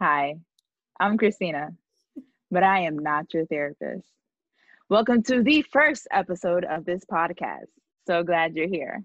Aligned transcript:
Hi, 0.00 0.36
I'm 1.00 1.18
Christina, 1.18 1.70
but 2.52 2.62
I 2.62 2.82
am 2.82 3.00
not 3.00 3.34
your 3.34 3.46
therapist. 3.46 4.06
Welcome 4.88 5.24
to 5.24 5.42
the 5.42 5.62
first 5.72 6.06
episode 6.12 6.64
of 6.64 6.84
this 6.84 7.04
podcast. 7.04 7.66
So 8.06 8.22
glad 8.22 8.54
you're 8.54 8.68
here. 8.68 9.02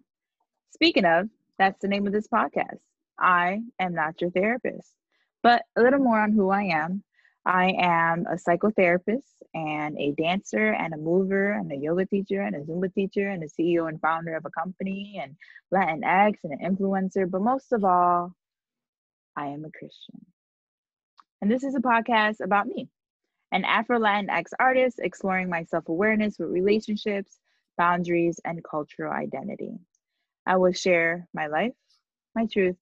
Speaking 0.69 1.03
of, 1.03 1.29
that's 1.57 1.81
the 1.81 1.87
name 1.87 2.05
of 2.05 2.13
this 2.13 2.27
podcast. 2.27 2.77
I 3.17 3.61
am 3.79 3.95
not 3.95 4.21
your 4.21 4.29
therapist, 4.29 4.93
but 5.41 5.63
a 5.75 5.81
little 5.81 5.97
more 5.97 6.19
on 6.19 6.31
who 6.31 6.51
I 6.51 6.65
am. 6.65 7.03
I 7.43 7.71
am 7.79 8.27
a 8.27 8.35
psychotherapist 8.35 9.41
and 9.55 9.97
a 9.97 10.11
dancer 10.11 10.73
and 10.73 10.93
a 10.93 10.97
mover 10.97 11.53
and 11.53 11.71
a 11.71 11.75
yoga 11.75 12.05
teacher 12.05 12.43
and 12.43 12.55
a 12.55 12.59
Zumba 12.59 12.93
teacher 12.93 13.29
and 13.29 13.41
a 13.41 13.47
CEO 13.47 13.89
and 13.89 13.99
founder 13.99 14.35
of 14.35 14.45
a 14.45 14.51
company 14.51 15.19
and 15.19 15.35
Latinx 15.73 16.35
and 16.43 16.53
an 16.53 16.75
influencer. 16.75 17.27
But 17.27 17.41
most 17.41 17.71
of 17.71 17.83
all, 17.83 18.35
I 19.35 19.47
am 19.47 19.65
a 19.65 19.71
Christian. 19.71 20.23
And 21.43 21.51
this 21.51 21.65
is 21.65 21.75
a 21.75 21.81
podcast 21.81 22.39
about 22.39 22.67
me, 22.67 22.87
an 23.51 23.65
Afro 23.65 23.99
Latinx 23.99 24.51
artist 24.61 25.01
exploring 25.03 25.49
my 25.49 25.65
self 25.65 25.89
awareness 25.89 26.39
with 26.39 26.47
relationships, 26.47 27.37
boundaries, 27.77 28.39
and 28.45 28.63
cultural 28.63 29.11
identity. 29.11 29.73
I 30.45 30.55
will 30.55 30.71
share 30.71 31.27
my 31.33 31.47
life, 31.47 31.73
my 32.33 32.45
truth, 32.45 32.77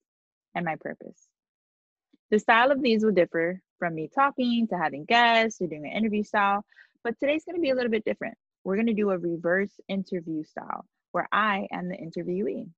and 0.54 0.64
my 0.64 0.76
purpose. 0.76 1.28
The 2.30 2.38
style 2.38 2.70
of 2.70 2.84
these 2.84 3.04
will 3.04 3.14
differ 3.14 3.60
from 3.80 3.96
me 3.96 4.12
talking 4.14 4.68
to 4.68 4.78
having 4.78 5.06
guests 5.06 5.58
to 5.58 5.66
doing 5.66 5.88
an 5.88 5.98
interview 5.98 6.22
style, 6.22 6.64
but 7.04 7.20
today's 7.20 7.44
going 7.44 7.56
to 7.56 7.62
be 7.64 7.72
a 7.72 7.76
little 7.76 7.90
bit 7.90 8.06
different. 8.06 8.38
We're 8.64 8.76
going 8.76 8.86
to 8.86 8.94
do 8.94 9.10
a 9.10 9.18
reverse 9.18 9.74
interview 9.88 10.44
style 10.44 10.86
where 11.14 11.28
I 11.32 11.68
am 11.72 11.90
the 11.90 11.98
interviewee. 11.98 12.70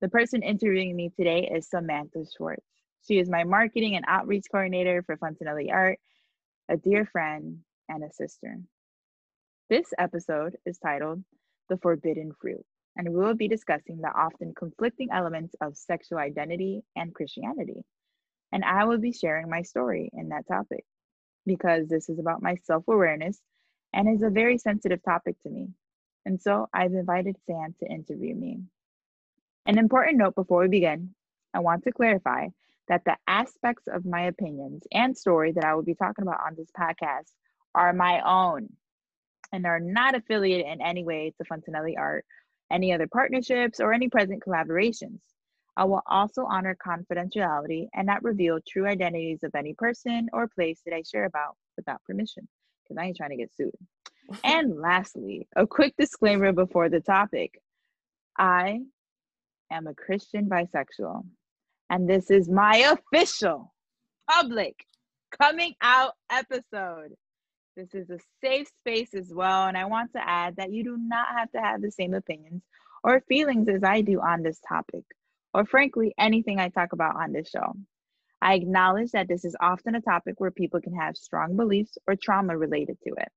The 0.00 0.08
person 0.08 0.44
interviewing 0.44 0.94
me 0.94 1.10
today 1.16 1.50
is 1.52 1.68
Samantha 1.68 2.26
Schwartz. 2.36 2.73
She 3.06 3.18
is 3.18 3.28
my 3.28 3.44
marketing 3.44 3.96
and 3.96 4.04
outreach 4.08 4.46
coordinator 4.50 5.02
for 5.02 5.18
Fontanelli 5.18 5.70
Art, 5.70 5.98
a 6.70 6.78
dear 6.78 7.04
friend, 7.04 7.58
and 7.86 8.02
a 8.02 8.10
sister. 8.10 8.58
This 9.68 9.92
episode 9.98 10.56
is 10.64 10.78
titled 10.78 11.22
The 11.68 11.76
Forbidden 11.76 12.32
Fruit, 12.40 12.64
and 12.96 13.10
we 13.10 13.16
will 13.16 13.34
be 13.34 13.46
discussing 13.46 13.98
the 13.98 14.08
often 14.08 14.54
conflicting 14.54 15.08
elements 15.12 15.54
of 15.60 15.76
sexual 15.76 16.16
identity 16.16 16.82
and 16.96 17.14
Christianity. 17.14 17.84
And 18.52 18.64
I 18.64 18.84
will 18.84 18.98
be 18.98 19.12
sharing 19.12 19.50
my 19.50 19.60
story 19.60 20.08
in 20.14 20.30
that 20.30 20.48
topic 20.48 20.86
because 21.44 21.88
this 21.88 22.08
is 22.08 22.18
about 22.18 22.40
my 22.40 22.56
self 22.62 22.84
awareness 22.88 23.38
and 23.92 24.08
is 24.08 24.22
a 24.22 24.30
very 24.30 24.56
sensitive 24.56 25.02
topic 25.02 25.36
to 25.42 25.50
me. 25.50 25.68
And 26.24 26.40
so 26.40 26.70
I've 26.72 26.94
invited 26.94 27.36
Sam 27.46 27.74
to 27.80 27.86
interview 27.86 28.34
me. 28.34 28.60
An 29.66 29.76
important 29.76 30.16
note 30.16 30.36
before 30.36 30.62
we 30.62 30.68
begin 30.68 31.14
I 31.52 31.60
want 31.60 31.84
to 31.84 31.92
clarify 31.92 32.48
that 32.88 33.02
the 33.04 33.16
aspects 33.26 33.84
of 33.86 34.04
my 34.04 34.22
opinions 34.22 34.82
and 34.92 35.16
story 35.16 35.52
that 35.52 35.64
I 35.64 35.74
will 35.74 35.82
be 35.82 35.94
talking 35.94 36.22
about 36.22 36.40
on 36.46 36.54
this 36.56 36.70
podcast 36.78 37.32
are 37.74 37.92
my 37.92 38.20
own 38.24 38.68
and 39.52 39.66
are 39.66 39.80
not 39.80 40.14
affiliated 40.14 40.66
in 40.66 40.82
any 40.82 41.04
way 41.04 41.32
to 41.36 41.44
Fontanelli 41.44 41.94
Art, 41.98 42.24
any 42.70 42.92
other 42.92 43.06
partnerships, 43.06 43.80
or 43.80 43.92
any 43.92 44.08
present 44.08 44.42
collaborations. 44.46 45.20
I 45.76 45.84
will 45.84 46.02
also 46.06 46.44
honor 46.44 46.76
confidentiality 46.84 47.88
and 47.94 48.06
not 48.06 48.22
reveal 48.22 48.58
true 48.66 48.86
identities 48.86 49.42
of 49.42 49.54
any 49.54 49.74
person 49.74 50.28
or 50.32 50.48
place 50.48 50.80
that 50.84 50.94
I 50.94 51.02
share 51.02 51.24
about 51.24 51.56
without 51.76 52.02
permission, 52.04 52.48
because 52.82 53.00
I 53.00 53.06
ain't 53.06 53.16
trying 53.16 53.30
to 53.30 53.36
get 53.36 53.54
sued. 53.54 53.72
and 54.44 54.80
lastly, 54.80 55.48
a 55.56 55.66
quick 55.66 55.94
disclaimer 55.98 56.52
before 56.52 56.88
the 56.88 57.00
topic 57.00 57.60
I 58.38 58.80
am 59.70 59.86
a 59.86 59.94
Christian 59.94 60.48
bisexual 60.48 61.24
and 61.94 62.08
this 62.08 62.28
is 62.28 62.48
my 62.48 62.92
official 63.12 63.72
public 64.28 64.74
coming 65.40 65.74
out 65.80 66.14
episode. 66.28 67.14
This 67.76 67.94
is 67.94 68.10
a 68.10 68.18
safe 68.42 68.66
space 68.80 69.14
as 69.14 69.32
well. 69.32 69.68
And 69.68 69.78
I 69.78 69.84
want 69.84 70.12
to 70.14 70.28
add 70.28 70.56
that 70.56 70.72
you 70.72 70.82
do 70.82 70.96
not 70.98 71.28
have 71.38 71.52
to 71.52 71.60
have 71.60 71.80
the 71.80 71.92
same 71.92 72.12
opinions 72.12 72.62
or 73.04 73.22
feelings 73.28 73.68
as 73.68 73.84
I 73.84 74.00
do 74.00 74.20
on 74.20 74.42
this 74.42 74.58
topic, 74.68 75.04
or 75.52 75.64
frankly, 75.66 76.12
anything 76.18 76.58
I 76.58 76.68
talk 76.68 76.94
about 76.94 77.14
on 77.14 77.30
this 77.32 77.48
show. 77.48 77.74
I 78.42 78.54
acknowledge 78.54 79.12
that 79.12 79.28
this 79.28 79.44
is 79.44 79.54
often 79.60 79.94
a 79.94 80.00
topic 80.00 80.34
where 80.38 80.50
people 80.50 80.80
can 80.80 80.96
have 80.96 81.16
strong 81.16 81.54
beliefs 81.56 81.96
or 82.08 82.16
trauma 82.16 82.58
related 82.58 82.98
to 83.06 83.14
it. 83.18 83.28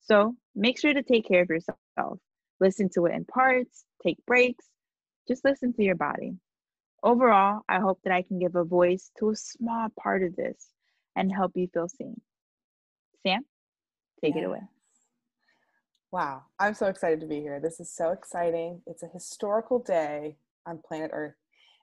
So 0.00 0.34
make 0.56 0.80
sure 0.80 0.92
to 0.92 1.04
take 1.04 1.28
care 1.28 1.42
of 1.42 1.48
yourself. 1.48 2.18
Listen 2.58 2.88
to 2.94 3.06
it 3.06 3.14
in 3.14 3.24
parts, 3.24 3.84
take 4.02 4.18
breaks, 4.26 4.66
just 5.28 5.44
listen 5.44 5.72
to 5.74 5.84
your 5.84 5.94
body. 5.94 6.34
Overall, 7.02 7.62
I 7.68 7.78
hope 7.78 8.00
that 8.04 8.12
I 8.12 8.22
can 8.22 8.38
give 8.38 8.56
a 8.56 8.64
voice 8.64 9.10
to 9.18 9.30
a 9.30 9.36
small 9.36 9.88
part 9.98 10.22
of 10.22 10.36
this 10.36 10.68
and 11.16 11.32
help 11.32 11.52
you 11.54 11.68
feel 11.72 11.88
seen. 11.88 12.20
Sam, 13.22 13.44
take 14.22 14.34
yes. 14.34 14.42
it 14.42 14.46
away. 14.46 14.60
Wow, 16.12 16.42
I'm 16.58 16.74
so 16.74 16.86
excited 16.86 17.20
to 17.20 17.26
be 17.26 17.40
here. 17.40 17.60
This 17.60 17.80
is 17.80 17.90
so 17.90 18.10
exciting. 18.10 18.82
It's 18.86 19.02
a 19.02 19.08
historical 19.08 19.78
day 19.78 20.36
on 20.66 20.80
planet 20.86 21.10
Earth. 21.14 21.34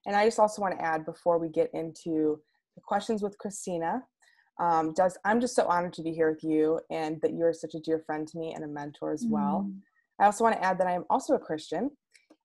And 0.05 0.15
I 0.15 0.25
just 0.25 0.39
also 0.39 0.61
want 0.61 0.77
to 0.77 0.83
add 0.83 1.05
before 1.05 1.37
we 1.37 1.49
get 1.49 1.73
into 1.73 2.39
the 2.75 2.81
questions 2.81 3.23
with 3.23 3.37
Christina, 3.37 4.03
um, 4.59 4.93
does 4.93 5.17
I'm 5.25 5.39
just 5.39 5.55
so 5.55 5.65
honored 5.67 5.93
to 5.93 6.01
be 6.01 6.11
here 6.11 6.31
with 6.31 6.43
you 6.43 6.79
and 6.89 7.21
that 7.21 7.33
you're 7.33 7.53
such 7.53 7.75
a 7.75 7.79
dear 7.79 7.99
friend 7.99 8.27
to 8.27 8.37
me 8.37 8.53
and 8.53 8.63
a 8.63 8.67
mentor 8.67 9.11
as 9.11 9.25
well. 9.27 9.67
Mm. 9.67 9.79
I 10.19 10.25
also 10.25 10.43
want 10.43 10.55
to 10.55 10.63
add 10.63 10.79
that 10.79 10.87
I 10.87 10.93
am 10.93 11.05
also 11.09 11.35
a 11.35 11.39
Christian 11.39 11.91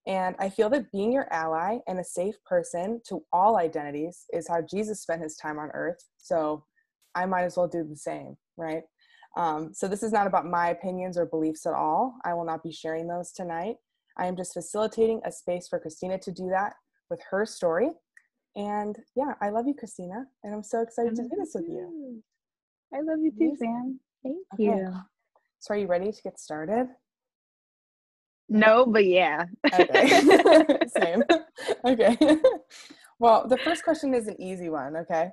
and 0.06 0.34
I 0.38 0.48
feel 0.48 0.68
that 0.70 0.90
being 0.90 1.12
your 1.12 1.32
ally 1.32 1.78
and 1.86 2.00
a 2.00 2.04
safe 2.04 2.34
person 2.44 3.00
to 3.08 3.22
all 3.32 3.56
identities 3.56 4.24
is 4.32 4.48
how 4.48 4.60
Jesus 4.62 5.00
spent 5.00 5.22
his 5.22 5.36
time 5.36 5.58
on 5.58 5.70
earth. 5.74 6.04
So 6.18 6.64
I 7.14 7.26
might 7.26 7.44
as 7.44 7.56
well 7.56 7.68
do 7.68 7.84
the 7.84 7.96
same, 7.96 8.36
right? 8.56 8.82
Um, 9.36 9.72
so 9.72 9.88
this 9.88 10.02
is 10.02 10.12
not 10.12 10.26
about 10.26 10.46
my 10.46 10.70
opinions 10.70 11.16
or 11.16 11.26
beliefs 11.26 11.66
at 11.66 11.74
all. 11.74 12.16
I 12.24 12.34
will 12.34 12.44
not 12.44 12.62
be 12.62 12.72
sharing 12.72 13.06
those 13.06 13.32
tonight. 13.32 13.76
I 14.18 14.26
am 14.26 14.36
just 14.36 14.52
facilitating 14.52 15.20
a 15.24 15.32
space 15.32 15.68
for 15.68 15.78
Christina 15.78 16.18
to 16.18 16.32
do 16.32 16.48
that 16.50 16.74
with 17.08 17.20
her 17.30 17.46
story. 17.46 17.90
And 18.56 18.96
yeah, 19.14 19.34
I 19.40 19.48
love 19.48 19.66
you, 19.66 19.74
Christina, 19.74 20.26
and 20.42 20.54
I'm 20.54 20.62
so 20.62 20.82
excited 20.82 21.14
to 21.16 21.22
do 21.22 21.30
this 21.38 21.52
with 21.54 21.64
you. 21.68 22.22
I 22.94 23.00
love 23.00 23.20
you 23.20 23.30
too, 23.30 23.56
Sam. 23.58 23.98
Thank 24.22 24.36
okay. 24.54 24.64
you. 24.64 24.94
So, 25.60 25.72
are 25.72 25.78
you 25.78 25.86
ready 25.86 26.12
to 26.12 26.22
get 26.22 26.38
started? 26.38 26.88
No, 28.52 28.84
but 28.84 29.06
yeah. 29.06 29.46
Okay. 29.72 30.08
Same. 30.88 31.24
okay. 31.86 32.16
well, 33.18 33.48
the 33.48 33.56
first 33.58 33.82
question 33.82 34.12
is 34.12 34.28
an 34.28 34.40
easy 34.40 34.68
one. 34.68 34.96
Okay. 34.96 35.30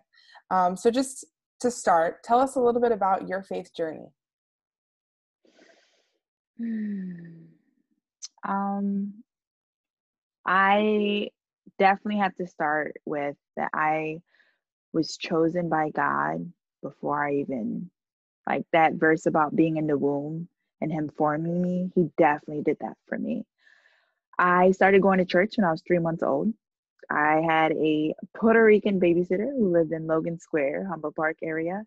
Um, 0.50 0.78
so, 0.78 0.90
just 0.90 1.26
to 1.60 1.70
start, 1.70 2.24
tell 2.24 2.40
us 2.40 2.56
a 2.56 2.62
little 2.62 2.80
bit 2.80 2.94
about 2.94 3.28
your 3.28 3.44
faith 3.44 3.76
journey. 3.76 4.08
Um, 8.48 9.14
I 10.46 11.30
definitely 11.78 12.22
have 12.22 12.36
to 12.36 12.48
start 12.48 12.96
with 13.06 13.36
that 13.58 13.70
I 13.74 14.22
was 14.94 15.18
chosen 15.18 15.68
by 15.68 15.90
God 15.90 16.52
before 16.82 17.28
I 17.28 17.36
even 17.36 17.90
like 18.48 18.66
that 18.72 18.94
verse 18.94 19.26
about 19.26 19.56
being 19.56 19.78
in 19.78 19.88
the 19.88 19.98
womb 19.98 20.48
and 20.82 20.92
him 20.92 21.10
forming 21.18 21.62
me, 21.62 21.92
he 21.96 22.10
definitely 22.18 22.64
did 22.64 22.78
that 22.82 22.98
for 23.08 23.18
me. 23.18 23.46
I 24.38 24.72
started 24.72 25.02
going 25.02 25.20
to 25.20 25.26
church 25.26 25.56
when 25.58 25.66
I 25.66 25.72
was 25.72 25.84
three 25.86 26.00
months 26.00 26.24
old. 26.24 26.54
I 27.12 27.42
had 27.46 27.72
a 27.74 28.14
Puerto 28.36 28.64
Rican 28.64 29.00
babysitter 29.00 29.52
who 29.52 29.72
lived 29.72 29.92
in 29.92 30.08
Logan 30.08 30.40
Square, 30.40 30.88
Humboldt 30.88 31.16
Park 31.16 31.38
area, 31.42 31.84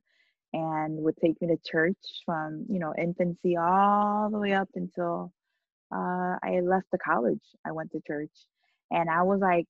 and 0.53 0.99
would 0.99 1.17
take 1.17 1.41
me 1.41 1.49
to 1.49 1.57
church 1.65 1.97
from, 2.27 2.67
you 2.69 2.79
know, 2.79 2.93
infancy 2.99 3.57
all 3.57 4.29
the 4.31 4.39
way 4.39 4.53
up 4.53 4.69
until 4.75 5.33
uh, 5.95 6.37
I 6.43 6.61
left 6.63 6.87
the 6.91 6.99
college. 6.99 7.43
I 7.65 7.73
went 7.73 7.93
to 7.93 8.01
church 8.07 8.31
and 8.91 9.09
I 9.09 9.23
was 9.23 9.41
like 9.41 9.67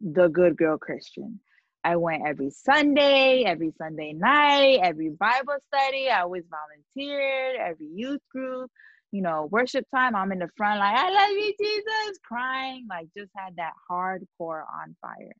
the 0.00 0.28
good 0.28 0.56
girl 0.56 0.78
Christian. 0.78 1.40
I 1.82 1.96
went 1.96 2.26
every 2.26 2.50
Sunday, 2.50 3.44
every 3.44 3.72
Sunday 3.78 4.12
night, 4.12 4.80
every 4.82 5.10
Bible 5.10 5.54
study. 5.72 6.10
I 6.10 6.20
always 6.20 6.44
volunteered, 6.50 7.56
every 7.56 7.86
youth 7.86 8.20
group, 8.30 8.70
you 9.12 9.22
know, 9.22 9.48
worship 9.50 9.86
time. 9.94 10.14
I'm 10.14 10.32
in 10.32 10.40
the 10.40 10.50
front, 10.56 10.78
like, 10.78 10.96
I 10.96 11.10
love 11.10 11.30
you, 11.30 11.54
Jesus, 11.58 12.18
crying, 12.22 12.86
like, 12.88 13.08
just 13.16 13.30
had 13.34 13.56
that 13.56 13.72
hardcore 13.90 14.62
on 14.62 14.94
fire. 15.00 15.34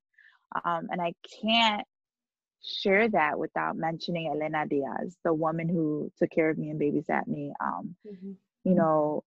Um, 0.65 0.89
and 0.91 1.01
I 1.01 1.13
can't 1.43 1.87
share 2.63 3.09
that 3.09 3.39
without 3.39 3.77
mentioning 3.77 4.29
Elena 4.29 4.67
Diaz, 4.67 5.17
the 5.25 5.35
woman 5.35 5.69
who 5.69 6.11
took 6.19 6.31
care 6.31 6.51
of 6.51 6.59
me 6.59 6.71
and 6.71 6.81
babysat 6.81 7.27
me. 7.27 7.53
Um, 7.61 7.97
mm-hmm. 8.07 8.33
You 8.65 8.75
know, 8.75 9.25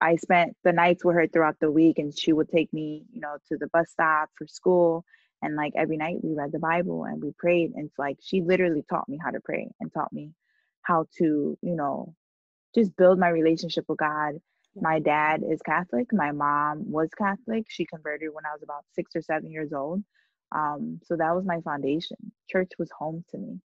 I 0.00 0.16
spent 0.16 0.56
the 0.64 0.72
nights 0.72 1.04
with 1.04 1.16
her 1.16 1.26
throughout 1.26 1.56
the 1.60 1.70
week, 1.70 1.98
and 1.98 2.16
she 2.16 2.32
would 2.32 2.48
take 2.48 2.72
me, 2.72 3.04
you 3.12 3.20
know, 3.20 3.36
to 3.48 3.56
the 3.56 3.68
bus 3.68 3.90
stop 3.90 4.30
for 4.36 4.46
school 4.46 5.04
and 5.42 5.56
like 5.56 5.72
every 5.76 5.96
night 5.96 6.16
we 6.22 6.34
read 6.34 6.52
the 6.52 6.58
bible 6.58 7.04
and 7.04 7.22
we 7.22 7.32
prayed 7.38 7.72
and 7.74 7.86
it's 7.86 7.98
like 7.98 8.16
she 8.20 8.40
literally 8.40 8.84
taught 8.88 9.08
me 9.08 9.18
how 9.22 9.30
to 9.30 9.40
pray 9.40 9.68
and 9.80 9.92
taught 9.92 10.12
me 10.12 10.30
how 10.82 11.06
to 11.16 11.56
you 11.62 11.76
know 11.76 12.14
just 12.74 12.96
build 12.96 13.18
my 13.18 13.28
relationship 13.28 13.84
with 13.88 13.98
god 13.98 14.34
my 14.80 14.98
dad 15.00 15.42
is 15.48 15.60
catholic 15.62 16.12
my 16.12 16.30
mom 16.30 16.90
was 16.90 17.10
catholic 17.16 17.64
she 17.68 17.84
converted 17.84 18.28
when 18.32 18.46
i 18.46 18.52
was 18.52 18.62
about 18.62 18.84
six 18.94 19.16
or 19.16 19.22
seven 19.22 19.50
years 19.50 19.72
old 19.72 20.02
um, 20.52 21.00
so 21.04 21.16
that 21.16 21.34
was 21.34 21.44
my 21.44 21.60
foundation 21.60 22.16
church 22.50 22.72
was 22.78 22.90
home 22.90 23.24
to 23.30 23.38
me. 23.38 23.60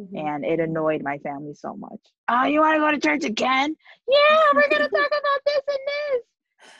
Mhm. 0.00 0.18
And 0.18 0.44
it 0.44 0.60
annoyed 0.60 1.02
my 1.02 1.18
family 1.18 1.54
so 1.54 1.76
much. 1.76 2.00
Oh, 2.28 2.44
you 2.44 2.60
want 2.60 2.76
to 2.76 2.80
go 2.80 2.90
to 2.90 2.98
church 2.98 3.24
again? 3.24 3.76
Yeah, 4.08 4.18
we're 4.54 4.62
to 4.62 4.78
talk 4.78 4.90
about 4.90 5.40
this 5.44 5.62
and 5.68 5.78
this. 5.86 6.22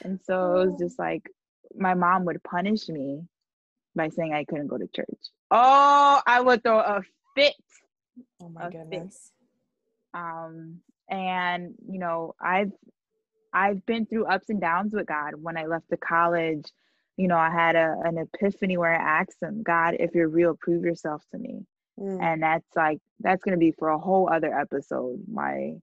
And 0.03 0.21
so 0.23 0.55
it 0.55 0.67
was 0.67 0.77
just 0.79 0.99
like 0.99 1.31
my 1.77 1.95
mom 1.95 2.25
would 2.25 2.43
punish 2.43 2.89
me 2.89 3.23
by 3.95 4.09
saying 4.09 4.33
I 4.33 4.45
couldn't 4.45 4.69
go 4.69 4.79
to 4.79 4.87
church. 4.89 5.19
Oh, 5.51 6.21
I 6.27 6.41
would 6.41 6.63
throw 6.63 6.79
a 6.79 7.03
fit. 7.35 7.55
Oh 8.41 8.49
my 8.49 8.69
a 8.69 8.71
fit. 8.71 8.91
goodness. 8.91 9.33
Um, 10.15 10.81
and 11.09 11.75
you 11.87 11.99
know, 11.99 12.35
I've 12.41 12.73
I've 13.53 13.85
been 13.87 14.07
through 14.07 14.27
ups 14.27 14.49
and 14.49 14.61
downs 14.61 14.95
with 14.95 15.07
God. 15.07 15.35
When 15.35 15.57
I 15.57 15.67
left 15.67 15.89
the 15.91 15.97
college, 15.97 16.67
you 17.17 17.29
know, 17.29 17.37
I 17.37 17.51
had 17.51 17.77
a, 17.77 17.97
an 18.05 18.19
epiphany 18.19 18.77
where 18.77 18.95
I 18.95 19.21
asked 19.21 19.43
him, 19.43 19.63
God, 19.63 19.97
if 19.99 20.15
you're 20.15 20.29
real, 20.29 20.57
prove 20.61 20.85
yourself 20.85 21.23
to 21.33 21.39
me. 21.39 21.67
Mm. 21.99 22.23
And 22.23 22.43
that's 22.43 22.69
like 22.77 23.01
that's 23.19 23.43
gonna 23.43 23.57
be 23.57 23.73
for 23.73 23.89
a 23.89 23.99
whole 23.99 24.31
other 24.33 24.57
episode, 24.57 25.21
my 25.31 25.75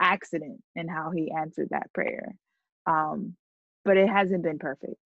accident 0.00 0.62
and 0.76 0.88
how 0.90 1.10
he 1.10 1.30
answered 1.30 1.68
that 1.70 1.92
prayer. 1.92 2.34
Um, 2.86 3.34
but 3.84 3.96
it 3.96 4.08
hasn't 4.08 4.42
been 4.42 4.58
perfect. 4.58 4.96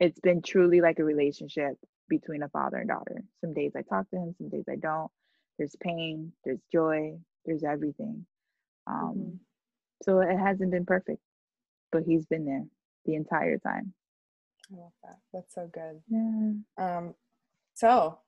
It's 0.00 0.20
been 0.20 0.42
truly 0.42 0.80
like 0.80 0.98
a 0.98 1.04
relationship 1.04 1.76
between 2.08 2.42
a 2.42 2.48
father 2.48 2.76
and 2.78 2.88
daughter. 2.88 3.22
Some 3.40 3.54
days 3.54 3.72
I 3.76 3.82
talk 3.82 4.08
to 4.10 4.16
him, 4.16 4.34
some 4.38 4.48
days 4.48 4.64
I 4.70 4.76
don't. 4.76 5.10
There's 5.58 5.74
pain, 5.80 6.32
there's 6.44 6.60
joy, 6.72 7.18
there's 7.44 7.64
everything. 7.64 8.26
Um, 8.86 9.14
Mhm. 9.16 9.38
So 10.02 10.20
it 10.20 10.36
hasn't 10.36 10.70
been 10.70 10.84
perfect, 10.84 11.20
but 11.90 12.02
he's 12.04 12.26
been 12.26 12.44
there 12.44 12.64
the 13.06 13.14
entire 13.14 13.58
time. 13.58 13.94
I 14.70 14.76
love 14.76 14.92
that. 15.02 15.18
That's 15.32 15.54
so 15.54 15.68
good. 15.68 16.02
Yeah. 16.08 16.52
Um, 16.76 17.14
so 17.74 18.18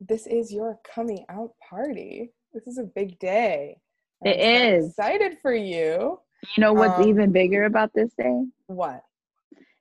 this 0.00 0.26
is 0.26 0.52
your 0.52 0.80
coming 0.84 1.26
out 1.28 1.54
party. 1.68 2.32
This 2.54 2.66
is 2.66 2.78
a 2.78 2.84
big 2.84 3.18
day. 3.18 3.80
I'm 4.24 4.32
so 4.32 4.38
is. 4.40 4.88
excited 4.88 5.38
for 5.42 5.54
you. 5.54 6.20
You 6.56 6.60
know 6.60 6.72
what's 6.72 6.98
Um, 6.98 7.08
even 7.08 7.32
bigger 7.32 7.64
about 7.64 7.92
this 7.94 8.12
day 8.14 8.44
What? 8.66 9.04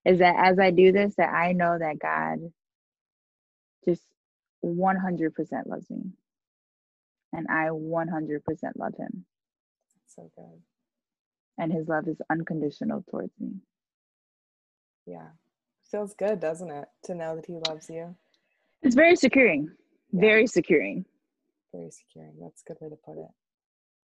Is 0.08 0.20
that 0.20 0.36
as 0.38 0.58
I 0.58 0.72
do 0.72 0.92
this, 0.94 1.16
that 1.16 1.34
I 1.34 1.52
know 1.52 1.78
that 1.78 2.00
God 2.00 2.40
just 3.86 4.04
100% 4.66 5.68
loves 5.68 5.90
me, 5.90 6.04
and 7.34 7.46
I 7.50 7.68
100% 7.68 8.42
love 8.78 8.96
Him, 8.98 9.26
So 10.08 10.32
good. 10.36 10.62
and 11.58 11.74
His 11.74 11.88
love 11.90 12.08
is 12.08 12.18
unconditional 12.30 13.04
towards 13.10 13.34
me. 13.40 13.52
Yeah. 15.06 15.28
Feels 15.92 16.14
good, 16.14 16.40
doesn't 16.40 16.72
it? 16.72 16.88
To 17.06 17.16
know 17.16 17.36
that 17.36 17.46
he 17.46 17.60
loves 17.68 17.90
you. 17.90 18.16
It's 18.82 18.96
very 18.96 19.16
securing, 19.16 19.70
Yeah. 20.12 20.22
very 20.22 20.48
securing. 20.48 21.06
Very 21.74 21.92
securing. 21.92 22.40
That's 22.42 22.62
a 22.62 22.74
good 22.74 22.78
way 22.82 22.90
to 22.90 22.96
put 22.98 23.18
it. 23.18 23.30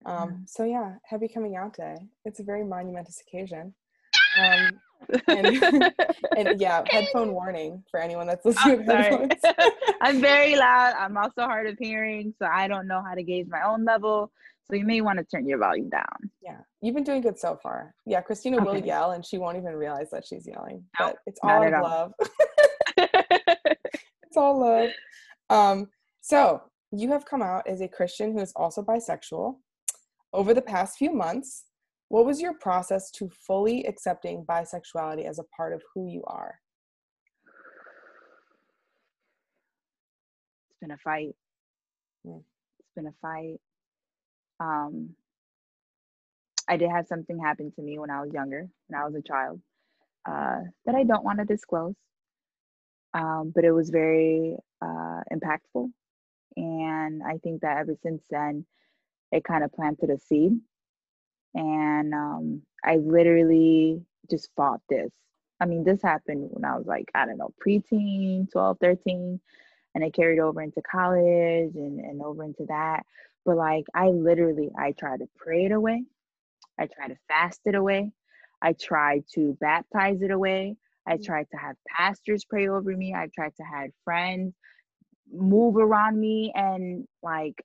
Um, 0.06 0.44
so 0.46 0.64
yeah, 0.64 0.96
happy 1.04 1.28
coming 1.28 1.56
out 1.56 1.74
day. 1.76 1.96
It's 2.26 2.40
a 2.40 2.42
very 2.44 2.62
monumentous 2.64 3.20
occasion. 3.22 3.74
Um, 4.38 4.80
and, 5.28 5.94
and 6.36 6.60
yeah, 6.60 6.82
headphone 6.88 7.32
warning 7.32 7.82
for 7.90 8.00
anyone 8.00 8.26
that's 8.26 8.44
listening 8.44 8.88
I'm. 8.90 9.28
I'm 10.00 10.20
very 10.20 10.56
loud. 10.56 10.94
I'm 10.98 11.16
also 11.16 11.42
hard 11.42 11.66
of 11.66 11.76
hearing, 11.78 12.34
so 12.38 12.46
I 12.46 12.68
don't 12.68 12.86
know 12.86 13.02
how 13.06 13.14
to 13.14 13.22
gauge 13.22 13.46
my 13.48 13.62
own 13.62 13.84
level. 13.84 14.30
So 14.70 14.76
you 14.76 14.86
may 14.86 15.02
want 15.02 15.18
to 15.18 15.24
turn 15.24 15.46
your 15.46 15.58
volume 15.58 15.90
down. 15.90 16.30
yeah, 16.42 16.56
you've 16.80 16.94
been 16.94 17.04
doing 17.04 17.20
good 17.20 17.38
so 17.38 17.58
far. 17.62 17.94
Yeah, 18.06 18.22
Christina 18.22 18.64
will 18.64 18.78
yell 18.78 19.10
and 19.10 19.24
she 19.24 19.36
won't 19.36 19.58
even 19.58 19.74
realize 19.74 20.08
that 20.10 20.26
she's 20.26 20.46
yelling. 20.46 20.82
Nope, 20.98 21.12
but 21.12 21.16
it's 21.26 21.38
all 21.42 21.62
at 21.62 21.74
out 21.74 21.74
of 21.74 21.82
all. 21.82 21.90
love. 21.90 22.12
it's 22.96 24.36
all 24.36 24.60
love. 24.60 24.90
Um, 25.50 25.88
so 26.22 26.62
you 26.92 27.10
have 27.10 27.26
come 27.26 27.42
out 27.42 27.66
as 27.66 27.82
a 27.82 27.88
Christian 27.88 28.32
who 28.32 28.40
is 28.40 28.54
also 28.56 28.82
bisexual. 28.82 29.56
Over 30.32 30.54
the 30.54 30.62
past 30.62 30.96
few 30.96 31.12
months, 31.12 31.64
what 32.08 32.26
was 32.26 32.40
your 32.40 32.54
process 32.54 33.10
to 33.12 33.28
fully 33.28 33.84
accepting 33.86 34.44
bisexuality 34.44 35.28
as 35.28 35.38
a 35.38 35.44
part 35.56 35.72
of 35.72 35.82
who 35.94 36.08
you 36.08 36.22
are? 36.26 36.54
it's 40.70 40.80
been 40.80 40.90
a 40.90 40.98
fight. 40.98 41.34
Mm. 42.26 42.42
It's 42.78 42.92
been 42.94 43.06
a 43.06 43.14
fight. 43.22 43.60
Um, 44.60 45.10
I 46.68 46.76
did 46.76 46.90
have 46.90 47.06
something 47.06 47.38
happen 47.38 47.72
to 47.72 47.82
me 47.82 47.98
when 47.98 48.10
I 48.10 48.20
was 48.22 48.32
younger, 48.32 48.66
when 48.88 49.00
I 49.00 49.04
was 49.04 49.14
a 49.14 49.22
child, 49.22 49.60
uh, 50.26 50.60
that 50.86 50.94
I 50.94 51.04
don't 51.04 51.24
want 51.24 51.38
to 51.38 51.44
disclose. 51.44 51.94
Um, 53.12 53.52
but 53.54 53.64
it 53.64 53.72
was 53.72 53.90
very 53.90 54.56
uh, 54.82 55.20
impactful. 55.32 55.90
And 56.56 57.22
I 57.22 57.38
think 57.42 57.60
that 57.62 57.78
ever 57.78 57.94
since 58.02 58.22
then, 58.30 58.64
it 59.30 59.44
kind 59.44 59.64
of 59.64 59.72
planted 59.72 60.10
a 60.10 60.18
seed. 60.18 60.58
And 61.54 62.14
um, 62.14 62.62
I 62.84 62.96
literally 62.96 64.02
just 64.30 64.50
fought 64.56 64.80
this. 64.88 65.10
I 65.60 65.66
mean, 65.66 65.84
this 65.84 66.02
happened 66.02 66.48
when 66.50 66.64
I 66.64 66.76
was 66.76 66.86
like, 66.86 67.10
I 67.14 67.26
don't 67.26 67.38
know, 67.38 67.52
preteen, 67.64 68.50
12, 68.50 68.78
13 68.80 69.40
and 69.94 70.04
it 70.04 70.14
carried 70.14 70.40
over 70.40 70.60
into 70.62 70.82
college 70.82 71.74
and, 71.76 72.00
and 72.00 72.22
over 72.22 72.44
into 72.44 72.66
that. 72.68 73.04
But 73.44 73.56
like 73.56 73.84
i 73.94 74.08
literally 74.08 74.70
i 74.78 74.92
tried 74.92 75.20
to 75.20 75.28
pray 75.36 75.64
it 75.66 75.72
away. 75.72 76.04
I 76.78 76.86
tried 76.86 77.08
to 77.08 77.16
fast 77.28 77.60
it 77.66 77.74
away. 77.74 78.12
I 78.62 78.72
tried 78.74 79.24
to 79.34 79.56
baptize 79.60 80.22
it 80.22 80.30
away. 80.30 80.76
I 81.06 81.16
Mm. 81.16 81.24
tried 81.24 81.48
to 81.50 81.56
have 81.58 81.76
pastors 81.96 82.44
pray 82.44 82.68
over 82.68 82.96
me. 82.96 83.14
I 83.14 83.28
tried 83.34 83.54
to 83.56 83.64
have 83.64 83.90
friends 84.04 84.54
move 85.32 85.76
around 85.76 86.18
me 86.20 86.52
and 86.54 87.06
like 87.22 87.62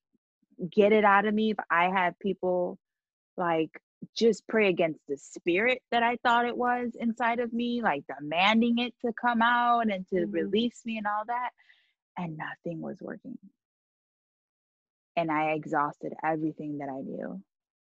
get 0.72 0.92
it 0.92 1.04
out 1.06 1.26
of 1.26 1.34
me. 1.34 1.52
If 1.52 1.58
i 1.70 1.86
had 1.90 2.18
people 2.20 2.78
like 3.40 3.72
just 4.16 4.48
pray 4.48 4.70
against 4.70 5.02
the 5.10 5.18
spirit 5.18 5.82
that 5.92 6.04
i 6.04 6.18
thought 6.24 6.48
it 6.48 6.58
was 6.58 6.92
inside 7.00 7.40
of 7.40 7.54
me 7.54 7.82
like 7.84 8.04
demanding 8.20 8.80
it 8.80 8.94
to 9.06 9.14
come 9.14 9.42
out 9.42 9.92
and 9.92 10.08
to 10.10 10.28
Mhm. 10.28 10.34
release 10.34 10.82
me 10.86 10.98
and 11.00 11.08
all 11.08 11.26
that 11.28 11.52
and 12.18 12.38
nothing 12.38 12.82
was 12.82 12.98
working. 13.02 13.38
And 15.16 15.32
I 15.32 15.52
exhausted 15.54 16.14
everything 16.24 16.80
that 16.80 16.90
I 16.90 17.02
knew. 17.02 17.42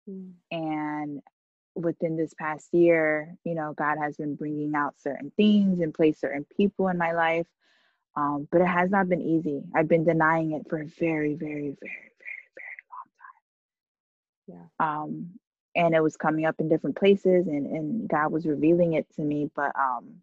Mm. 0.10 0.34
And 0.52 1.22
within 1.76 2.18
this 2.18 2.34
past 2.36 2.74
year, 2.74 3.36
you 3.44 3.56
know, 3.56 3.74
God 3.74 3.98
has 4.02 4.18
been 4.18 4.36
bringing 4.36 4.76
out 4.76 5.00
certain 5.00 5.32
things 5.38 5.82
and 5.82 5.94
placed 5.94 6.22
certain 6.22 6.46
people 6.58 6.88
in 6.90 6.98
my 6.98 7.14
life. 7.14 7.48
Um, 8.16 8.48
but 8.52 8.62
it 8.62 8.68
has 8.68 8.90
not 8.90 9.10
been 9.10 9.22
easy. 9.22 9.64
I've 9.76 9.88
been 9.88 10.06
denying 10.06 10.54
it 10.54 10.70
for 10.70 10.82
a 10.82 10.86
very, 10.86 11.36
very, 11.36 11.76
very, 11.82 11.82
very, 11.82 11.82
very 11.82 11.82
long 11.82 11.88
time. 11.88 12.09
Yeah. 14.50 14.66
Um, 14.80 15.30
and 15.76 15.94
it 15.94 16.02
was 16.02 16.18
coming 16.18 16.46
up 16.46 16.56
in 16.60 16.68
different 16.68 16.98
places 16.98 17.48
and, 17.48 17.66
and 17.68 18.10
God 18.10 18.32
was 18.32 18.46
revealing 18.46 18.94
it 18.94 19.06
to 19.16 19.22
me. 19.22 19.50
But 19.56 19.72
um 19.80 20.22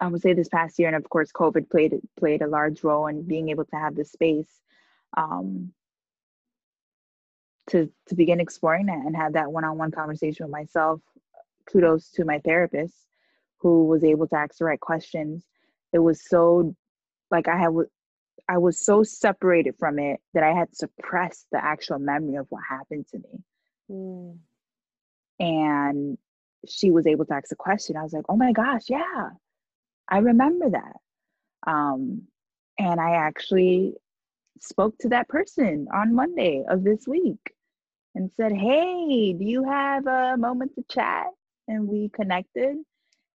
I 0.00 0.06
would 0.06 0.22
say 0.22 0.32
this 0.32 0.48
past 0.48 0.78
year, 0.78 0.88
and 0.88 0.96
of 0.96 1.08
course, 1.10 1.30
COVID 1.30 1.70
played 1.70 1.94
played 2.18 2.40
a 2.42 2.46
large 2.46 2.82
role 2.82 3.06
in 3.06 3.22
being 3.22 3.50
able 3.50 3.66
to 3.66 3.76
have 3.76 3.94
the 3.94 4.04
space 4.04 4.48
um, 5.16 5.72
to 7.68 7.90
to 8.06 8.14
begin 8.14 8.40
exploring 8.40 8.86
that 8.86 9.04
and 9.04 9.14
have 9.14 9.34
that 9.34 9.52
one-on-one 9.52 9.90
conversation 9.90 10.46
with 10.46 10.52
myself. 10.52 11.00
Kudos 11.70 12.10
to 12.12 12.24
my 12.24 12.38
therapist, 12.38 12.94
who 13.58 13.84
was 13.86 14.02
able 14.02 14.26
to 14.28 14.36
ask 14.36 14.56
the 14.58 14.64
right 14.64 14.80
questions. 14.80 15.44
It 15.92 15.98
was 15.98 16.26
so 16.26 16.74
like 17.30 17.46
I 17.46 17.58
had 17.58 17.70
I 18.50 18.58
was 18.58 18.84
so 18.84 19.04
separated 19.04 19.76
from 19.78 20.00
it 20.00 20.20
that 20.34 20.42
I 20.42 20.52
had 20.52 20.74
suppressed 20.74 21.46
the 21.52 21.64
actual 21.64 22.00
memory 22.00 22.34
of 22.34 22.46
what 22.48 22.62
happened 22.68 23.06
to 23.12 23.18
me. 23.18 23.44
Mm. 23.88 24.38
And 25.38 26.18
she 26.66 26.90
was 26.90 27.06
able 27.06 27.26
to 27.26 27.34
ask 27.34 27.52
a 27.52 27.56
question. 27.56 27.96
I 27.96 28.02
was 28.02 28.12
like, 28.12 28.24
oh 28.28 28.36
my 28.36 28.50
gosh, 28.50 28.82
yeah, 28.88 29.28
I 30.08 30.18
remember 30.18 30.70
that. 30.70 30.96
Um, 31.64 32.22
and 32.76 33.00
I 33.00 33.12
actually 33.12 33.94
spoke 34.60 34.98
to 34.98 35.10
that 35.10 35.28
person 35.28 35.86
on 35.94 36.16
Monday 36.16 36.64
of 36.68 36.82
this 36.82 37.06
week 37.06 37.54
and 38.16 38.32
said, 38.36 38.50
Hey, 38.52 39.32
do 39.32 39.44
you 39.44 39.62
have 39.62 40.08
a 40.08 40.36
moment 40.36 40.74
to 40.74 40.84
chat? 40.90 41.26
And 41.68 41.86
we 41.86 42.08
connected 42.08 42.78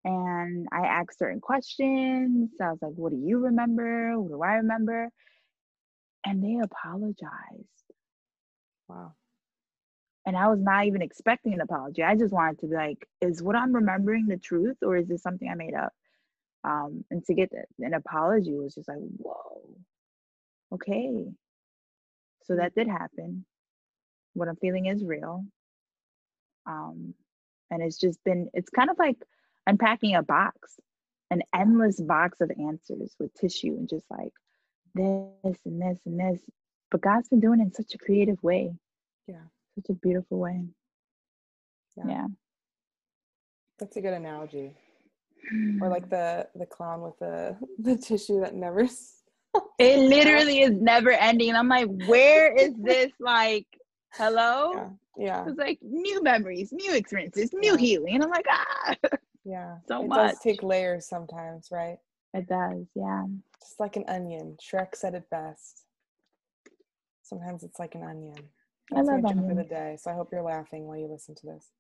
and 0.05 0.67
I 0.73 0.87
asked 0.87 1.19
certain 1.19 1.41
questions. 1.41 2.51
I 2.61 2.71
was 2.71 2.79
like, 2.83 2.93
What 2.95 3.13
do 3.13 3.19
you 3.19 3.39
remember? 3.39 4.19
What 4.19 4.31
do 4.31 4.43
I 4.43 4.55
remember? 4.55 5.09
And 6.25 6.43
they 6.43 6.59
apologized. 6.63 7.69
Wow. 8.89 9.15
And 10.27 10.37
I 10.37 10.49
was 10.49 10.61
not 10.61 10.87
even 10.87 11.03
expecting 11.03 11.53
an 11.53 11.61
apology. 11.61 12.03
I 12.03 12.15
just 12.17 12.33
wanted 12.33 12.61
to 12.61 12.67
be 12.69 12.75
like, 12.75 13.07
Is 13.21 13.43
what 13.43 13.57
I'm 13.57 13.75
remembering 13.75 14.27
the 14.27 14.39
truth 14.39 14.79
or 14.83 14.97
is 14.97 15.09
this 15.09 15.23
something 15.23 15.49
I 15.49 15.55
made 15.55 15.75
up? 15.75 15.93
Um, 16.65 17.05
and 17.11 17.25
to 17.25 17.35
get 17.35 17.51
an 17.79 17.95
apology 17.95 18.55
was 18.55 18.75
just 18.75 18.89
like, 18.89 18.99
Whoa, 18.99 19.69
okay. 20.75 21.27
So 22.45 22.57
that 22.57 22.75
did 22.75 22.89
happen. 22.89 23.45
What 24.35 24.49
I'm 24.49 24.57
feeling 24.57 24.87
is 24.87 25.05
real. 25.05 25.45
Um, 26.67 27.15
and 27.71 27.83
it's 27.83 27.99
just 27.99 28.23
been, 28.25 28.49
it's 28.53 28.71
kind 28.71 28.91
of 28.91 28.99
like 28.99 29.17
unpacking 29.67 30.15
a 30.15 30.23
box, 30.23 30.79
an 31.31 31.43
endless 31.55 32.01
box 32.01 32.41
of 32.41 32.51
answers 32.59 33.15
with 33.19 33.33
tissue 33.35 33.75
and 33.79 33.89
just 33.89 34.05
like 34.11 34.33
this 34.95 35.59
and 35.65 35.81
this 35.81 35.99
and 36.07 36.19
this. 36.21 36.41
But 36.91 37.01
God's 37.01 37.29
been 37.29 37.41
doing 37.41 37.61
it 37.61 37.65
in 37.65 37.73
such 37.75 37.95
a 37.95 37.99
creative 37.99 38.43
way. 38.43 38.75
Yeah. 39.27 39.45
Such 39.77 39.91
a 39.91 39.95
beautiful 39.95 40.39
way. 40.39 40.63
Yeah. 41.97 42.05
Yeah. 42.09 42.27
That's 43.79 43.97
a 43.97 44.01
good 44.01 44.13
analogy. 44.13 44.77
Or 45.81 45.89
like 45.97 46.09
the 46.11 46.49
the 46.55 46.67
clown 46.67 47.01
with 47.03 47.19
the 47.19 47.57
the 47.79 47.97
tissue 47.97 48.41
that 48.41 48.55
never 48.55 48.81
it 49.79 49.99
literally 49.99 50.61
is 50.63 50.73
never 50.81 51.11
ending. 51.11 51.49
And 51.51 51.59
I'm 51.59 51.69
like, 51.69 51.89
where 52.07 52.55
is 52.55 52.75
this 52.79 53.13
like 53.21 53.67
hello? 54.13 54.73
Yeah. 54.75 54.89
Yeah. 55.17 55.45
It's 55.49 55.59
like 55.59 55.79
new 55.83 56.23
memories, 56.23 56.73
new 56.73 56.95
experiences, 56.95 57.53
new 57.53 57.73
Yeah. 57.73 57.79
healing. 57.79 58.15
And 58.17 58.25
I'm 58.25 58.31
like, 58.31 58.47
ah 58.51 58.95
Yeah. 59.45 59.79
So 59.89 60.03
it 60.03 60.09
much. 60.09 60.31
does 60.33 60.39
take 60.41 60.63
layers 60.63 61.07
sometimes, 61.09 61.69
right? 61.71 61.99
it 62.35 62.49
does, 62.49 62.87
yeah. 62.95 63.27
Just 63.61 63.79
like 63.79 63.97
an 63.97 64.05
onion. 64.09 64.57
Shrek 64.63 64.95
said 64.95 65.15
it 65.15 65.29
best. 65.31 65.85
Sometimes 67.23 67.63
it's 67.63 67.79
like 67.79 67.95
an 67.95 68.03
onion. 68.03 68.35
I 68.93 68.97
That's 68.97 69.09
my 69.09 69.17
love 69.21 69.37
joke 69.37 69.47
for 69.49 69.55
the 69.55 69.65
day. 69.65 69.97
So 70.01 70.11
I 70.11 70.15
hope 70.15 70.31
you're 70.33 70.43
laughing 70.43 70.87
while 70.87 70.97
you 70.97 71.09
listen 71.09 71.35
to 71.37 71.47
this. 71.47 71.71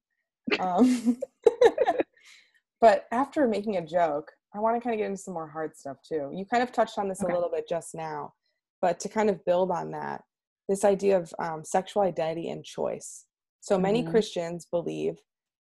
Um, 0.60 1.18
but 2.80 3.06
after 3.12 3.46
making 3.48 3.76
a 3.76 3.86
joke, 3.86 4.32
I 4.54 4.58
want 4.58 4.76
to 4.76 4.80
kind 4.82 4.92
of 4.94 4.98
get 4.98 5.06
into 5.06 5.22
some 5.22 5.34
more 5.34 5.48
hard 5.48 5.76
stuff 5.76 5.96
too. 6.06 6.30
You 6.34 6.44
kind 6.44 6.62
of 6.62 6.72
touched 6.72 6.98
on 6.98 7.08
this 7.08 7.22
Okay. 7.22 7.32
a 7.32 7.34
little 7.34 7.50
bit 7.50 7.66
just 7.68 7.94
now, 7.94 8.34
but 8.82 9.00
to 9.00 9.08
kind 9.08 9.30
of 9.30 9.42
build 9.46 9.70
on 9.70 9.92
that, 9.92 10.22
this 10.68 10.84
idea 10.84 11.16
of 11.16 11.32
um, 11.38 11.64
sexual 11.64 12.02
identity 12.02 12.50
and 12.50 12.64
choice. 12.64 13.24
So 13.60 13.78
many 13.78 14.02
Mhm. 14.02 14.10
Christians 14.10 14.66
believe 14.66 15.16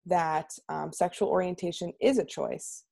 that 0.05 0.51
um, 0.70 0.91
sexual 0.91 1.29
orientation 1.29 1.93
is 2.01 2.17
a 2.17 2.25
choice. 2.25 2.84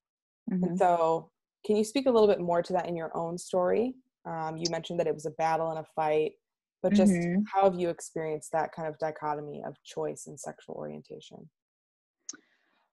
Mhm. 0.50 0.64
And 0.70 0.78
so, 0.78 1.32
can 1.66 1.76
you 1.76 1.84
speak 1.84 2.06
a 2.06 2.12
little 2.12 2.28
bit 2.28 2.40
more 2.40 2.62
to 2.62 2.74
that 2.74 2.88
in 2.88 2.96
your 2.96 3.16
own 3.16 3.38
story? 3.38 3.96
Um, 4.26 4.58
you 4.58 4.70
mentioned 4.70 5.00
that 5.00 5.08
it 5.08 5.14
was 5.14 5.26
a 5.26 5.32
battle 5.32 5.70
and 5.70 5.80
a 5.80 5.84
fight, 5.96 6.34
but 6.82 6.94
just 6.94 7.12
Mhm. 7.12 7.44
how 7.52 7.64
have 7.64 7.80
you 7.80 7.90
experienced 7.90 8.52
that 8.52 8.72
kind 8.72 8.88
of 8.88 8.98
dichotomy 9.00 9.64
of 9.64 9.82
choice 9.84 10.28
and 10.28 10.40
sexual 10.40 10.76
orientation? 10.76 11.50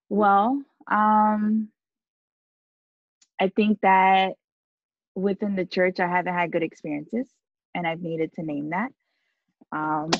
Well, 0.08 0.62
um, 0.88 1.73
I 3.38 3.49
think 3.49 3.80
that 3.82 4.37
within 5.14 5.56
the 5.56 5.66
church, 5.66 6.00
I 6.00 6.06
haven't 6.08 6.35
had 6.35 6.52
good 6.52 6.62
experiences, 6.62 7.28
and 7.75 7.87
I've 7.87 8.00
needed 8.02 8.32
to 8.35 8.42
name 8.42 8.70
that. 8.70 8.92
Um, 9.73 10.11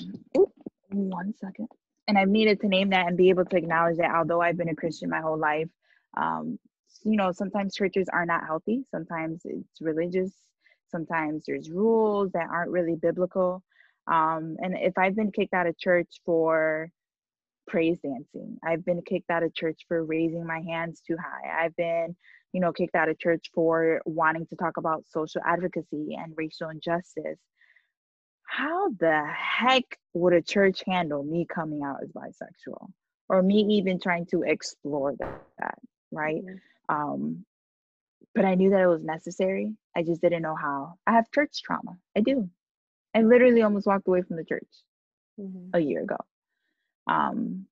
one 0.91 1.35
second. 1.35 1.69
And 2.09 2.19
I've 2.19 2.29
needed 2.29 2.61
to 2.61 2.69
name 2.69 2.91
that 2.91 3.09
and 3.09 3.17
be 3.17 3.31
able 3.31 3.45
to 3.47 3.57
acknowledge 3.57 3.99
that 3.99 4.15
although 4.15 4.41
I've 4.41 4.57
been 4.57 4.69
a 4.69 4.77
Christian 4.77 5.11
my 5.11 5.21
whole 5.21 5.39
life, 5.39 5.69
um, 6.17 6.59
you 7.05 7.17
know, 7.17 7.33
sometimes 7.33 7.75
churches 7.75 8.09
are 8.13 8.27
not 8.27 8.47
healthy. 8.47 8.85
Sometimes 8.91 9.43
it's 9.45 9.81
religious. 9.81 10.33
Sometimes 10.91 11.45
there's 11.47 11.71
rules 11.71 12.33
that 12.33 12.49
aren't 12.51 12.71
really 12.71 12.97
biblical. 12.97 13.63
Um, 14.07 14.57
and 14.61 14.77
if 14.79 14.97
I've 14.99 15.17
been 15.17 15.33
kicked 15.33 15.55
out 15.55 15.67
of 15.67 15.79
church 15.79 16.21
for 16.25 16.91
praise 17.67 17.99
dancing. 18.01 18.59
I've 18.65 18.85
been 18.85 19.03
kicked 19.03 19.31
out 19.31 19.43
of 19.43 19.55
church 19.55 19.83
for 19.89 20.05
raising 20.05 20.47
my 20.47 20.61
hands 20.61 21.03
too 21.07 21.17
high. 21.17 21.65
I've 21.65 21.77
been, 21.77 22.17
you 22.53 22.61
know, 22.61 22.73
kicked 22.73 22.95
out 22.95 23.09
of 23.09 23.19
church 23.19 23.51
for 23.55 24.01
wanting 24.07 24.47
to 24.49 24.57
talk 24.57 24.77
about 24.77 25.05
social 25.09 25.43
advocacy 25.45 26.17
and 26.19 26.33
racial 26.37 26.71
injustice. 26.71 27.39
How 28.47 28.89
the 28.91 29.25
heck 29.27 29.99
would 30.15 30.33
a 30.33 30.43
church 30.43 30.83
handle 30.87 31.23
me 31.23 31.47
coming 31.47 31.83
out 31.83 32.03
as 32.03 32.11
bisexual 32.13 32.93
or 33.29 33.43
me 33.43 33.61
even 33.79 34.01
trying 34.01 34.27
to 34.27 34.43
explore 34.43 35.15
that, 35.17 35.43
that 35.59 35.79
right? 36.13 36.45
Mhm. 36.45 36.61
Um, 36.89 37.47
but 38.35 38.45
I 38.45 38.55
knew 38.55 38.71
that 38.71 38.81
it 38.81 38.87
was 38.87 39.05
necessary. 39.05 39.77
I 39.97 40.03
just 40.03 40.23
didn't 40.23 40.43
know 40.43 40.55
how. 40.57 40.99
I 41.07 41.13
have 41.13 41.31
church 41.33 41.63
trauma. 41.63 41.99
I 42.17 42.21
do. 42.21 42.51
I 43.15 43.23
literally 43.23 43.63
almost 43.63 43.87
walked 43.87 44.09
away 44.09 44.23
from 44.23 44.37
the 44.37 44.45
church 44.45 44.69
Mhm. 45.39 45.75
a 45.75 45.81
year 45.81 46.03
ago. 46.03 46.19
Um, 47.07 47.69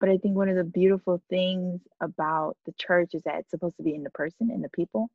but 0.00 0.08
I 0.10 0.18
think 0.18 0.36
one 0.36 0.48
of 0.48 0.56
the 0.56 0.64
beautiful 0.64 1.22
things 1.30 1.86
about 2.00 2.56
the 2.66 2.72
church 2.74 3.14
is 3.14 3.22
that 3.24 3.40
it's 3.40 3.50
supposed 3.50 3.76
to 3.78 3.82
be 3.82 3.94
in 3.94 4.02
the 4.04 4.10
person, 4.10 4.50
in 4.50 4.62
the 4.62 4.70
people, 4.70 5.10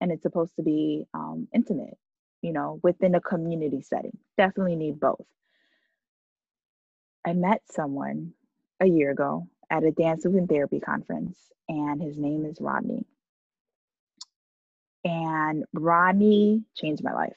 and 0.00 0.12
it's 0.12 0.22
supposed 0.22 0.56
to 0.56 0.62
be 0.62 1.06
um, 1.14 1.48
intimate, 1.54 1.98
you 2.42 2.52
know, 2.52 2.80
within 2.82 3.14
a 3.14 3.20
community 3.20 3.82
setting. 3.82 4.16
Definitely 4.36 4.76
need 4.76 5.00
both. 5.00 5.26
I 7.26 7.34
met 7.34 7.62
someone 7.70 8.32
a 8.80 8.86
year 8.86 9.10
ago 9.10 9.46
at 9.70 9.84
a 9.84 9.90
dance 9.90 10.24
and 10.24 10.48
therapy 10.48 10.80
conference, 10.80 11.38
and 11.68 12.02
his 12.02 12.18
name 12.18 12.44
is 12.44 12.60
Rodney. 12.60 13.04
And 15.04 15.64
Rodney 15.72 16.64
changed 16.76 17.04
my 17.04 17.12
life. 17.12 17.36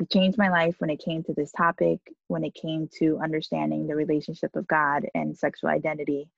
He 0.00 0.06
changed 0.06 0.36
my 0.36 0.48
life 0.48 0.76
when 0.78 0.90
it 0.90 1.02
came 1.04 1.22
to 1.24 1.34
this 1.34 1.52
topic, 1.52 2.00
when 2.26 2.44
it 2.44 2.54
came 2.54 2.88
to 2.98 3.18
understanding 3.22 3.86
the 3.86 3.94
relationship 3.94 4.56
of 4.56 4.66
God 4.66 5.06
and 5.14 5.36
sexual 5.36 5.70
identity 5.70 6.28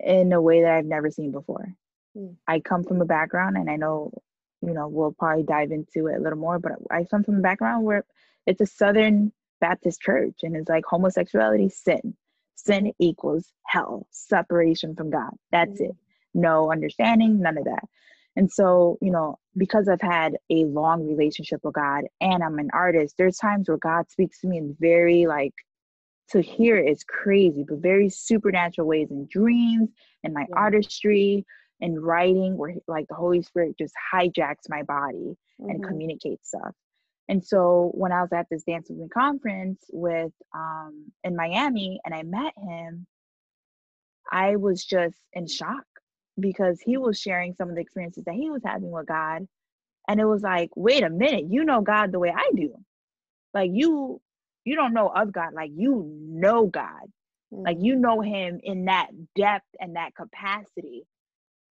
in 0.00 0.32
a 0.32 0.40
way 0.40 0.62
that 0.62 0.72
I've 0.72 0.84
never 0.84 1.10
seen 1.10 1.32
before. 1.32 1.72
Hmm. 2.16 2.32
I 2.46 2.60
come 2.60 2.84
from 2.84 3.00
a 3.00 3.06
background, 3.06 3.56
and 3.56 3.70
I 3.70 3.76
know, 3.76 4.12
you 4.62 4.72
know, 4.72 4.88
we'll 4.88 5.12
probably 5.12 5.42
dive 5.44 5.70
into 5.70 6.06
it 6.08 6.16
a 6.16 6.20
little 6.22 6.38
more, 6.38 6.58
but 6.58 6.72
I 6.90 7.04
come 7.04 7.24
from 7.24 7.36
a 7.36 7.40
background 7.40 7.84
where 7.84 8.04
it's 8.46 8.60
a 8.60 8.66
Southern 8.66 9.32
Baptist 9.60 10.00
church, 10.00 10.40
and 10.42 10.56
it's 10.56 10.68
like 10.68 10.84
homosexuality, 10.86 11.68
sin. 11.68 12.16
Sin 12.54 12.92
equals 12.98 13.52
hell, 13.66 14.06
separation 14.10 14.94
from 14.94 15.10
God. 15.10 15.30
That's 15.52 15.80
it. 15.80 15.92
Mm. 15.92 15.96
No 16.34 16.72
understanding, 16.72 17.40
none 17.40 17.58
of 17.58 17.64
that. 17.64 17.84
And 18.36 18.50
so, 18.50 18.98
you 19.00 19.10
know, 19.10 19.38
because 19.56 19.88
I've 19.88 20.00
had 20.00 20.36
a 20.50 20.64
long 20.64 21.06
relationship 21.06 21.60
with 21.64 21.74
God 21.74 22.04
and 22.20 22.42
I'm 22.42 22.58
an 22.58 22.68
artist, 22.72 23.14
there's 23.16 23.38
times 23.38 23.68
where 23.68 23.78
God 23.78 24.10
speaks 24.10 24.40
to 24.40 24.46
me 24.46 24.58
in 24.58 24.76
very 24.78 25.26
like 25.26 25.54
to 26.30 26.42
hear 26.42 26.76
is 26.76 27.04
crazy, 27.04 27.64
but 27.66 27.78
very 27.78 28.08
supernatural 28.08 28.86
ways 28.86 29.10
in 29.10 29.26
dreams 29.30 29.88
and 30.22 30.34
my 30.34 30.46
Yeah. 30.48 30.56
artistry 30.56 31.46
and 31.80 32.02
writing 32.02 32.56
where 32.56 32.74
like 32.88 33.06
the 33.08 33.14
Holy 33.14 33.42
Spirit 33.42 33.76
just 33.78 33.94
hijacks 34.12 34.68
my 34.68 34.82
body 34.82 35.36
and 35.68 35.80
Mhm. 35.80 35.82
communicates 35.82 36.48
stuff. 36.48 36.74
And 37.28 37.44
so 37.44 37.90
when 37.94 38.12
I 38.12 38.22
was 38.22 38.32
at 38.32 38.46
this 38.50 38.62
dance 38.64 38.88
with 38.88 38.98
movement 38.98 39.12
conference 39.12 39.84
with 39.92 40.32
um 40.54 41.12
in 41.24 41.36
Miami 41.36 42.00
and 42.04 42.14
I 42.14 42.22
met 42.22 42.54
him, 42.56 43.06
I 44.30 44.56
was 44.56 44.84
just 44.84 45.18
in 45.32 45.46
shock 45.46 45.84
because 46.38 46.80
he 46.80 46.96
was 46.98 47.20
sharing 47.20 47.54
some 47.54 47.68
of 47.68 47.74
the 47.74 47.80
experiences 47.80 48.24
that 48.24 48.34
he 48.34 48.50
was 48.50 48.62
having 48.64 48.90
with 48.90 49.06
God. 49.06 49.46
And 50.08 50.20
it 50.20 50.24
was 50.26 50.42
like, 50.42 50.70
wait 50.76 51.02
a 51.02 51.10
minute, 51.10 51.46
you 51.50 51.64
know 51.64 51.80
God 51.80 52.12
the 52.12 52.18
way 52.20 52.32
I 52.36 52.50
do. 52.54 52.74
Like 53.54 53.70
you 53.72 54.20
you 54.64 54.76
don't 54.76 54.94
know 54.94 55.08
of 55.08 55.32
God, 55.32 55.54
like 55.54 55.70
you 55.74 56.04
know 56.28 56.66
God. 56.66 57.10
Like 57.64 57.78
Mhm. 57.78 57.80
you 57.80 57.96
know 57.96 58.20
him 58.20 58.60
in 58.62 58.86
that 58.86 59.08
depth 59.36 59.68
and 59.80 59.96
that 59.96 60.14
capacity 60.14 61.04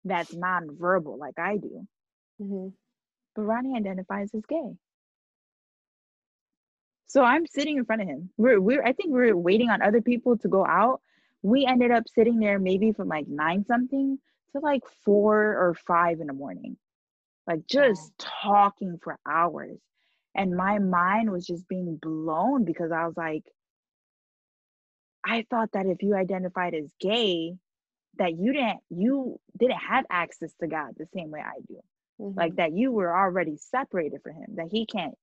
that's 0.06 0.34
nonverbal 0.34 1.18
like 1.18 1.40
I 1.40 1.58
do. 1.58 1.88
Mhm. 2.42 2.74
But 3.36 3.42
Rodney 3.44 3.78
identifies 3.78 4.34
as 4.34 4.46
gay. 4.46 4.78
So 7.08 7.24
I'm 7.24 7.46
sitting 7.46 7.78
in 7.78 7.86
front 7.86 8.02
of 8.02 8.08
him. 8.08 8.32
We're 8.38 8.60
we're 8.60 8.84
I 8.84 8.94
think 8.94 9.12
we're 9.12 9.38
waiting 9.38 9.70
on 9.70 9.82
other 9.82 10.02
people 10.02 10.38
to 10.40 10.48
go 10.48 10.66
out. 10.66 11.02
We 11.42 11.66
ended 11.66 11.92
up 11.92 12.08
sitting 12.08 12.40
there 12.40 12.60
maybe 12.60 12.92
from 12.92 13.08
like 13.08 13.28
nine 13.28 13.66
something 13.66 14.20
to 14.54 14.60
like 14.60 14.84
four 15.06 15.38
or 15.38 15.76
five 15.88 16.22
in 16.22 16.28
the 16.28 16.34
morning. 16.34 16.78
Like 17.48 17.68
just 17.68 18.14
talking 18.18 19.00
for 19.04 19.20
hours. 19.28 19.78
And 20.36 20.56
my 20.56 20.80
mind 20.80 21.32
was 21.32 21.46
just 21.46 21.68
being 21.68 21.98
blown 21.98 22.66
because 22.66 22.92
I 22.92 23.06
was 23.06 23.16
like, 23.18 23.44
I 25.24 25.46
thought 25.50 25.72
that 25.74 25.86
if 25.86 26.02
you 26.02 26.16
identified 26.16 26.74
as 26.74 26.92
gay, 27.00 27.56
that 28.18 28.38
you 28.38 28.54
didn't 28.54 28.80
you 28.90 29.40
didn't 29.58 29.78
have 29.80 30.06
access 30.10 30.54
to 30.62 30.68
God 30.68 30.94
the 30.98 31.08
same 31.16 31.32
way 31.32 31.42
I 31.42 31.60
do. 31.68 31.80
Like 32.36 32.54
Mhm. 32.54 32.58
that 32.58 32.74
you 32.74 32.92
were 32.92 33.16
already 33.16 33.58
separated 33.58 34.22
from 34.24 34.36
him, 34.36 34.56
that 34.56 34.68
he 34.72 34.86
can't 34.86 35.18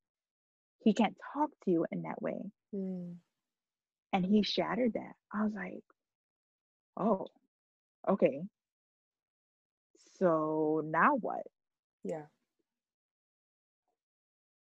he 0.82 0.94
can't 0.94 1.16
talk 1.34 1.50
to 1.64 1.70
you 1.70 1.86
in 1.92 2.02
that 2.02 2.20
way. 2.22 2.40
Mm. 2.74 3.16
And 4.12 4.24
he 4.26 4.42
shattered 4.42 4.94
that. 4.94 5.12
I 5.32 5.44
was 5.44 5.52
like, 5.54 5.84
oh, 6.96 7.26
okay. 8.08 8.42
So 10.18 10.82
now 10.84 11.16
what? 11.16 11.46
Yeah. 12.04 12.26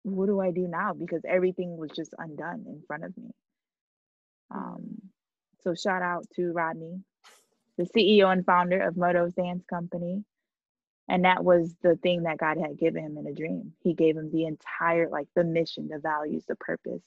What 0.02 0.26
do 0.26 0.40
I 0.40 0.50
do 0.50 0.66
now? 0.68 0.94
Because 0.94 1.22
everything 1.26 1.76
was 1.76 1.90
just 1.94 2.14
undone 2.18 2.64
in 2.66 2.82
front 2.86 3.04
of 3.04 3.16
me. 3.16 3.30
Um, 4.50 5.10
so 5.60 5.74
shout 5.74 6.02
out 6.02 6.26
to 6.36 6.52
Rodney, 6.52 7.02
the 7.78 7.84
CEO 7.84 8.32
and 8.32 8.44
founder 8.46 8.82
of 8.82 8.96
Motos 8.96 9.34
Dance 9.36 9.64
Company. 9.66 10.24
And 11.08 11.24
that 11.24 11.44
was 11.44 11.74
the 11.82 11.96
thing 11.96 12.24
that 12.24 12.38
God 12.38 12.58
had 12.58 12.78
given 12.78 13.04
him 13.04 13.18
in 13.18 13.26
a 13.26 13.34
dream. 13.34 13.74
He 13.82 13.94
gave 13.94 14.16
him 14.16 14.30
the 14.30 14.46
entire, 14.46 15.08
like 15.08 15.28
the 15.34 15.44
mission, 15.44 15.88
the 15.88 15.98
values, 15.98 16.44
the 16.46 16.56
purpose. 16.56 17.02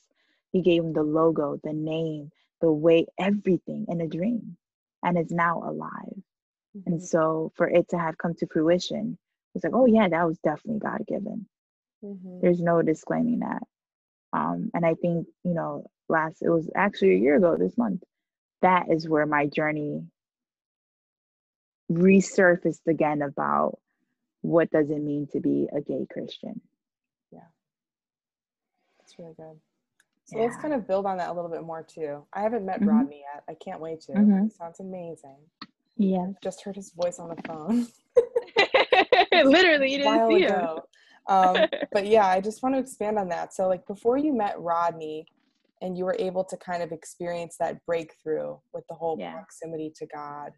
He 0.51 0.61
gave 0.61 0.83
him 0.83 0.93
the 0.93 1.03
logo, 1.03 1.59
the 1.63 1.73
name, 1.73 2.31
the 2.61 2.71
way, 2.71 3.05
everything 3.19 3.85
in 3.89 4.01
a 4.01 4.07
dream. 4.07 4.57
And 5.03 5.17
it's 5.17 5.31
now 5.31 5.61
alive. 5.63 6.23
And 6.87 6.95
Mhm. 6.99 7.03
so 7.03 7.51
for 7.55 7.69
it 7.69 7.89
to 7.89 7.99
have 7.99 8.17
come 8.17 8.35
to 8.35 8.47
fruition, 8.47 9.17
it's 9.55 9.63
like, 9.63 9.75
oh 9.75 9.85
yeah, 9.85 10.09
that 10.09 10.27
was 10.27 10.39
definitely 10.39 10.79
God 10.79 11.05
given. 11.07 11.47
Mm-hmm. 12.03 12.39
There's 12.41 12.61
no 12.61 12.81
disclaiming 12.81 13.39
that. 13.39 13.63
Um, 14.33 14.71
and 14.73 14.85
I 14.85 14.95
think, 14.95 15.27
you 15.43 15.53
know, 15.53 15.85
last, 16.09 16.41
it 16.41 16.49
was 16.49 16.69
actually 16.75 17.11
a 17.15 17.19
year 17.19 17.35
ago 17.35 17.57
this 17.57 17.77
month, 17.77 18.03
that 18.61 18.89
is 18.91 19.09
where 19.09 19.25
my 19.25 19.47
journey 19.47 20.05
resurfaced 21.91 22.87
again 22.87 23.21
about 23.21 23.79
what 24.41 24.71
does 24.71 24.89
it 24.89 25.01
mean 25.01 25.27
to 25.33 25.39
be 25.39 25.67
a 25.75 25.81
gay 25.81 26.07
Christian. 26.11 26.59
Yeah. 27.31 27.39
That's 28.99 29.17
really 29.19 29.33
good. 29.35 29.59
So 30.25 30.37
yeah. 30.37 30.45
let's 30.45 30.57
kind 30.57 30.73
of 30.73 30.87
build 30.87 31.05
on 31.05 31.17
that 31.17 31.29
a 31.29 31.33
little 31.33 31.49
bit 31.49 31.63
more 31.63 31.83
too. 31.83 32.25
I 32.33 32.41
haven't 32.41 32.65
met 32.65 32.79
mm-hmm. 32.79 32.89
Rodney 32.89 33.23
yet. 33.33 33.43
I 33.49 33.55
can't 33.63 33.79
wait 33.79 34.01
to. 34.01 34.13
Mm-hmm. 34.13 34.47
sounds 34.47 34.79
amazing. 34.79 35.37
Yeah. 35.97 36.27
Just 36.41 36.63
heard 36.63 36.75
his 36.75 36.91
voice 36.91 37.19
on 37.19 37.29
the 37.29 37.41
phone. 37.47 37.87
Literally, 39.45 39.91
you 39.91 39.97
didn't 39.99 40.29
see 40.29 40.41
him. 40.41 40.79
um, 41.27 41.57
but 41.91 42.07
yeah, 42.07 42.27
I 42.27 42.41
just 42.41 42.63
want 42.63 42.75
to 42.75 42.79
expand 42.79 43.17
on 43.17 43.29
that. 43.29 43.53
So, 43.53 43.67
like, 43.67 43.85
before 43.87 44.17
you 44.17 44.33
met 44.33 44.59
Rodney, 44.59 45.25
and 45.81 45.97
you 45.97 46.05
were 46.05 46.15
able 46.19 46.43
to 46.43 46.55
kind 46.57 46.83
of 46.83 46.91
experience 46.91 47.55
that 47.59 47.83
breakthrough 47.85 48.55
with 48.71 48.85
the 48.87 48.93
whole 48.93 49.17
yeah. 49.19 49.31
proximity 49.33 49.91
to 49.95 50.05
God 50.05 50.51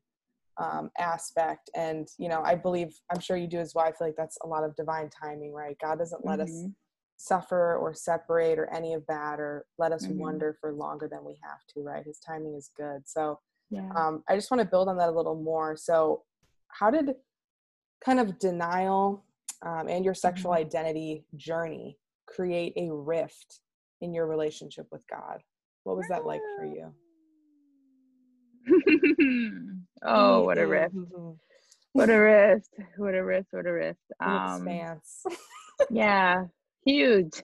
um, 0.58 0.90
aspect, 1.00 1.70
and 1.76 2.08
you 2.18 2.30
know, 2.30 2.42
I 2.44 2.56
believe, 2.56 2.94
I'm 3.12 3.20
sure 3.20 3.38
you 3.38 3.48
do 3.48 3.60
as 3.60 3.74
well. 3.74 3.86
I 3.86 3.92
feel 3.92 4.08
like 4.08 4.16
that's 4.18 4.38
a 4.44 4.48
lot 4.48 4.64
of 4.64 4.76
divine 4.76 5.10
timing, 5.10 5.54
right? 5.54 5.76
God 5.82 6.00
doesn't 6.00 6.26
let 6.26 6.40
mm-hmm. 6.40 6.66
us 6.66 6.72
suffer 7.18 7.78
or 7.78 7.94
separate 7.94 8.60
or 8.60 8.72
any 8.74 8.94
of 8.94 9.04
that, 9.08 9.40
or 9.40 9.66
let 9.78 9.92
us 9.92 10.06
mm-hmm. 10.06 10.20
wonder 10.20 10.58
for 10.60 10.74
longer 10.74 11.08
than 11.08 11.24
we 11.24 11.38
have 11.44 11.60
to, 11.74 11.82
right? 11.82 12.06
His 12.06 12.20
timing 12.20 12.56
is 12.56 12.70
good. 12.78 13.02
So, 13.06 13.40
yeah. 13.70 13.90
um, 13.96 14.24
I 14.30 14.36
just 14.36 14.52
want 14.52 14.62
to 14.62 14.68
build 14.68 14.90
on 14.90 14.98
that 14.98 15.10
a 15.10 15.16
little 15.16 15.42
more. 15.42 15.76
So, 15.76 16.24
how 16.68 16.92
did 16.92 17.14
kind 18.04 18.20
of 18.20 18.40
denial 18.40 19.26
um, 19.66 19.88
and 19.88 20.04
your 20.06 20.14
sexual 20.14 20.52
mm-hmm. 20.52 20.62
identity 20.62 21.26
journey 21.36 21.98
create 22.28 22.74
a 22.78 22.92
rift 22.92 23.60
in 24.02 24.14
your 24.14 24.28
relationship 24.28 24.88
with 24.92 25.02
God? 25.08 25.40
What 25.84 25.98
was 25.98 26.08
that 26.10 26.26
like 26.26 26.42
for 26.58 26.66
you? 26.66 26.94
oh, 30.04 30.44
what 30.44 30.58
a 30.58 30.68
rift. 30.68 30.96
What 31.94 32.10
a 32.10 32.18
rift. 32.18 32.70
What 32.98 33.16
a 33.16 33.24
rift. 33.24 33.48
What 33.52 33.66
a 33.66 33.72
rift. 33.72 34.00
Um, 34.20 34.68
expanse. 34.68 35.26
yeah, 35.90 36.46
huge. 36.86 37.40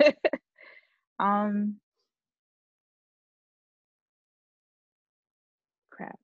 um 1.19 1.75
crap. 5.89 6.19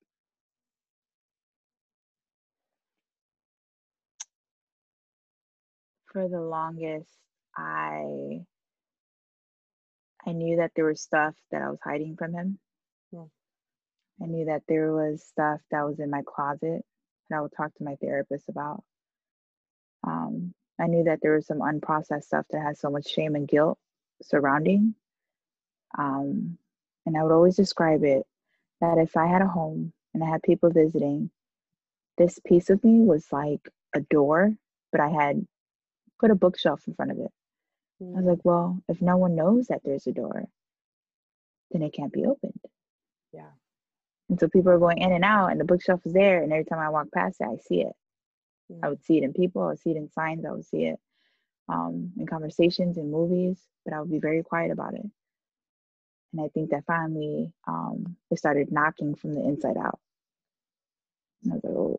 For 6.12 6.28
the 6.28 6.40
longest, 6.40 7.10
I 7.56 8.40
I 10.26 10.32
knew 10.32 10.56
that 10.56 10.72
there 10.74 10.86
was 10.86 11.00
stuff 11.00 11.34
that 11.52 11.62
I 11.62 11.70
was 11.70 11.78
hiding 11.84 12.16
from 12.16 12.34
him. 12.34 12.58
Yeah. 13.12 13.24
I 14.22 14.26
knew 14.26 14.46
that 14.46 14.62
there 14.68 14.92
was 14.92 15.22
stuff 15.22 15.60
that 15.70 15.86
was 15.86 16.00
in 16.00 16.10
my 16.10 16.22
closet 16.26 16.82
that 17.28 17.36
I 17.36 17.40
would 17.40 17.52
talk 17.56 17.74
to 17.74 17.84
my 17.84 17.96
therapist 17.96 18.48
about. 18.48 18.82
Um, 20.04 20.54
I 20.80 20.86
knew 20.86 21.04
that 21.04 21.20
there 21.22 21.34
was 21.34 21.46
some 21.46 21.60
unprocessed 21.60 22.24
stuff 22.24 22.46
that 22.50 22.62
had 22.62 22.78
so 22.78 22.90
much 22.90 23.08
shame 23.08 23.34
and 23.34 23.48
guilt 23.48 23.78
surrounding. 24.22 24.94
Um, 25.98 26.58
and 27.04 27.16
I 27.16 27.22
would 27.22 27.32
always 27.32 27.56
describe 27.56 28.04
it 28.04 28.26
that 28.80 28.98
if 28.98 29.16
I 29.16 29.26
had 29.26 29.42
a 29.42 29.46
home 29.46 29.92
and 30.14 30.22
I 30.22 30.28
had 30.28 30.42
people 30.42 30.70
visiting, 30.70 31.30
this 32.18 32.38
piece 32.46 32.70
of 32.70 32.82
me 32.84 33.00
was 33.00 33.26
like 33.32 33.68
a 33.94 34.00
door, 34.00 34.54
but 34.92 35.00
I 35.00 35.08
had 35.08 35.46
put 36.18 36.30
a 36.30 36.34
bookshelf 36.34 36.82
in 36.86 36.94
front 36.94 37.12
of 37.12 37.18
it. 37.18 37.30
Mm. 38.02 38.14
I 38.14 38.20
was 38.20 38.26
like, 38.26 38.44
well, 38.44 38.82
if 38.88 39.00
no 39.00 39.16
one 39.16 39.34
knows 39.34 39.68
that 39.68 39.82
there's 39.84 40.06
a 40.06 40.12
door, 40.12 40.46
then 41.70 41.82
it 41.82 41.92
can't 41.92 42.12
be 42.12 42.26
opened. 42.26 42.60
Yeah. 43.32 43.50
And 44.28 44.40
so 44.40 44.48
people 44.48 44.72
are 44.72 44.78
going 44.78 44.98
in 44.98 45.12
and 45.12 45.24
out, 45.24 45.52
and 45.52 45.60
the 45.60 45.64
bookshelf 45.64 46.00
is 46.04 46.12
there. 46.12 46.42
And 46.42 46.52
every 46.52 46.64
time 46.64 46.80
I 46.80 46.88
walk 46.88 47.06
past 47.14 47.40
it, 47.40 47.46
I 47.46 47.56
see 47.56 47.82
it. 47.82 47.92
Mm. 48.72 48.80
I 48.82 48.88
would 48.88 49.04
see 49.04 49.18
it 49.18 49.24
in 49.24 49.32
people, 49.32 49.62
I 49.62 49.66
would 49.68 49.80
see 49.80 49.90
it 49.90 49.96
in 49.96 50.10
signs, 50.10 50.44
I 50.44 50.50
would 50.50 50.64
see 50.64 50.86
it 50.86 50.98
um, 51.68 52.12
in 52.18 52.26
conversations, 52.26 52.96
in 52.96 53.10
movies, 53.10 53.58
but 53.84 53.94
I 53.94 54.00
would 54.00 54.10
be 54.10 54.18
very 54.18 54.42
quiet 54.42 54.70
about 54.70 54.94
it. 54.94 55.06
And 56.32 56.44
I 56.44 56.48
think 56.48 56.70
that 56.70 56.84
finally 56.86 57.52
um, 57.66 58.16
it 58.30 58.38
started 58.38 58.72
knocking 58.72 59.14
from 59.14 59.34
the 59.34 59.44
inside 59.44 59.76
out. 59.76 60.00
And 61.42 61.52
I 61.52 61.54
was 61.56 61.64
like, 61.64 61.74
oh, 61.74 61.98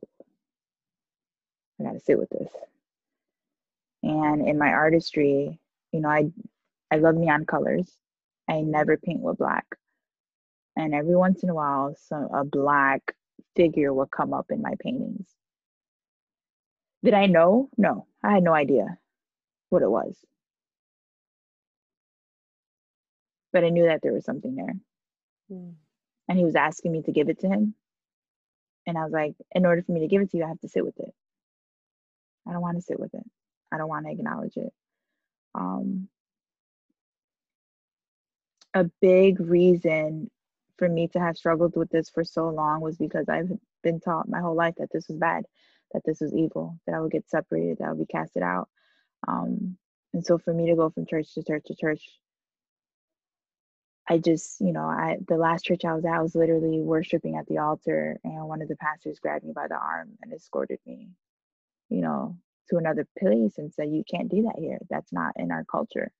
I 1.79 1.83
got 1.83 1.93
to 1.93 1.99
sit 1.99 2.19
with 2.19 2.29
this. 2.29 2.51
And 4.03 4.47
in 4.47 4.57
my 4.57 4.69
artistry, 4.69 5.59
you 5.91 5.99
know, 6.01 6.09
I 6.09 6.31
I 6.91 6.97
love 6.97 7.15
neon 7.15 7.45
colors. 7.45 7.91
I 8.49 8.61
never 8.61 8.97
paint 8.97 9.21
with 9.21 9.37
black. 9.37 9.65
And 10.77 10.93
every 10.93 11.15
once 11.15 11.41
in 11.41 11.49
a 11.49 11.55
while, 11.55 11.95
some 11.97 12.29
a 12.31 12.45
black 12.45 13.15
figure 13.55 13.91
will 13.91 14.05
come 14.05 14.31
up 14.31 14.51
in 14.51 14.61
my 14.61 14.75
paintings. 14.79 15.27
Did 17.03 17.15
I 17.15 17.25
know? 17.25 17.69
No, 17.77 18.05
I 18.23 18.33
had 18.33 18.43
no 18.43 18.53
idea 18.53 18.99
what 19.69 19.81
it 19.81 19.89
was. 19.89 20.15
But 23.51 23.63
I 23.63 23.69
knew 23.69 23.85
that 23.85 24.01
there 24.03 24.13
was 24.13 24.23
something 24.23 24.53
there. 24.53 24.75
Mm. 25.51 25.73
And 26.29 26.37
he 26.37 26.45
was 26.45 26.55
asking 26.55 26.91
me 26.91 27.01
to 27.01 27.11
give 27.11 27.29
it 27.29 27.39
to 27.39 27.47
him. 27.47 27.73
And 28.85 28.99
I 28.99 29.03
was 29.03 29.11
like, 29.11 29.33
in 29.55 29.65
order 29.65 29.81
for 29.81 29.93
me 29.93 30.01
to 30.01 30.07
give 30.07 30.21
it 30.21 30.29
to 30.31 30.37
you, 30.37 30.43
I 30.43 30.49
have 30.49 30.59
to 30.59 30.69
sit 30.69 30.85
with 30.85 30.99
it. 30.99 31.13
I 32.47 32.51
don't 32.51 32.61
want 32.61 32.77
to 32.77 32.83
sit 32.83 32.99
with 32.99 33.15
it. 33.15 33.25
I 33.71 33.79
don't 33.79 33.89
want 33.89 34.05
to 34.05 34.11
acknowledge 34.11 34.57
it. 34.57 34.71
Um, 35.55 36.07
a 38.75 38.83
big 39.01 39.39
reason 39.39 40.29
for 40.77 40.87
me 40.87 41.07
to 41.09 41.19
have 41.19 41.37
struggled 41.37 41.75
with 41.75 41.89
this 41.89 42.09
for 42.09 42.23
so 42.23 42.49
long 42.49 42.81
was 42.81 42.97
because 42.97 43.27
I've 43.29 43.51
been 43.83 43.99
taught 43.99 44.29
my 44.29 44.39
whole 44.39 44.55
life 44.55 44.75
that 44.77 44.91
this 44.91 45.07
was 45.07 45.17
bad, 45.17 45.45
that 45.93 46.03
this 46.05 46.21
was 46.21 46.33
evil, 46.33 46.79
that 46.85 46.95
I 46.95 46.99
would 46.99 47.11
get 47.11 47.29
separated, 47.29 47.77
that 47.79 47.85
I 47.85 47.89
would 47.89 48.07
be 48.07 48.11
casted 48.11 48.43
out. 48.43 48.69
Um, 49.27 49.77
and 50.13 50.25
so 50.25 50.37
for 50.37 50.53
me 50.53 50.67
to 50.67 50.75
go 50.75 50.89
from 50.89 51.05
church 51.05 51.33
to 51.33 51.43
church 51.43 51.65
to 51.65 51.75
church, 51.75 52.01
I 54.09 54.19
just, 54.19 54.61
you 54.61 54.71
know, 54.71 54.85
I 54.85 55.17
the 55.27 55.35
last 55.37 55.65
church 55.65 55.83
I 55.83 55.93
was 55.93 56.05
at 56.05 56.13
I 56.13 56.21
was 56.21 56.35
literally 56.35 56.79
worshiping 56.79 57.35
at 57.35 57.45
the 57.47 57.57
altar, 57.57 58.17
and 58.23 58.47
one 58.47 58.61
of 58.61 58.69
the 58.69 58.77
pastors 58.77 59.19
grabbed 59.19 59.43
me 59.43 59.51
by 59.53 59.67
the 59.67 59.75
arm 59.75 60.11
and 60.21 60.31
escorted 60.31 60.79
me, 60.85 61.09
you 61.89 62.01
know, 62.01 62.37
to 62.69 62.77
another 62.77 63.07
place 63.19 63.57
and 63.57 63.73
said, 63.73 63.89
You 63.89 64.03
can't 64.09 64.29
do 64.29 64.43
that 64.43 64.55
here. 64.57 64.79
That's 64.89 65.11
not 65.11 65.33
in 65.35 65.51
our 65.51 65.65
culture. 65.65 66.11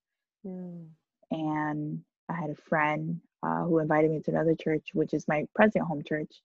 Mm. 0.46 0.88
And 1.32 2.02
I 2.30 2.34
had 2.34 2.50
a 2.50 2.70
friend 2.70 3.22
uh, 3.44 3.64
who 3.64 3.80
invited 3.80 4.12
me 4.12 4.22
to 4.22 4.32
another 4.32 4.56
church, 4.56 4.90
which 4.94 5.14
is 5.14 5.28
my 5.28 5.46
present 5.56 5.86
home 5.86 6.04
church. 6.04 6.42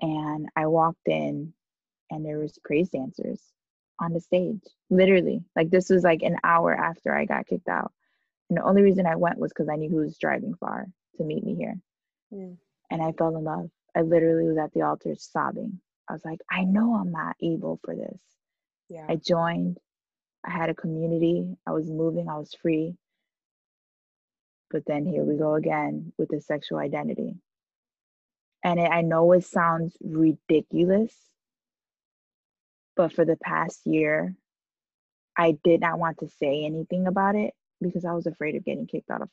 And 0.00 0.48
I 0.56 0.66
walked 0.66 1.06
in 1.06 1.52
and 2.10 2.24
there 2.24 2.38
was 2.38 2.58
praise 2.64 2.88
dancers 2.90 3.40
on 4.00 4.12
the 4.12 4.20
stage, 4.20 4.62
literally. 4.90 5.44
Like 5.54 5.70
this 5.70 5.88
was 5.88 6.02
like 6.02 6.22
an 6.22 6.38
hour 6.42 6.74
after 6.74 7.14
I 7.14 7.24
got 7.24 7.46
kicked 7.46 7.68
out. 7.68 7.92
And 8.48 8.58
the 8.58 8.64
only 8.64 8.82
reason 8.82 9.06
I 9.06 9.16
went 9.16 9.38
was 9.38 9.52
because 9.52 9.68
I 9.68 9.76
knew 9.76 9.88
who 9.88 9.96
was 9.96 10.18
driving 10.18 10.54
far 10.54 10.86
to 11.16 11.24
meet 11.24 11.44
me 11.44 11.54
here. 11.54 11.76
Mm. 12.32 12.56
And 12.90 13.02
I 13.02 13.12
fell 13.12 13.36
in 13.36 13.44
love. 13.44 13.70
I 13.96 14.02
literally 14.02 14.48
was 14.48 14.58
at 14.58 14.72
the 14.72 14.82
altar 14.82 15.14
sobbing. 15.16 15.80
I 16.08 16.12
was 16.12 16.24
like, 16.24 16.40
I 16.50 16.64
know 16.64 16.94
I'm 16.94 17.12
not 17.12 17.36
evil 17.40 17.80
for 17.84 17.94
this. 17.94 18.20
Yeah. 18.88 19.06
I 19.08 19.16
joined. 19.16 19.78
I 20.44 20.50
had 20.50 20.68
a 20.68 20.74
community. 20.74 21.56
I 21.66 21.70
was 21.70 21.88
moving. 21.88 22.28
I 22.28 22.36
was 22.36 22.52
free. 22.60 22.96
But 24.74 24.86
then 24.86 25.06
here 25.06 25.22
we 25.22 25.36
go 25.36 25.54
again 25.54 26.12
with 26.18 26.30
the 26.30 26.40
sexual 26.40 26.78
identity. 26.78 27.36
And 28.64 28.80
it, 28.80 28.90
I 28.90 29.02
know 29.02 29.30
it 29.30 29.44
sounds 29.44 29.96
ridiculous, 30.02 31.14
but 32.96 33.12
for 33.12 33.24
the 33.24 33.36
past 33.36 33.86
year, 33.86 34.34
I 35.38 35.56
did 35.62 35.80
not 35.80 36.00
want 36.00 36.18
to 36.18 36.28
say 36.40 36.64
anything 36.64 37.06
about 37.06 37.36
it 37.36 37.54
because 37.80 38.04
I 38.04 38.14
was 38.14 38.26
afraid 38.26 38.56
of 38.56 38.64
getting 38.64 38.88
kicked 38.88 39.12
out 39.12 39.22
of 39.22 39.28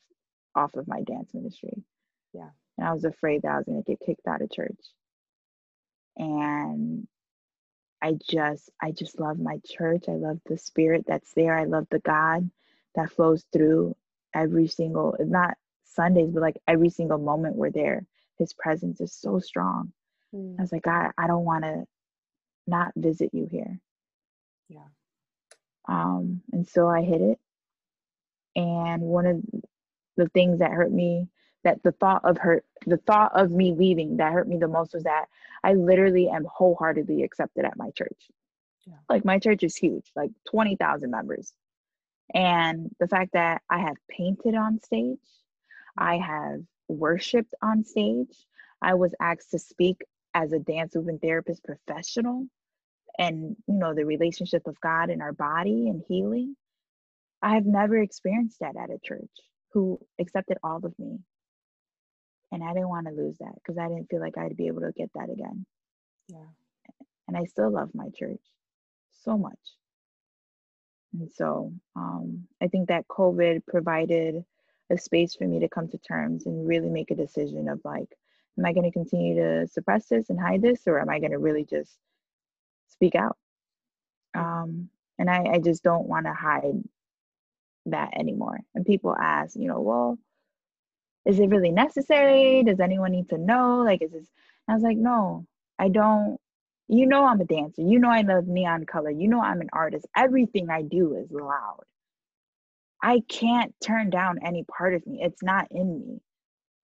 off 0.54 0.76
of 0.76 0.86
my 0.86 1.02
dance 1.02 1.34
ministry. 1.34 1.82
Yeah. 2.32 2.50
And 2.78 2.86
I 2.86 2.92
was 2.92 3.04
afraid 3.04 3.42
that 3.42 3.50
I 3.50 3.56
was 3.56 3.66
going 3.66 3.82
to 3.82 3.90
get 3.90 3.98
kicked 3.98 4.28
out 4.28 4.42
of 4.42 4.52
church. 4.52 4.78
And 6.16 7.08
I 8.00 8.12
just 8.30 8.70
I 8.80 8.92
just 8.92 9.18
love 9.18 9.40
my 9.40 9.58
church. 9.66 10.04
I 10.08 10.12
love 10.12 10.38
the 10.46 10.56
spirit 10.56 11.06
that's 11.08 11.32
there. 11.34 11.58
I 11.58 11.64
love 11.64 11.88
the 11.90 11.98
God 11.98 12.48
that 12.94 13.10
flows 13.10 13.44
through 13.52 13.96
every 14.34 14.66
single 14.66 15.16
not 15.20 15.56
Sundays, 15.84 16.30
but 16.30 16.40
like 16.40 16.60
every 16.66 16.90
single 16.90 17.18
moment 17.18 17.56
we're 17.56 17.70
there. 17.70 18.06
His 18.38 18.52
presence 18.52 19.00
is 19.00 19.12
so 19.12 19.38
strong. 19.38 19.92
Mm. 20.34 20.58
I 20.58 20.62
was 20.62 20.72
like, 20.72 20.82
God, 20.82 21.10
I 21.18 21.26
don't 21.26 21.44
want 21.44 21.64
to 21.64 21.84
not 22.66 22.92
visit 22.96 23.30
you 23.32 23.46
here. 23.50 23.78
Yeah. 24.68 24.88
Um, 25.88 26.42
and 26.52 26.66
so 26.66 26.88
I 26.88 27.02
hit 27.02 27.20
it. 27.20 27.38
And 28.56 29.02
one 29.02 29.26
of 29.26 29.42
the 30.16 30.28
things 30.28 30.58
that 30.58 30.70
hurt 30.70 30.92
me 30.92 31.28
that 31.64 31.82
the 31.82 31.92
thought 31.92 32.24
of 32.24 32.38
her 32.38 32.62
the 32.86 32.96
thought 32.98 33.32
of 33.34 33.50
me 33.50 33.72
leaving 33.72 34.16
that 34.16 34.32
hurt 34.32 34.48
me 34.48 34.58
the 34.58 34.68
most 34.68 34.94
was 34.94 35.04
that 35.04 35.26
i 35.64 35.72
literally 35.74 36.28
am 36.28 36.44
wholeheartedly 36.44 37.22
accepted 37.22 37.64
at 37.64 37.76
my 37.76 37.90
church 37.90 38.30
yeah. 38.86 38.94
like 39.08 39.24
my 39.24 39.38
church 39.38 39.62
is 39.62 39.76
huge 39.76 40.10
like 40.16 40.30
20000 40.50 41.10
members 41.10 41.52
And 42.34 42.90
the 42.98 43.08
fact 43.08 43.32
that 43.34 43.62
I 43.68 43.78
have 43.78 43.96
painted 44.08 44.54
on 44.54 44.80
stage, 44.80 45.18
I 45.96 46.16
have 46.16 46.60
worshiped 46.88 47.54
on 47.62 47.84
stage, 47.84 48.46
I 48.80 48.94
was 48.94 49.14
asked 49.20 49.50
to 49.52 49.58
speak 49.58 50.02
as 50.34 50.52
a 50.52 50.58
dance 50.58 50.94
movement 50.94 51.20
therapist 51.22 51.62
professional 51.62 52.46
and 53.18 53.56
you 53.66 53.74
know 53.74 53.94
the 53.94 54.04
relationship 54.04 54.66
of 54.66 54.80
God 54.80 55.10
in 55.10 55.20
our 55.20 55.32
body 55.32 55.88
and 55.88 56.02
healing. 56.08 56.56
I 57.42 57.54
have 57.54 57.66
never 57.66 57.98
experienced 57.98 58.60
that 58.60 58.76
at 58.76 58.90
a 58.90 58.98
church 59.04 59.30
who 59.72 59.98
accepted 60.20 60.58
all 60.62 60.84
of 60.84 60.98
me. 60.98 61.18
And 62.52 62.62
I 62.62 62.72
didn't 62.72 62.88
want 62.88 63.06
to 63.06 63.12
lose 63.12 63.38
that 63.38 63.54
because 63.54 63.78
I 63.78 63.88
didn't 63.88 64.08
feel 64.10 64.20
like 64.20 64.36
I'd 64.36 64.56
be 64.56 64.66
able 64.66 64.82
to 64.82 64.92
get 64.92 65.10
that 65.14 65.30
again. 65.30 65.66
Yeah. 66.28 66.38
And 67.26 67.36
I 67.36 67.44
still 67.44 67.70
love 67.70 67.90
my 67.94 68.10
church 68.14 68.40
so 69.24 69.38
much. 69.38 69.58
And 71.12 71.30
so 71.30 71.72
um, 71.96 72.46
I 72.62 72.68
think 72.68 72.88
that 72.88 73.08
COVID 73.08 73.66
provided 73.66 74.44
a 74.90 74.98
space 74.98 75.34
for 75.34 75.44
me 75.44 75.60
to 75.60 75.68
come 75.68 75.88
to 75.88 75.98
terms 75.98 76.46
and 76.46 76.66
really 76.66 76.88
make 76.88 77.10
a 77.10 77.16
decision 77.16 77.68
of 77.68 77.80
like, 77.84 78.08
am 78.58 78.66
I 78.66 78.72
going 78.72 78.84
to 78.84 78.90
continue 78.90 79.36
to 79.36 79.66
suppress 79.66 80.06
this 80.06 80.30
and 80.30 80.40
hide 80.40 80.62
this, 80.62 80.82
or 80.86 81.00
am 81.00 81.08
I 81.08 81.18
going 81.18 81.32
to 81.32 81.38
really 81.38 81.64
just 81.64 81.96
speak 82.88 83.14
out? 83.14 83.36
Um, 84.34 84.88
and 85.18 85.30
I, 85.30 85.44
I 85.54 85.58
just 85.58 85.82
don't 85.82 86.08
want 86.08 86.26
to 86.26 86.32
hide 86.32 86.82
that 87.86 88.10
anymore. 88.16 88.60
And 88.74 88.86
people 88.86 89.16
ask, 89.16 89.56
you 89.56 89.68
know, 89.68 89.80
well, 89.80 90.18
is 91.24 91.38
it 91.38 91.48
really 91.48 91.70
necessary? 91.70 92.62
Does 92.62 92.80
anyone 92.80 93.12
need 93.12 93.28
to 93.30 93.38
know? 93.38 93.82
Like, 93.82 94.02
is 94.02 94.12
this? 94.12 94.28
I 94.68 94.74
was 94.74 94.82
like, 94.82 94.96
no, 94.96 95.46
I 95.78 95.88
don't. 95.88 96.38
You 96.88 97.06
know, 97.06 97.24
I'm 97.24 97.40
a 97.40 97.44
dancer. 97.44 97.82
You 97.82 97.98
know, 97.98 98.10
I 98.10 98.22
love 98.22 98.46
neon 98.46 98.84
color. 98.84 99.10
You 99.10 99.28
know, 99.28 99.40
I'm 99.40 99.60
an 99.60 99.70
artist. 99.72 100.06
Everything 100.16 100.68
I 100.70 100.82
do 100.82 101.16
is 101.16 101.30
loud. 101.30 101.84
I 103.02 103.22
can't 103.28 103.74
turn 103.82 104.10
down 104.10 104.38
any 104.44 104.64
part 104.64 104.94
of 104.94 105.06
me. 105.06 105.20
It's 105.22 105.42
not 105.42 105.68
in 105.70 106.00
me. 106.00 106.20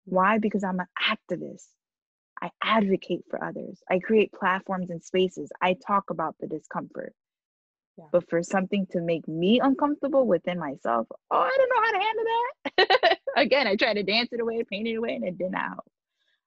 Why? 0.05 0.39
Because 0.39 0.65
I'm 0.65 0.81
an 0.81 0.87
activist. 1.01 1.67
I 2.43 2.51
advocate 2.63 3.25
for 3.29 3.43
others. 3.43 3.81
I 3.91 3.99
create 3.99 4.33
platforms 4.33 4.91
and 4.91 5.03
spaces. 5.05 5.51
I 5.61 5.75
talk 5.87 6.11
about 6.11 6.37
the 6.41 6.47
discomfort. 6.47 7.13
Yeah. 7.99 8.07
But 8.13 8.29
for 8.31 8.43
something 8.43 8.87
to 8.93 9.01
make 9.01 9.29
me 9.29 9.61
uncomfortable 9.61 10.27
within 10.27 10.59
myself, 10.59 11.07
oh, 11.31 11.39
I 11.39 11.57
don't 11.57 11.69
know 11.69 11.83
how 11.83 11.93
to 11.93 12.05
handle 12.05 12.25
that. 13.05 13.19
Again, 13.37 13.67
I 13.67 13.77
tried 13.77 13.95
to 13.95 14.03
dance 14.03 14.31
it 14.33 14.41
away, 14.41 14.65
paint 14.69 14.89
it 14.89 14.95
away, 14.95 15.15
and 15.17 15.25
it 15.25 15.39
did 15.39 15.53
not 15.53 15.69
help. 15.69 15.85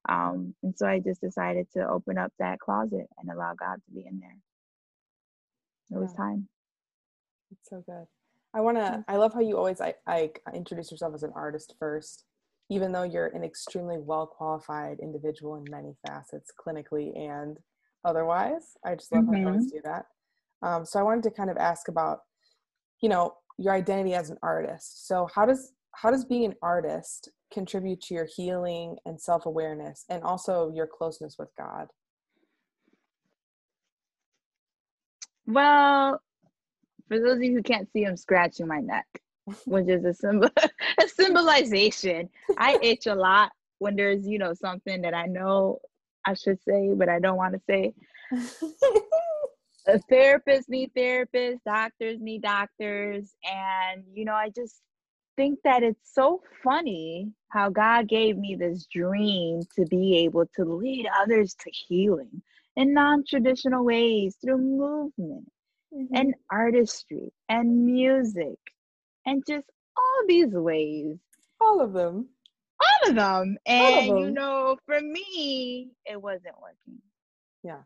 Um, 0.10 0.54
and 0.64 0.78
so 0.78 0.88
I 0.88 1.00
just 1.00 1.22
decided 1.22 1.68
to 1.74 1.88
open 1.88 2.18
up 2.18 2.32
that 2.40 2.60
closet 2.60 3.08
and 3.18 3.30
allow 3.30 3.54
God 3.54 3.76
to 3.76 3.92
be 3.94 4.06
in 4.10 4.20
there. 4.20 4.38
It 5.92 5.96
yeah. 5.96 5.98
was 6.00 6.14
time. 6.14 6.48
It's 7.52 7.70
so 7.70 7.84
good. 7.86 8.06
I 8.54 8.62
want 8.62 8.78
to, 8.78 9.04
I 9.08 9.16
love 9.16 9.34
how 9.34 9.40
you 9.40 9.58
always, 9.58 9.82
I, 9.82 9.96
I 10.06 10.30
introduce 10.54 10.92
yourself 10.92 11.14
as 11.16 11.24
an 11.24 11.32
artist 11.36 11.76
first, 11.80 12.26
even 12.70 12.92
though 12.92 13.04
you're 13.04 13.28
an 13.28 13.44
extremely 13.44 13.98
well 13.98 14.28
qualified 14.28 15.00
individual 15.02 15.56
in 15.56 15.66
many 15.70 15.96
facets, 16.06 16.52
clinically 16.60 17.18
and 17.18 17.58
otherwise. 18.06 18.78
I 18.86 18.96
just 18.96 19.12
love 19.12 19.24
mm-hmm. 19.24 19.34
how 19.34 19.40
you 19.40 19.48
always 19.48 19.72
do 19.72 19.82
that. 19.86 20.06
Um, 20.62 20.86
so 20.86 21.00
I 21.00 21.04
wanted 21.04 21.24
to 21.24 21.32
kind 21.32 21.50
of 21.50 21.58
ask 21.58 21.88
about, 21.88 22.20
you 23.02 23.10
know, 23.10 23.36
your 23.58 23.74
identity 23.74 24.14
as 24.14 24.30
an 24.30 24.38
artist. 24.42 25.08
So 25.08 25.28
how 25.34 25.46
does 25.46 25.74
how 25.94 26.12
does 26.12 26.26
being 26.26 26.46
an 26.46 26.56
artist 26.62 27.30
contribute 27.52 28.02
to 28.02 28.14
your 28.14 28.28
healing 28.36 28.98
and 29.06 29.20
self-awareness 29.20 30.06
and 30.10 30.24
also 30.24 30.72
your 30.74 30.88
closeness 30.88 31.36
with 31.38 31.50
God? 31.58 31.88
Well, 35.46 36.22
for 37.08 37.20
those 37.20 37.38
of 37.38 37.44
you 37.44 37.54
who 37.54 37.64
can't 37.64 37.92
see, 37.92 38.06
I'm 38.06 38.18
scratching 38.18 38.68
my 38.68 38.80
neck, 38.80 39.06
which 39.66 39.88
is 39.88 40.04
a 40.06 40.14
symbol 40.14 40.50
a 40.58 41.08
symbolization. 41.08 42.30
I 42.58 42.80
itch 42.82 43.08
a 43.08 43.16
lot 43.16 43.52
when 43.80 43.96
there's, 43.96 44.28
you 44.28 44.40
know, 44.40 44.54
something 44.54 45.02
that 45.02 45.14
I 45.14 45.26
know 45.26 45.80
I 46.26 46.34
should 46.34 46.60
say, 46.68 46.94
but 46.96 47.10
I 47.10 47.20
don't 47.20 47.38
want 47.38 47.54
to 47.54 47.62
say. 47.70 47.94
a 49.88 50.00
therapist 50.10 50.70
need 50.70 50.92
therapists, 50.98 51.60
doctors 51.66 52.20
need 52.22 52.42
doctors. 52.42 53.36
And, 53.44 54.04
you 54.14 54.24
know, 54.26 54.34
I 54.34 54.50
just 54.50 54.82
think 55.36 55.60
that 55.64 55.84
it's 55.84 56.14
so 56.14 56.42
funny 56.64 57.32
how 57.50 57.70
God 57.70 58.08
gave 58.08 58.38
me 58.38 58.56
this 58.56 58.86
dream 58.86 59.62
to 59.76 59.86
be 59.86 60.18
able 60.18 60.46
to 60.56 60.64
lead 60.64 61.08
others 61.22 61.56
to 61.56 61.72
healing 61.72 62.42
in 62.76 62.94
non 62.94 63.24
traditional 63.28 63.86
ways 63.86 64.38
through 64.42 64.58
movement 64.58 65.52
mm-hmm. 65.94 66.16
and 66.16 66.34
artistry 66.52 67.32
and 67.50 67.86
music 67.86 68.58
and 69.26 69.44
just 69.48 69.66
all 69.98 70.28
these 70.28 70.54
ways. 70.54 71.18
All 71.62 71.82
of 71.82 71.94
them. 71.94 72.28
All 72.82 73.10
of 73.10 73.16
them. 73.16 73.58
And, 73.66 74.10
of 74.10 74.16
them. 74.16 74.18
you 74.18 74.32
know, 74.32 74.78
for 74.86 75.00
me, 75.00 75.92
it 76.06 76.22
wasn't 76.22 76.56
working. 76.62 77.02
Yeah. 77.64 77.82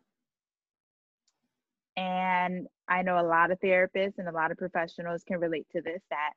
And 1.96 2.68
I 2.88 3.02
know 3.02 3.20
a 3.20 3.26
lot 3.28 3.52
of 3.52 3.60
therapists 3.60 4.18
and 4.18 4.28
a 4.28 4.32
lot 4.32 4.52
of 4.52 4.58
professionals 4.58 5.24
can 5.24 5.40
relate 5.40 5.68
to 5.76 5.82
this 5.82 6.02
that 6.10 6.34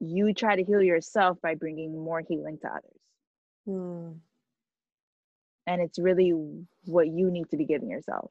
you 0.00 0.32
try 0.32 0.56
to 0.56 0.64
heal 0.64 0.82
yourself 0.82 1.38
by 1.42 1.54
bringing 1.54 1.92
more 1.98 2.22
healing 2.26 2.58
to 2.62 2.68
others. 2.68 3.00
Mm. 3.68 4.18
And 5.66 5.82
it's 5.82 5.98
really 5.98 6.32
what 6.84 7.08
you 7.08 7.30
need 7.30 7.50
to 7.50 7.56
be 7.56 7.66
giving 7.66 7.90
yourself. 7.90 8.30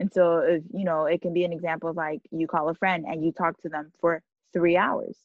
And 0.00 0.12
so, 0.12 0.38
if 0.38 0.62
you 0.74 0.84
know, 0.84 1.06
it 1.06 1.22
can 1.22 1.32
be 1.32 1.44
an 1.44 1.52
example 1.52 1.90
of 1.90 1.96
like 1.96 2.20
you 2.30 2.46
call 2.46 2.68
a 2.68 2.74
friend 2.74 3.04
and 3.06 3.24
you 3.24 3.32
talk 3.32 3.60
to 3.62 3.68
them 3.68 3.92
for 4.00 4.22
three 4.52 4.76
hours. 4.76 5.16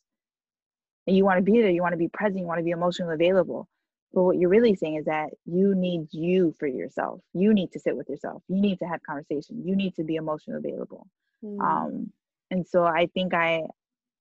And 1.06 1.15
you 1.15 1.26
want 1.26 1.38
to 1.38 1.43
be 1.43 1.62
there, 1.62 1.72
you 1.72 1.82
want 1.82 1.93
to 1.93 1.98
be 1.98 2.10
present, 2.10 2.39
you 2.39 2.46
want 2.46 2.60
to 2.60 2.63
be 2.63 2.72
emotionally 2.72 3.15
available. 3.15 3.67
But 4.13 4.24
what 4.24 4.38
you're 4.38 4.50
really 4.50 4.76
saying 4.76 4.96
is 4.96 5.06
that 5.06 5.30
you 5.46 5.76
need 5.76 6.08
you 6.12 6.54
for 6.60 6.67
yourself. 6.67 7.22
You 7.34 7.54
need 7.54 7.72
to 7.74 7.80
sit 7.80 7.96
with 7.96 8.10
yourself. 8.10 8.41
You 8.48 8.62
need 8.62 8.80
to 8.80 8.86
have 8.86 9.02
conversation. 9.04 9.63
You 9.65 9.76
need 9.76 9.96
to 9.96 10.04
be 10.04 10.15
emotionally 10.15 10.60
available. 10.60 11.08
Mm. 11.43 11.60
Um, 11.62 12.12
and 12.52 12.65
so 12.67 12.84
I 12.84 13.08
think 13.13 13.34
I 13.34 13.63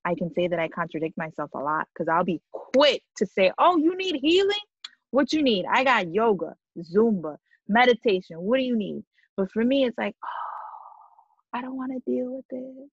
I 0.07 0.15
can 0.15 0.33
say 0.33 0.47
that 0.49 0.59
I 0.59 0.69
contradict 0.69 1.19
myself 1.19 1.51
a 1.55 1.59
lot 1.59 1.89
because 1.93 2.09
I'll 2.09 2.25
be 2.25 2.41
quick 2.53 3.03
to 3.17 3.27
say, 3.27 3.53
"Oh, 3.59 3.77
you 3.77 3.97
need 3.97 4.17
healing? 4.17 4.67
What 5.11 5.33
you 5.33 5.43
need? 5.43 5.67
I 5.71 5.85
got 5.85 6.13
yoga, 6.13 6.55
Zumba, 6.79 7.37
meditation. 7.69 8.41
What 8.41 8.59
do 8.59 8.63
you 8.63 8.77
need?" 8.77 9.03
But 9.37 9.51
for 9.51 9.65
me, 9.65 9.85
it's 9.85 9.99
like, 9.99 10.15
"Oh, 10.25 11.59
I 11.59 11.61
don't 11.61 11.77
want 11.77 11.93
to 11.93 12.11
deal 12.11 12.37
with 12.37 12.45
it. 12.51 12.91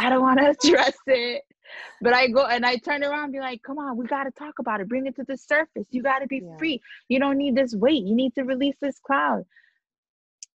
I 0.00 0.08
don't 0.08 0.22
want 0.22 0.38
to 0.38 0.50
address 0.68 0.96
it." 1.06 1.42
but 2.00 2.12
I 2.12 2.28
go 2.28 2.46
and 2.46 2.64
I 2.66 2.76
turn 2.76 3.02
around 3.02 3.24
and 3.24 3.32
be 3.32 3.40
like, 3.40 3.62
come 3.62 3.78
on, 3.78 3.96
we 3.96 4.06
got 4.06 4.24
to 4.24 4.30
talk 4.32 4.58
about 4.58 4.80
it. 4.80 4.88
Bring 4.88 5.06
it 5.06 5.16
to 5.16 5.24
the 5.24 5.36
surface. 5.36 5.86
You 5.90 6.02
got 6.02 6.18
to 6.18 6.26
be 6.26 6.42
yeah. 6.44 6.56
free. 6.58 6.82
You 7.08 7.18
don't 7.18 7.38
need 7.38 7.56
this 7.56 7.74
weight. 7.74 8.04
You 8.04 8.14
need 8.14 8.34
to 8.34 8.42
release 8.42 8.76
this 8.80 8.98
cloud. 8.98 9.44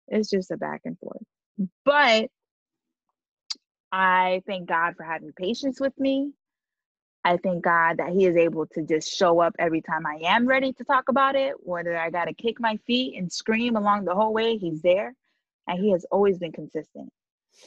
It's 0.08 0.30
just 0.30 0.52
a 0.52 0.58
back 0.58 0.82
and 0.86 0.98
forth. 1.00 1.24
But 1.84 2.30
I 3.98 4.42
thank 4.46 4.68
God 4.68 4.96
for 4.98 5.04
having 5.04 5.32
patience 5.32 5.80
with 5.80 5.98
me. 5.98 6.34
I 7.24 7.38
thank 7.38 7.64
God 7.64 7.96
that 8.00 8.10
He 8.10 8.26
is 8.26 8.36
able 8.36 8.68
to 8.68 8.82
just 8.82 9.10
show 9.10 9.40
up 9.40 9.56
every 9.58 9.82
time 9.82 10.06
I 10.06 10.20
am 10.26 10.46
ready 10.46 10.74
to 10.74 10.84
talk 10.84 11.08
about 11.08 11.38
it. 11.38 11.54
Whether 11.60 11.98
I 11.98 12.10
got 12.10 12.26
to 12.26 12.34
kick 12.34 12.60
my 12.60 12.76
feet 12.86 13.18
and 13.18 13.32
scream 13.32 13.78
along 13.78 14.04
the 14.04 14.14
whole 14.14 14.34
way, 14.34 14.58
He's 14.58 14.82
there. 14.82 15.14
And 15.70 15.80
He 15.80 15.92
has 15.92 16.06
always 16.12 16.38
been 16.38 16.52
consistent. 16.52 17.10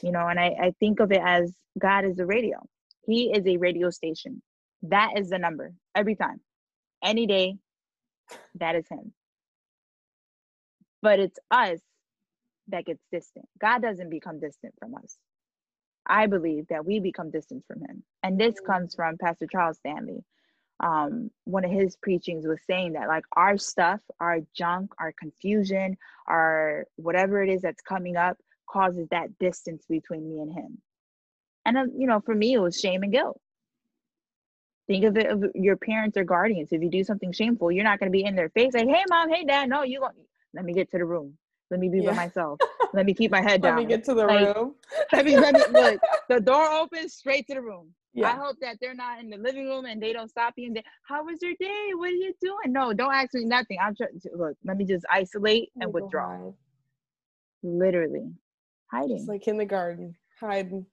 You 0.03 0.11
know, 0.11 0.27
and 0.27 0.39
I, 0.39 0.55
I 0.61 0.73
think 0.79 0.99
of 0.99 1.11
it 1.11 1.21
as 1.25 1.51
God 1.79 2.05
is 2.05 2.15
the 2.15 2.27
radio. 2.27 2.59
He 3.07 3.31
is 3.33 3.47
a 3.47 3.57
radio 3.57 3.89
station. 3.89 4.43
That 4.83 5.17
is 5.17 5.31
the 5.31 5.39
number 5.39 5.73
every 5.95 6.15
time. 6.15 6.41
Any 7.03 7.25
day, 7.25 7.57
that 8.53 8.75
is 8.75 8.85
him. 8.87 9.13
But 11.01 11.19
it's 11.19 11.39
us 11.49 11.79
that 12.67 12.85
gets 12.85 13.01
distant. 13.11 13.47
God 13.59 13.81
doesn't 13.81 14.11
become 14.11 14.39
distant 14.39 14.75
from 14.79 14.93
us. 14.93 15.17
I 16.09 16.25
believe 16.25 16.67
that 16.69 16.85
we 16.85 16.99
become 16.99 17.29
distant 17.29 17.63
from 17.67 17.81
him. 17.81 18.03
And 18.23 18.39
this 18.39 18.59
comes 18.59 18.95
from 18.95 19.17
Pastor 19.17 19.47
Charles 19.49 19.77
Stanley. 19.77 20.23
Um, 20.81 21.29
one 21.43 21.63
of 21.63 21.71
his 21.71 21.95
preachings 21.97 22.47
was 22.47 22.59
saying 22.65 22.93
that 22.93 23.07
like 23.07 23.25
our 23.33 23.57
stuff, 23.57 23.99
our 24.19 24.39
junk, 24.55 24.91
our 24.99 25.13
confusion, 25.19 25.97
our 26.27 26.85
whatever 26.95 27.43
it 27.43 27.49
is 27.49 27.61
that's 27.61 27.81
coming 27.81 28.15
up 28.15 28.37
causes 28.69 29.07
that 29.11 29.37
distance 29.39 29.85
between 29.89 30.27
me 30.27 30.39
and 30.39 30.51
him. 30.51 30.81
And, 31.65 31.77
uh, 31.77 31.85
you 31.95 32.07
know, 32.07 32.21
for 32.21 32.33
me, 32.33 32.53
it 32.53 32.59
was 32.59 32.79
shame 32.79 33.03
and 33.03 33.11
guilt. 33.11 33.39
Think 34.87 35.05
of 35.05 35.17
it 35.17 35.27
of 35.27 35.43
your 35.53 35.75
parents 35.75 36.17
or 36.17 36.23
guardians. 36.23 36.69
If 36.71 36.81
you 36.81 36.89
do 36.89 37.03
something 37.03 37.31
shameful, 37.31 37.71
you're 37.71 37.83
not 37.83 37.99
going 37.99 38.11
to 38.11 38.17
be 38.17 38.23
in 38.23 38.35
their 38.35 38.49
face 38.49 38.73
like, 38.73 38.87
hey, 38.87 39.03
mom, 39.09 39.29
hey, 39.29 39.43
dad. 39.43 39.69
No, 39.69 39.83
you 39.83 39.99
go, 39.99 40.09
let 40.53 40.65
me 40.65 40.73
get 40.73 40.89
to 40.91 40.97
the 40.97 41.05
room. 41.05 41.37
Let 41.69 41.79
me 41.79 41.89
be 41.89 41.99
yeah. 41.99 42.11
by 42.11 42.15
myself. 42.15 42.59
let 42.93 43.05
me 43.05 43.13
keep 43.13 43.31
my 43.31 43.41
head 43.41 43.61
down. 43.61 43.75
let 43.75 43.83
me 43.83 43.89
get 43.89 44.03
to 44.05 44.13
the 44.13 44.25
like, 44.25 44.55
room. 44.55 44.75
let 45.13 45.25
me, 45.25 45.37
let 45.37 45.55
me, 45.55 45.63
look, 45.71 46.01
the 46.29 46.39
door 46.39 46.71
opens 46.71 47.13
straight 47.13 47.47
to 47.47 47.55
the 47.55 47.61
room. 47.61 47.93
Yeah. 48.13 48.29
I 48.29 48.35
hope 48.35 48.57
that 48.61 48.77
they're 48.81 48.95
not 48.95 49.19
in 49.19 49.29
the 49.29 49.37
living 49.37 49.67
room 49.67 49.85
and 49.85 50.01
they 50.01 50.13
don't 50.13 50.29
stop 50.29 50.53
you 50.57 50.67
and 50.67 50.75
they, 50.75 50.83
how 51.07 51.23
was 51.23 51.41
your 51.41 51.53
day? 51.59 51.91
What 51.93 52.09
are 52.09 52.13
you 52.13 52.33
doing? 52.41 52.73
No, 52.73 52.91
don't 52.93 53.13
ask 53.13 53.33
me 53.33 53.45
nothing. 53.45 53.77
I'm 53.81 53.95
trying 53.95 54.19
to 54.21 54.29
look, 54.35 54.57
let 54.65 54.77
me 54.77 54.85
just 54.85 55.05
isolate 55.09 55.69
and 55.79 55.93
withdraw. 55.93 56.51
Literally 57.61 58.31
hiding. 58.91 59.17
It's 59.17 59.27
like 59.27 59.41
kindergarten, 59.41 60.15
hiding 60.39 60.85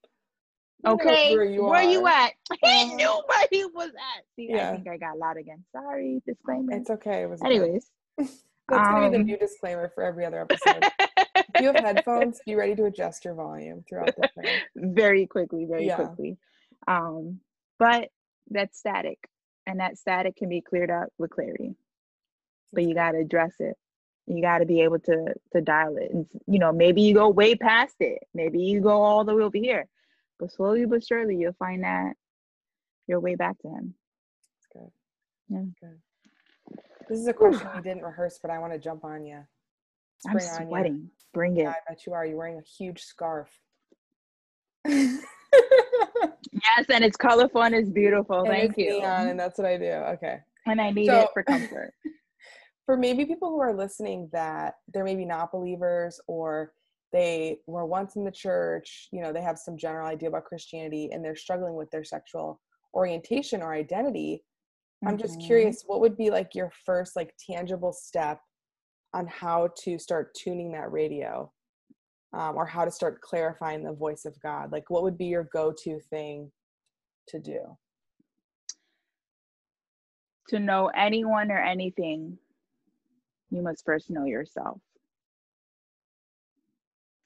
Okay, 0.87 1.35
where 1.35 1.45
you 1.45 1.65
where 1.65 1.83
you 1.83 2.07
at? 2.07 2.33
He 2.63 2.69
Uh-huh. 2.69 2.97
knew 2.97 3.23
where 3.27 3.47
he 3.51 3.65
was 3.67 3.89
at. 3.89 4.25
See, 4.37 4.53
I 4.53 4.71
think 4.71 4.89
I 4.89 4.97
got 4.99 5.19
loud 5.19 5.37
again. 5.37 5.65
Sorry, 5.73 6.23
disclaimer. 6.27 6.73
It's 6.73 6.91
okay. 6.91 7.23
It 7.23 7.31
was. 7.31 7.43
Anyways, 7.43 7.91
That's 8.19 8.89
gonna 8.89 9.01
be 9.01 9.09
the 9.09 9.19
um, 9.19 9.27
new 9.27 9.37
disclaimer 9.37 9.91
for 9.95 10.05
every 10.05 10.25
other 10.25 10.41
episode. 10.41 10.85
You 11.61 11.67
have 11.67 11.77
headphones, 11.77 12.41
be 12.47 12.55
ready 12.55 12.75
to 12.77 12.85
adjust 12.85 13.25
your 13.25 13.35
volume 13.35 13.85
throughout 13.89 14.15
the 14.17 14.29
thing. 14.43 14.61
very 14.75 15.27
quickly, 15.27 15.65
very 15.65 15.87
Yeah. 15.87 15.97
quickly. 15.97 16.39
Um, 16.87 17.41
but 17.79 18.11
that's 18.51 18.79
static, 18.79 19.19
and 19.67 19.81
that 19.81 19.99
static 19.99 20.37
can 20.37 20.49
be 20.49 20.61
cleared 20.61 20.91
up 20.91 21.09
with 21.19 21.31
clarity. 21.31 21.75
But 22.73 22.85
you 22.85 22.95
got 22.95 23.13
to 23.13 23.19
address 23.19 23.55
it. 23.59 23.77
You 24.27 24.43
got 24.43 24.59
to 24.59 24.67
be 24.67 24.81
able 24.83 24.99
to 25.01 25.35
to 25.53 25.61
dial 25.61 25.97
it, 25.97 26.11
and 26.13 26.27
you 26.47 26.59
know 26.59 26.73
maybe 26.73 27.03
you 27.03 27.15
go 27.15 27.29
way 27.29 27.55
past 27.55 27.97
it. 28.01 28.19
Maybe 28.35 28.61
you 28.61 28.81
go 28.81 29.03
all 29.03 29.25
the 29.25 29.35
way 29.35 29.45
over 29.45 29.57
here, 29.57 29.87
but 30.39 30.51
slowly 30.53 30.85
but 30.85 31.05
surely 31.05 31.37
you'll 31.37 31.53
find 31.55 31.85
that 31.85 32.15
your 33.07 33.21
way 33.21 33.35
back 33.37 33.57
to 33.61 33.69
him. 33.69 33.95
It's 34.59 34.67
good. 34.73 34.91
Yeah. 35.49 35.63
Good. 35.81 36.01
This 37.09 37.21
is 37.21 37.29
a 37.29 37.33
question 37.33 37.69
we 37.77 37.83
didn't 37.83 38.03
rehearse, 38.03 38.41
but 38.43 38.51
I 38.51 38.59
want 38.59 38.73
to 38.73 38.81
jump 38.81 39.05
on 39.05 39.25
you. 39.25 39.39
I'm 40.27 40.41
sweating. 40.41 41.11
Bring 41.37 41.59
it. 41.59 41.65
Yeah, 41.65 41.71
I 41.73 41.75
bet 41.87 42.07
you 42.07 42.15
are. 42.15 42.25
You're 42.25 42.39
wearing 42.39 42.59
a 42.59 42.63
huge 42.63 43.03
scarf. 43.03 43.51
Yes, 46.79 46.87
and 46.89 47.05
it's 47.05 47.17
colorful 47.17 47.63
and 47.63 47.75
it's 47.75 47.89
beautiful. 47.91 48.41
And 48.41 48.49
Thank 48.49 48.71
it's 48.71 48.79
you. 48.79 49.01
neon, 49.01 49.29
and 49.29 49.39
that's 49.39 49.59
what 49.59 49.67
I 49.67 49.77
do. 49.77 49.91
Okay. 50.15 50.39
and 50.67 50.81
I 50.81 50.91
need 50.91 51.07
So- 51.07 51.21
it 51.21 51.29
for 51.35 51.43
comfort. 51.43 51.93
For 52.87 52.97
maybe 52.97 53.25
people 53.25 53.51
who 53.51 53.59
are 53.61 53.75
listening 53.75 54.29
that 54.33 54.75
they're 54.93 55.03
maybe 55.05 55.25
not 55.25 55.51
believers 55.51 56.21
or 56.29 56.73
they 57.13 57.59
were 57.67 57.85
once 57.85 58.15
in 58.15 58.23
the 58.25 58.31
church, 58.31 59.09
you 59.11 59.21
know, 59.23 59.33
they 59.33 59.43
have 59.43 59.59
some 59.59 59.77
general 59.77 60.07
idea 60.07 60.29
about 60.29 60.45
Christianity 60.45 61.11
and 61.13 61.25
they're 61.25 61.35
struggling 61.35 61.75
with 61.75 61.91
their 61.91 62.05
sexual 62.05 62.61
orientation 62.95 63.61
or 63.61 63.75
identity. 63.75 64.45
I'm 65.05 65.19
just 65.19 65.37
Mhm. 65.41 65.47
curious, 65.47 65.83
what 65.85 66.01
would 66.01 66.17
be 66.17 66.31
like 66.31 66.55
your 66.55 66.71
first 66.85 67.17
like 67.17 67.35
tangible 67.45 67.93
step 67.93 68.41
on 69.15 69.27
how 69.27 69.71
to 69.85 69.99
start 69.99 70.35
tuning 70.35 70.73
that 70.73 70.93
radio 70.93 71.51
um, 72.33 72.57
or 72.57 72.67
how 72.67 72.85
to 72.85 72.91
start 72.91 73.21
clarifying 73.21 73.83
the 73.83 73.93
voice 73.93 74.25
of 74.25 74.41
God? 74.43 74.73
Like, 74.73 74.91
what 74.91 75.03
would 75.03 75.19
be 75.19 75.27
your 75.27 75.49
go 75.53 75.73
to 75.85 76.01
thing 76.11 76.51
to 77.29 77.39
do? 77.39 77.61
To 80.49 80.59
know 80.59 80.89
anyone 80.89 81.51
or 81.51 81.59
anything, 81.59 82.39
you 83.51 83.63
must 83.63 83.85
first 83.85 84.11
know 84.11 84.25
yourself. 84.25 84.81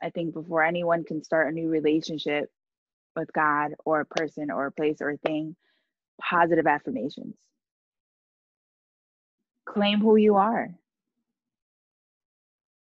I 0.02 0.10
think 0.10 0.32
before 0.32 0.62
anyone 0.62 1.04
can 1.04 1.22
start 1.22 1.48
a 1.48 1.54
new 1.54 1.68
relationship 1.68 2.50
with 3.16 3.32
God 3.32 3.72
or 3.84 4.00
a 4.00 4.06
person 4.06 4.50
or 4.50 4.66
a 4.66 4.72
place 4.72 4.98
or 5.00 5.10
a 5.10 5.18
thing, 5.18 5.56
positive 6.20 6.66
affirmations. 6.66 7.34
Claim 9.68 10.00
who 10.00 10.16
you 10.16 10.36
are. 10.36 10.70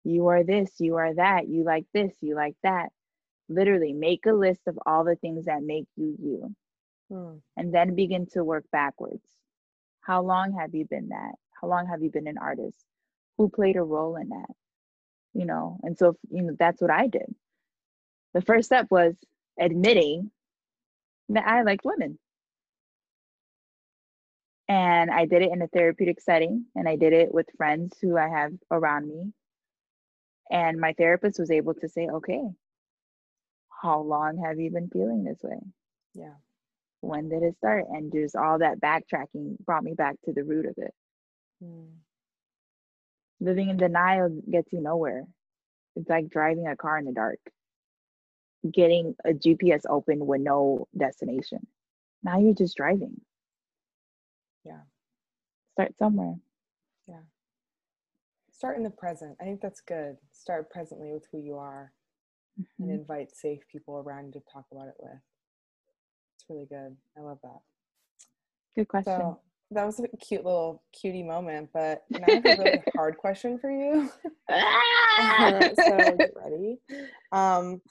You 0.03 0.27
are 0.27 0.43
this, 0.43 0.71
you 0.79 0.97
are 0.97 1.13
that, 1.15 1.47
you 1.47 1.63
like 1.63 1.85
this, 1.93 2.13
you 2.21 2.35
like 2.35 2.55
that. 2.63 2.89
Literally, 3.49 3.93
make 3.93 4.25
a 4.27 4.33
list 4.33 4.61
of 4.67 4.79
all 4.85 5.03
the 5.03 5.15
things 5.17 5.45
that 5.45 5.63
make 5.63 5.87
you 5.97 6.15
you 6.21 6.55
Hmm. 7.09 7.37
and 7.57 7.73
then 7.73 7.95
begin 7.95 8.27
to 8.33 8.43
work 8.43 8.65
backwards. 8.71 9.23
How 10.01 10.21
long 10.23 10.53
have 10.59 10.73
you 10.75 10.85
been 10.85 11.09
that? 11.09 11.33
How 11.61 11.67
long 11.67 11.87
have 11.87 12.01
you 12.03 12.11
been 12.11 12.27
an 12.27 12.37
artist? 12.39 12.77
Who 13.37 13.49
played 13.49 13.75
a 13.77 13.83
role 13.83 14.15
in 14.17 14.29
that? 14.29 14.49
You 15.33 15.45
know, 15.45 15.79
and 15.83 15.97
so 15.97 16.17
you 16.31 16.43
know 16.43 16.55
that's 16.59 16.81
what 16.81 16.91
I 16.91 17.07
did. 17.07 17.35
The 18.33 18.41
first 18.41 18.67
step 18.67 18.87
was 18.89 19.15
admitting 19.59 20.31
that 21.29 21.47
I 21.47 21.63
liked 21.63 21.85
women. 21.85 22.19
And 24.67 25.11
I 25.11 25.25
did 25.25 25.41
it 25.43 25.51
in 25.51 25.61
a 25.61 25.67
therapeutic 25.67 26.21
setting 26.21 26.65
and 26.75 26.87
I 26.87 26.95
did 26.95 27.13
it 27.13 27.33
with 27.33 27.47
friends 27.57 27.97
who 28.01 28.17
I 28.17 28.29
have 28.29 28.53
around 28.71 29.07
me. 29.07 29.33
And 30.49 30.79
my 30.79 30.93
therapist 30.93 31.39
was 31.39 31.51
able 31.51 31.73
to 31.75 31.87
say, 31.87 32.07
okay, 32.07 32.41
how 33.81 33.99
long 34.01 34.37
have 34.37 34.59
you 34.59 34.69
been 34.71 34.89
feeling 34.89 35.23
this 35.23 35.41
way? 35.43 35.59
Yeah. 36.13 36.35
when 37.01 37.29
did 37.29 37.43
it 37.43 37.55
start 37.57 37.85
and 37.89 38.11
just 38.11 38.35
all 38.35 38.57
that 38.59 38.79
backtracking 38.79 39.57
brought 39.65 39.83
me 39.83 39.93
back 39.93 40.15
to 40.23 40.33
the 40.33 40.43
root 40.43 40.65
of 40.65 40.73
it 40.77 40.93
Hmm. 41.59 42.01
living 43.39 43.69
in 43.69 43.77
denial 43.77 44.29
gets 44.49 44.71
you 44.71 44.81
nowhere 44.81 45.25
it's 45.95 46.09
like 46.09 46.29
driving 46.29 46.67
a 46.67 46.75
car 46.75 46.97
in 46.97 47.05
the 47.05 47.11
dark 47.11 47.39
getting 48.71 49.15
a 49.25 49.33
gps 49.33 49.83
open 49.89 50.25
with 50.25 50.41
no 50.41 50.87
destination 50.97 51.65
now 52.23 52.37
you're 52.39 52.53
just 52.53 52.75
driving 52.77 53.19
Yeah. 54.63 54.83
start 55.73 55.95
somewhere 55.97 56.35
Start 58.61 58.77
in 58.77 58.83
the 58.83 58.91
present. 58.91 59.35
I 59.41 59.45
think 59.45 59.59
that's 59.59 59.81
good. 59.81 60.17
Start 60.31 60.69
presently 60.69 61.11
with 61.11 61.25
who 61.31 61.39
you 61.39 61.57
are 61.57 61.91
and 62.77 62.91
Mhm. 62.91 62.93
invite 62.93 63.35
safe 63.35 63.61
people 63.71 63.97
around 63.97 64.27
you 64.27 64.31
to 64.33 64.39
talk 64.53 64.65
about 64.71 64.87
it 64.87 64.93
with. 64.99 65.19
It's 66.35 66.45
really 66.47 66.67
good. 66.67 66.95
I 67.17 67.21
love 67.21 67.39
that. 67.41 67.59
good 68.75 68.87
question 68.87 69.13
So 69.13 69.39
that 69.71 69.83
was 69.83 69.99
a 69.99 70.07
cute 70.17 70.45
little 70.45 70.83
cutie 70.93 71.23
moment, 71.23 71.71
but 71.73 72.03
now 72.11 72.27
I 72.27 72.35
have 72.35 72.45
a 72.45 72.55
really 72.61 72.83
hard 72.95 73.17
question 73.17 73.57
for 73.57 73.71
you. 73.71 74.11
Ah! 74.47 75.71
so 75.73 76.15
get 76.19 76.35
ready. 76.35 76.79
Um, 77.31 77.81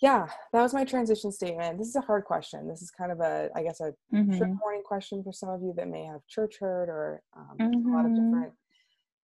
yeah, 0.00 0.26
that 0.54 0.62
was 0.62 0.72
my 0.72 0.86
transition 0.86 1.30
statement. 1.30 1.76
This 1.76 1.88
is 1.88 1.96
a 1.96 2.00
hard 2.00 2.24
question. 2.24 2.66
This 2.66 2.80
is 2.80 2.90
kind 2.90 3.12
of 3.12 3.20
a, 3.20 3.50
I 3.54 3.62
guess, 3.62 3.80
a 3.82 3.92
trigger 4.10 4.54
Mhm. 4.54 4.58
warning 4.62 4.82
question 4.84 5.22
for 5.22 5.34
some 5.34 5.50
of 5.50 5.60
you 5.62 5.74
that 5.74 5.86
may 5.86 6.04
have 6.06 6.26
church 6.28 6.56
hurt 6.60 6.88
or 6.88 7.22
um, 7.36 7.58
a 7.60 7.88
lot 7.90 8.06
of 8.06 8.12
Mhm. 8.12 8.16
different 8.16 8.54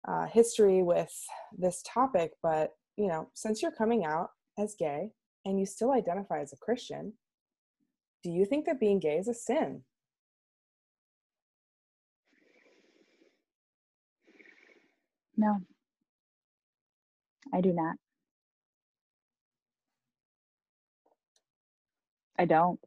uh, 0.07 0.27
history 0.27 0.83
with 0.83 1.13
this 1.57 1.83
topic. 1.85 2.31
But 2.43 2.71
you 2.97 3.07
know, 3.07 3.29
since 3.33 3.61
you're 3.61 3.71
coming 3.71 4.05
out 4.05 4.29
as 4.59 4.75
gay 4.77 5.11
and 5.45 5.59
you 5.59 5.65
still 5.65 5.91
identify 5.91 6.41
as 6.41 6.53
a 6.53 6.57
Christian, 6.57 7.13
do 8.23 8.31
you 8.31 8.45
think 8.45 8.65
that 8.65 8.79
being 8.79 8.99
gay 8.99 9.17
is 9.17 9.27
a 9.27 9.33
sin? 9.33 9.83
no 15.37 15.57
i 17.53 17.61
do 17.61 17.73
not 17.73 17.95
i 22.39 22.45
don't 22.45 22.79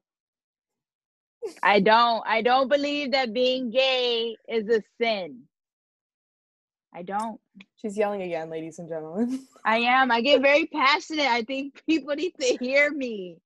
i 1.62 1.80
don't 1.80 2.22
i 2.26 2.42
don't 2.42 2.68
believe 2.68 3.12
that 3.12 3.32
being 3.32 3.70
gay 3.70 4.36
is 4.48 4.68
a 4.68 4.82
sin 5.00 5.42
i 6.96 7.02
don't 7.02 7.40
She's 7.76 7.96
yelling 7.96 8.22
again, 8.22 8.50
ladies 8.50 8.78
and 8.78 8.88
gentlemen. 8.88 9.46
I 9.64 9.78
am. 9.78 10.10
I 10.10 10.20
get 10.22 10.42
very 10.42 10.66
passionate. 10.66 11.26
I 11.26 11.42
think 11.42 11.82
people 11.88 12.14
need 12.14 12.32
to 12.40 12.56
hear 12.58 12.90
me. 12.90 13.38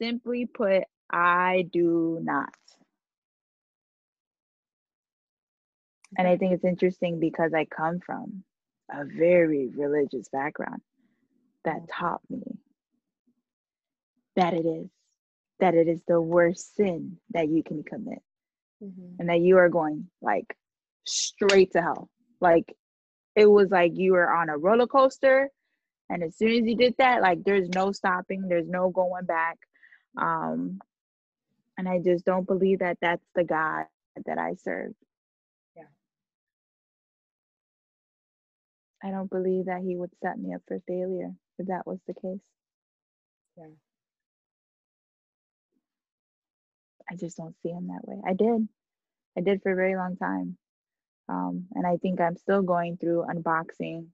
Simply 0.00 0.46
put, 0.46 0.84
I 1.12 1.68
do 1.72 2.18
not. 2.22 2.54
And 6.16 6.26
I 6.26 6.36
think 6.36 6.52
it's 6.52 6.64
interesting 6.64 7.20
because 7.20 7.52
I 7.54 7.64
come 7.66 8.00
from 8.00 8.44
a 8.90 9.04
very 9.04 9.68
religious 9.68 10.28
background 10.28 10.80
that 11.64 11.88
taught 11.88 12.22
me 12.30 12.42
that 14.36 14.54
it 14.54 14.64
is 14.64 14.88
that 15.60 15.74
it 15.74 15.88
is 15.88 16.00
the 16.06 16.20
worst 16.20 16.76
sin 16.76 17.18
that 17.30 17.48
you 17.48 17.62
can 17.64 17.82
commit 17.82 18.22
Mhm. 18.82 19.16
and 19.18 19.28
that 19.28 19.40
you 19.40 19.58
are 19.58 19.68
going 19.68 20.08
like 20.22 20.56
straight 21.04 21.72
to 21.72 21.82
hell. 21.82 22.08
Like 22.40 22.74
it 23.36 23.46
was 23.46 23.70
like 23.70 23.92
you 23.94 24.12
were 24.12 24.30
on 24.30 24.48
a 24.48 24.58
roller 24.58 24.86
coaster, 24.86 25.50
and 26.10 26.22
as 26.22 26.36
soon 26.36 26.50
as 26.50 26.66
you 26.66 26.76
did 26.76 26.94
that, 26.98 27.22
like 27.22 27.44
there's 27.44 27.68
no 27.70 27.92
stopping, 27.92 28.48
there's 28.48 28.68
no 28.68 28.90
going 28.90 29.26
back. 29.26 29.58
Um, 30.16 30.80
and 31.78 31.88
I 31.88 32.00
just 32.00 32.24
don't 32.24 32.46
believe 32.46 32.80
that 32.80 32.98
that's 33.00 33.24
the 33.34 33.44
God 33.44 33.86
that 34.26 34.38
I 34.38 34.54
serve. 34.54 34.92
Yeah. 35.76 35.84
I 39.02 39.10
don't 39.10 39.30
believe 39.30 39.66
that 39.66 39.82
He 39.82 39.96
would 39.96 40.10
set 40.22 40.38
me 40.38 40.54
up 40.54 40.62
for 40.68 40.80
failure 40.88 41.32
if 41.58 41.66
that 41.68 41.86
was 41.86 41.98
the 42.06 42.14
case. 42.14 42.40
Yeah. 43.56 43.66
I 47.10 47.16
just 47.16 47.36
don't 47.36 47.56
see 47.62 47.70
Him 47.70 47.88
that 47.88 48.06
way. 48.06 48.20
I 48.26 48.34
did. 48.34 48.68
I 49.36 49.40
did 49.40 49.62
for 49.62 49.72
a 49.72 49.76
very 49.76 49.96
long 49.96 50.16
time. 50.16 50.56
Um, 51.28 51.66
and 51.74 51.86
I 51.86 51.96
think 51.98 52.20
I'm 52.20 52.36
still 52.36 52.62
going 52.62 52.96
through 52.96 53.26
unboxing 53.28 54.06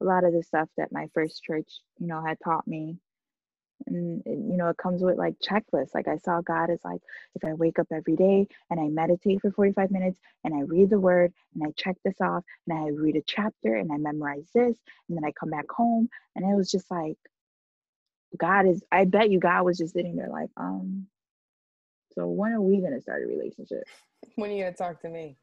a 0.00 0.04
lot 0.04 0.24
of 0.24 0.32
the 0.32 0.42
stuff 0.42 0.68
that 0.76 0.92
my 0.92 1.08
first 1.14 1.42
church, 1.42 1.80
you 1.98 2.06
know, 2.06 2.22
had 2.24 2.38
taught 2.42 2.66
me. 2.66 2.98
And 3.86 4.22
you 4.26 4.56
know, 4.56 4.68
it 4.68 4.76
comes 4.76 5.02
with 5.02 5.16
like 5.16 5.36
checklists. 5.38 5.94
Like 5.94 6.08
I 6.08 6.18
saw 6.18 6.40
God 6.40 6.68
as 6.70 6.80
like 6.84 7.00
if 7.36 7.44
I 7.44 7.54
wake 7.54 7.78
up 7.78 7.86
every 7.92 8.16
day 8.16 8.46
and 8.70 8.80
I 8.80 8.88
meditate 8.88 9.40
for 9.40 9.50
45 9.52 9.90
minutes 9.90 10.18
and 10.44 10.54
I 10.54 10.60
read 10.62 10.90
the 10.90 11.00
word 11.00 11.32
and 11.54 11.64
I 11.64 11.72
check 11.76 11.96
this 12.04 12.20
off 12.20 12.44
and 12.66 12.78
I 12.78 12.88
read 12.88 13.16
a 13.16 13.22
chapter 13.22 13.76
and 13.76 13.90
I 13.92 13.96
memorize 13.96 14.48
this 14.54 14.76
and 15.08 15.16
then 15.16 15.24
I 15.24 15.32
come 15.32 15.50
back 15.50 15.70
home 15.70 16.08
and 16.36 16.44
it 16.44 16.56
was 16.56 16.70
just 16.70 16.90
like 16.90 17.16
God 18.36 18.66
is, 18.66 18.82
I 18.92 19.04
bet 19.04 19.30
you 19.30 19.38
God 19.38 19.64
was 19.64 19.78
just 19.78 19.94
sitting 19.94 20.16
there 20.16 20.28
like, 20.28 20.50
um, 20.56 21.06
so 22.12 22.26
when 22.26 22.52
are 22.52 22.60
we 22.60 22.80
gonna 22.80 23.00
start 23.00 23.22
a 23.22 23.26
relationship? 23.26 23.84
When 24.34 24.50
are 24.50 24.54
you 24.54 24.64
gonna 24.64 24.74
talk 24.74 25.00
to 25.02 25.08
me? 25.08 25.36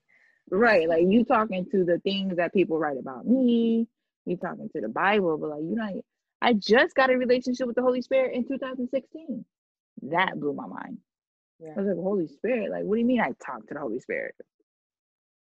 Right, 0.51 0.88
like 0.88 1.05
you 1.08 1.25
talking 1.25 1.65
to 1.71 1.84
the 1.84 1.99
things 1.99 2.38
that 2.38 2.53
people 2.53 2.77
write 2.77 2.97
about 2.97 3.25
me, 3.25 3.88
you 4.25 4.38
talking 4.38 4.69
to 4.75 4.81
the 4.81 4.89
Bible, 4.89 5.38
but 5.38 5.49
like 5.49 5.63
you 5.63 5.75
know, 5.75 6.01
I 6.41 6.53
just 6.53 6.95
got 6.95 7.10
a 7.10 7.17
relationship 7.17 7.67
with 7.67 7.75
the 7.75 7.81
Holy 7.81 8.01
Spirit 8.01 8.36
in 8.36 8.47
2016. 8.47 9.45
That 10.03 10.39
blew 10.39 10.53
my 10.53 10.67
mind. 10.67 10.99
Yeah. 11.60 11.71
I 11.75 11.79
was 11.79 11.88
like, 11.88 11.97
Holy 11.97 12.27
Spirit, 12.27 12.69
like, 12.69 12.84
what 12.84 12.95
do 12.95 12.99
you 12.99 13.08
mean 13.08 13.21
I 13.21 13.31
talk 13.43 13.67
to 13.67 13.73
the 13.73 13.79
Holy 13.79 13.99
Spirit? 13.99 14.36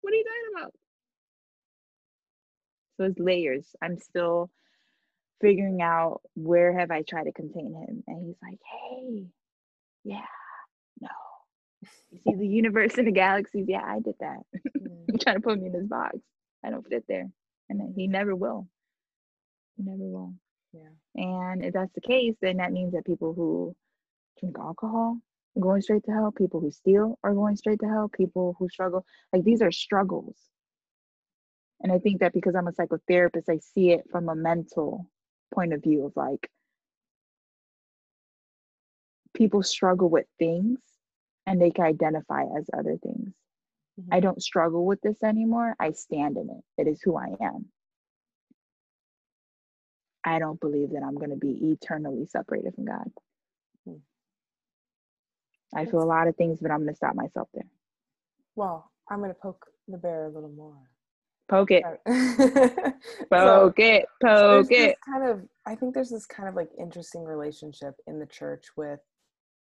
What 0.01 0.13
are 0.13 0.17
you 0.17 0.25
talking 0.25 0.63
about? 0.63 0.75
So 2.97 3.05
it's 3.05 3.19
layers. 3.19 3.67
I'm 3.83 3.99
still 3.99 4.51
figuring 5.41 5.83
out 5.83 6.23
where 6.35 6.77
have 6.77 6.91
I 6.91 7.03
tried 7.03 7.25
to 7.25 7.33
contain 7.33 7.75
him. 7.75 8.03
And 8.07 8.27
he's 8.27 8.37
like, 8.43 8.59
hey, 8.65 9.27
yeah, 10.05 10.21
no. 11.01 11.09
You 12.11 12.19
see 12.19 12.35
the 12.35 12.47
universe 12.47 12.99
and 12.99 13.07
the 13.07 13.13
galaxies? 13.13 13.67
Yeah, 13.69 13.83
I 13.85 14.01
did 14.01 14.15
that. 14.21 14.41
Mm. 14.79 15.21
trying 15.21 15.37
to 15.37 15.41
put 15.43 15.59
me 15.61 15.67
in 15.67 15.73
this 15.73 15.87
box. 15.87 16.19
I 16.65 16.71
don't 16.71 16.87
fit 16.87 17.05
there. 17.09 17.29
And 17.69 17.95
he 17.95 18.07
never 18.07 18.35
will. 18.35 18.69
He 19.77 19.83
never 19.85 20.05
will. 20.05 20.35
Yeah. 20.73 20.91
And 21.17 21.65
if 21.65 21.73
that's 21.75 21.93
the 21.95 22.01
case, 22.01 22.37
then 22.41 22.59
that 22.59 22.73
means 22.73 22.93
that 22.93 23.05
people 23.07 23.35
who 23.35 23.75
drink 24.41 24.57
alcohol 24.59 25.19
are 25.57 25.61
going 25.61 25.83
straight 25.83 26.05
to 26.05 26.13
hell, 26.13 26.33
people 26.33 26.61
who 26.61 26.71
steal 26.71 27.19
are 27.23 27.35
going 27.35 27.57
straight 27.57 27.81
to 27.81 27.89
hell, 27.89 28.09
people 28.09 28.57
who 28.59 28.69
struggle, 28.69 29.05
like 29.33 29.45
these 29.45 29.63
are 29.63 29.71
struggles. 29.73 30.37
And 31.81 31.93
I 31.93 31.99
think 31.99 32.21
that 32.21 32.33
because 32.33 32.55
I'm 32.55 32.69
a 32.69 32.73
psychotherapist, 32.73 33.49
I 33.49 33.59
see 33.59 33.91
it 33.93 34.09
from 34.11 34.29
a 34.29 34.35
mental 34.35 35.11
point 35.55 35.73
of 35.73 35.83
view 35.83 36.05
of 36.07 36.17
like 36.17 36.51
people 39.35 39.63
struggle 39.63 40.09
with 40.11 40.27
things 40.39 40.79
and 41.49 41.61
they 41.61 41.71
can 41.71 41.85
identify 41.85 42.43
as 42.59 42.69
other 42.77 42.97
things. 42.99 43.33
Mhm. 44.01 44.09
I 44.13 44.21
don't 44.21 44.43
struggle 44.43 44.85
with 44.85 45.01
this 45.01 45.23
anymore. 45.23 45.75
I 45.81 45.93
stand 45.93 46.37
in 46.37 46.51
it. 46.51 46.65
It 46.81 46.89
is 46.89 47.01
who 47.03 47.17
I 47.17 47.35
am. 47.41 47.73
I 50.25 50.39
don't 50.39 50.61
believe 50.61 50.91
that 50.91 51.03
I'm 51.03 51.15
going 51.15 51.31
to 51.31 51.37
be 51.37 51.71
eternally 51.73 52.27
separated 52.27 52.75
from 52.75 52.85
God. 52.85 53.11
Hmm. 53.87 53.95
I 55.75 55.87
feel 55.87 56.03
a 56.03 56.05
lot 56.05 56.29
of 56.29 56.37
things, 56.37 56.61
but 56.61 56.71
I'm 56.71 56.79
going 56.81 56.91
to 56.91 56.97
stop 56.97 57.15
myself 57.15 57.49
there. 57.55 57.67
Well, 58.57 58.91
I'm 59.09 59.21
gonna 59.21 59.35
poke 59.35 59.67
the 59.87 59.97
bear 59.97 60.25
a 60.27 60.29
little 60.31 60.51
more. 60.51 60.77
Poke 61.49 61.71
it, 61.71 61.85
So- 62.07 62.93
poke 63.31 63.79
it, 63.79 64.07
poke 64.21 64.69
this 64.69 64.91
it. 64.91 64.97
kind 65.01 65.23
of 65.31 65.49
i 65.65 65.75
think 65.75 65.95
there's 65.95 66.11
this 66.11 66.27
kind 66.27 66.47
of 66.49 66.55
like 66.57 66.69
interesting 66.79 67.25
relationship 67.25 67.95
in 68.07 68.19
the 68.19 68.27
church 68.27 68.67
with 68.77 69.01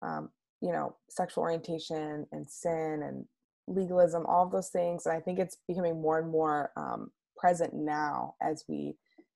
um, 0.01 0.29
you 0.61 0.71
know 0.71 0.95
sexual 1.09 1.43
orientation 1.43 2.25
and 2.31 2.49
sin 2.49 3.01
and 3.03 3.25
legalism 3.67 4.25
all 4.25 4.45
of 4.45 4.51
those 4.51 4.69
things 4.69 5.05
and 5.05 5.15
i 5.15 5.19
think 5.19 5.39
it's 5.39 5.57
becoming 5.67 6.01
more 6.01 6.19
and 6.19 6.29
more 6.29 6.71
um, 6.75 7.09
present 7.37 7.73
now 7.73 8.33
as 8.41 8.63
we 8.67 8.95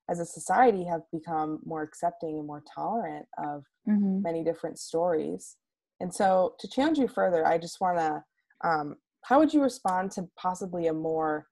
as 0.10 0.20
a 0.20 0.26
society 0.26 0.84
have 0.84 1.02
become 1.14 1.60
more 1.66 1.82
accepting 1.82 2.38
and 2.38 2.48
more 2.48 2.64
tolerant 2.74 3.26
of 3.38 3.64
hmm 3.86 4.22
many 4.22 4.44
different 4.44 4.80
stories 4.80 5.58
and 6.00 6.14
so 6.14 6.56
to 6.60 6.68
challenge 6.68 6.98
you 6.98 7.08
further 7.08 7.46
i 7.46 7.58
just 7.58 7.80
want 7.82 7.98
to 7.98 8.24
um, 8.68 8.96
how 9.24 9.40
would 9.40 9.54
you 9.54 9.62
respond 9.62 10.10
to 10.12 10.28
possibly 10.38 10.88
a 10.88 10.94
more 10.94 11.48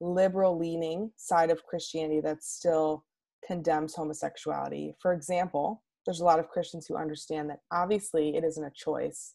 liberal 0.00 0.58
leaning 0.58 1.10
side 1.16 1.50
of 1.50 1.64
Christianity 1.64 2.20
that 2.20 2.42
still 2.42 3.04
condemns 3.46 3.94
homosexuality. 3.94 4.94
For 5.00 5.12
example, 5.12 5.82
there's 6.06 6.20
a 6.20 6.24
lot 6.24 6.38
of 6.38 6.48
Christians 6.48 6.86
who 6.86 6.96
understand 6.96 7.50
that 7.50 7.60
obviously 7.72 8.36
it 8.36 8.44
isn't 8.44 8.64
a 8.64 8.70
choice. 8.70 9.34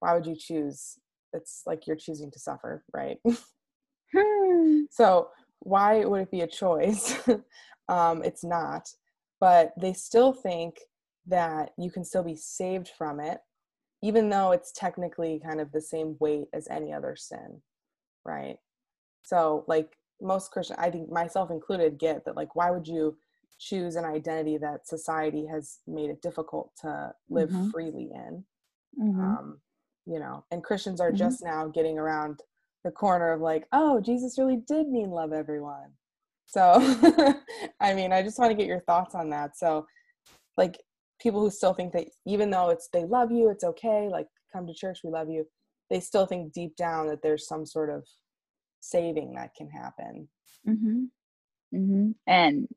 Why 0.00 0.14
would 0.14 0.26
you 0.26 0.36
choose? 0.36 0.98
It's 1.32 1.62
like 1.66 1.86
you're 1.86 1.96
choosing 1.96 2.30
to 2.30 2.38
suffer, 2.38 2.84
right? 2.94 3.18
so 4.90 5.28
why 5.60 6.04
would 6.04 6.22
it 6.22 6.30
be 6.30 6.42
a 6.42 6.46
choice? 6.46 7.16
um, 7.88 8.22
it's 8.22 8.44
not. 8.44 8.88
But 9.40 9.72
they 9.78 9.92
still 9.92 10.32
think 10.32 10.78
that 11.26 11.70
you 11.76 11.90
can 11.90 12.04
still 12.04 12.22
be 12.22 12.36
saved 12.36 12.90
from 12.96 13.18
it, 13.18 13.40
even 14.02 14.28
though 14.28 14.52
it's 14.52 14.72
technically 14.72 15.40
kind 15.44 15.60
of 15.60 15.72
the 15.72 15.80
same 15.80 16.16
weight 16.20 16.46
as 16.52 16.68
any 16.68 16.92
other 16.92 17.16
sin, 17.16 17.60
right? 18.24 18.56
So, 19.22 19.64
like 19.66 19.96
most 20.20 20.50
Christian, 20.50 20.76
I 20.78 20.90
think 20.90 21.10
myself 21.10 21.50
included, 21.50 21.98
get 21.98 22.24
that, 22.24 22.36
like, 22.36 22.54
why 22.54 22.70
would 22.70 22.86
you 22.86 23.16
choose 23.58 23.96
an 23.96 24.04
identity 24.04 24.58
that 24.58 24.86
society 24.86 25.46
has 25.46 25.80
made 25.86 26.10
it 26.10 26.22
difficult 26.22 26.72
to 26.82 27.14
live 27.28 27.50
Mhm. 27.50 27.70
freely 27.70 28.10
in? 28.12 28.44
Mhm. 28.98 29.20
Um, 29.22 29.62
you 30.06 30.18
know, 30.18 30.44
and 30.50 30.62
Christians 30.62 31.00
are 31.00 31.12
Mhm. 31.12 31.16
just 31.18 31.42
now 31.42 31.68
getting 31.68 31.98
around 31.98 32.42
the 32.84 32.90
corner 32.90 33.32
of 33.32 33.40
like, 33.40 33.66
oh, 33.72 34.00
Jesus 34.00 34.38
really 34.38 34.56
did 34.58 34.88
mean 34.88 35.10
love 35.10 35.32
everyone. 35.32 35.96
So, 36.46 36.74
I 37.80 37.94
mean, 37.94 38.12
I 38.12 38.22
just 38.22 38.38
want 38.38 38.50
to 38.50 38.56
get 38.56 38.66
your 38.66 38.80
thoughts 38.80 39.14
on 39.14 39.30
that. 39.30 39.56
So, 39.56 39.86
like, 40.58 40.82
people 41.18 41.40
who 41.40 41.50
still 41.50 41.72
think 41.72 41.92
that 41.94 42.08
even 42.26 42.50
though 42.50 42.68
it's 42.70 42.88
they 42.92 43.04
love 43.04 43.32
you, 43.32 43.48
it's 43.48 43.64
okay, 43.64 44.08
like, 44.08 44.28
come 44.52 44.66
to 44.66 44.74
church, 44.74 45.00
we 45.02 45.10
love 45.10 45.30
you, 45.30 45.48
they 45.90 46.00
still 46.00 46.26
think 46.26 46.52
deep 46.52 46.76
down 46.76 47.06
that 47.08 47.22
there's 47.22 47.46
some 47.48 47.64
sort 47.64 47.88
of 47.90 48.06
saving 48.80 49.32
that 49.34 49.54
can 49.54 49.70
happen. 49.70 50.28
Mhm. 50.68 51.10
Mhm. 51.72 52.14
And. 52.26 52.68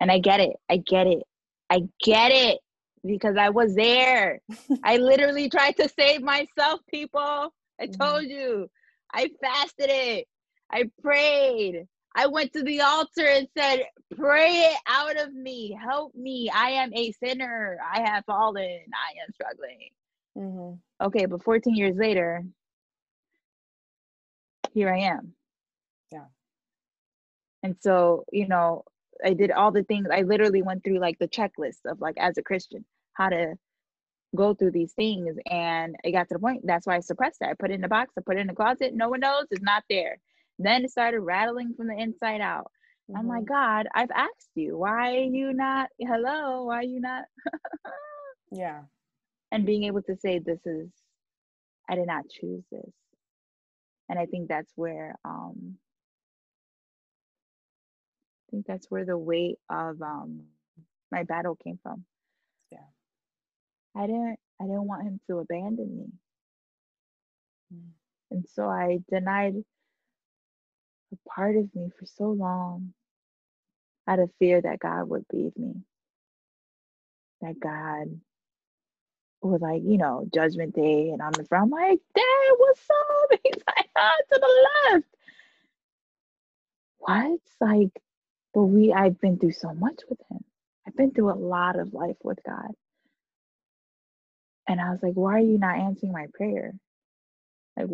And 0.00 0.10
I 0.10 0.18
get 0.18 0.40
it. 0.40 0.56
I 0.70 0.78
get 0.78 1.06
it. 1.06 1.22
I 1.70 1.82
get 2.02 2.30
it 2.32 2.60
because 3.04 3.36
I 3.36 3.48
was 3.50 3.74
there. 3.74 4.40
I 4.84 4.96
literally 4.96 5.48
tried 5.48 5.76
to 5.76 5.88
save 5.88 6.22
myself, 6.22 6.80
people. 6.90 7.52
I 7.80 7.86
Mhm. 7.86 7.98
told 7.98 8.24
you. 8.24 8.70
I 9.12 9.30
fasted 9.40 9.90
it. 9.90 10.26
I 10.70 10.90
prayed. 11.02 11.86
I 12.14 12.26
went 12.26 12.52
to 12.54 12.62
the 12.62 12.80
altar 12.80 13.26
and 13.26 13.48
said, 13.56 13.86
Pray 14.16 14.50
it 14.72 14.78
out 14.86 15.16
of 15.18 15.32
me. 15.34 15.72
Help 15.72 16.14
me. 16.14 16.50
I 16.50 16.70
am 16.70 16.92
a 16.94 17.12
sinner. 17.12 17.78
I 17.84 18.00
have 18.00 18.24
fallen. 18.24 18.80
I 18.92 19.22
am 19.22 19.32
struggling. 19.32 19.90
Mhm. 20.36 20.78
Okay, 21.00 21.26
but 21.26 21.42
14 21.42 21.74
years 21.74 21.96
later, 21.96 22.44
here 24.72 24.92
I 24.92 24.98
am. 25.00 25.34
Yeah. 26.10 26.26
And 27.62 27.76
so, 27.80 28.24
you 28.32 28.48
know, 28.48 28.84
I 29.24 29.34
did 29.34 29.50
all 29.50 29.72
the 29.72 29.84
things. 29.84 30.08
I 30.12 30.22
literally 30.22 30.62
went 30.62 30.84
through 30.84 31.00
like 31.00 31.18
the 31.18 31.28
checklist 31.28 31.80
of 31.86 32.00
like 32.00 32.16
as 32.18 32.38
a 32.38 32.42
Christian, 32.42 32.84
how 33.14 33.28
to 33.30 33.54
go 34.36 34.54
through 34.54 34.72
these 34.72 34.92
things. 34.94 35.36
And 35.50 35.96
it 36.04 36.12
got 36.12 36.28
to 36.28 36.34
the 36.34 36.40
point, 36.40 36.62
that's 36.66 36.86
why 36.86 36.96
I 36.96 37.00
suppressed 37.00 37.38
it. 37.42 37.48
I 37.48 37.54
put 37.54 37.70
it 37.70 37.74
in 37.74 37.84
a 37.84 37.88
box, 37.88 38.14
I 38.18 38.22
put 38.22 38.36
it 38.36 38.40
in 38.40 38.50
a 38.50 38.54
closet, 38.54 38.94
no 38.94 39.08
one 39.10 39.20
knows, 39.20 39.46
it's 39.50 39.62
not 39.62 39.84
there. 39.90 40.18
Then 40.58 40.84
it 40.84 40.90
started 40.90 41.20
rattling 41.20 41.74
from 41.76 41.88
the 41.88 41.96
inside 41.98 42.40
out. 42.40 42.70
I'm 43.16 43.28
like, 43.28 43.44
Mhm. 43.44 43.48
God, 43.48 43.88
I've 43.94 44.10
asked 44.12 44.50
you, 44.54 44.78
why 44.78 45.16
are 45.16 45.20
you 45.20 45.52
not, 45.54 45.90
hello, 46.00 46.64
why 46.64 46.76
are 46.78 46.82
you 46.84 47.00
not? 47.00 47.24
Yeah. 48.50 48.82
and 49.52 49.66
being 49.66 49.84
able 49.84 50.02
to 50.02 50.16
say, 50.16 50.38
this 50.38 50.64
is, 50.66 50.90
I 51.88 51.96
did 51.96 52.06
not 52.06 52.28
choose 52.28 52.64
this. 52.70 52.92
And 54.08 54.18
I 54.18 54.26
think 54.26 54.48
that's 54.48 54.72
where, 54.76 55.16
um, 55.24 55.78
think 58.58 58.66
that's 58.66 58.90
where 58.90 59.04
the 59.04 59.16
weight 59.16 59.58
of 59.70 60.02
um, 60.02 60.42
my 61.12 61.22
battle 61.22 61.56
came 61.62 61.78
from. 61.82 62.04
Yeah. 62.72 62.78
I 63.96 64.06
didn't, 64.06 64.36
I 64.60 64.64
didn't 64.64 64.86
want 64.86 65.04
him 65.04 65.20
to 65.28 65.38
abandon 65.38 65.96
me. 65.96 66.06
Mm. 67.74 67.90
And 68.32 68.44
so 68.54 68.68
I 68.68 68.98
denied 69.10 69.54
a 71.12 71.30
part 71.30 71.56
of 71.56 71.72
me 71.74 71.90
for 71.98 72.06
so 72.06 72.30
long 72.30 72.92
out 74.08 74.18
of 74.18 74.30
fear 74.38 74.60
that 74.60 74.80
God 74.80 75.08
would 75.08 75.24
leave 75.32 75.56
me. 75.56 75.74
That 77.40 77.60
God 77.60 78.20
was 79.40 79.60
like, 79.60 79.82
you 79.84 79.98
know, 79.98 80.28
judgment 80.34 80.74
day 80.74 81.10
and 81.10 81.22
on 81.22 81.32
the 81.32 81.44
front, 81.44 81.66
I'm 81.66 81.70
like, 81.70 82.00
Dad, 82.12 82.54
what's 82.56 82.88
up? 82.90 83.38
He's 83.44 83.62
like, 83.68 83.88
ah, 83.96 84.12
to 84.32 84.40
the 84.40 84.68
left. 84.90 85.06
What? 86.98 87.40
Like, 87.60 88.02
but 88.54 88.64
we 88.64 88.92
I've 88.92 89.20
been 89.20 89.38
through 89.38 89.52
so 89.52 89.72
much 89.74 90.00
with 90.08 90.20
him. 90.30 90.44
I've 90.86 90.96
been 90.96 91.12
through 91.12 91.32
a 91.32 91.34
lot 91.34 91.78
of 91.78 91.92
life 91.94 92.16
with 92.22 92.38
God. 92.46 92.72
And 94.68 94.80
I 94.80 94.90
was 94.90 95.00
like, 95.02 95.14
why 95.14 95.34
are 95.34 95.40
you 95.40 95.58
not 95.58 95.78
answering 95.78 96.12
my 96.12 96.26
prayer? 96.34 96.74
Like, 97.76 97.88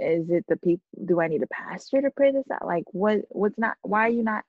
is 0.00 0.28
it 0.30 0.44
the 0.48 0.56
people? 0.56 0.84
Do 1.04 1.20
I 1.20 1.28
need 1.28 1.42
a 1.42 1.46
pastor 1.46 2.02
to 2.02 2.10
pray 2.10 2.32
this 2.32 2.50
out? 2.52 2.66
Like, 2.66 2.84
what? 2.92 3.20
What's 3.30 3.58
not? 3.58 3.76
Why 3.82 4.06
are 4.06 4.10
you 4.10 4.22
not 4.22 4.44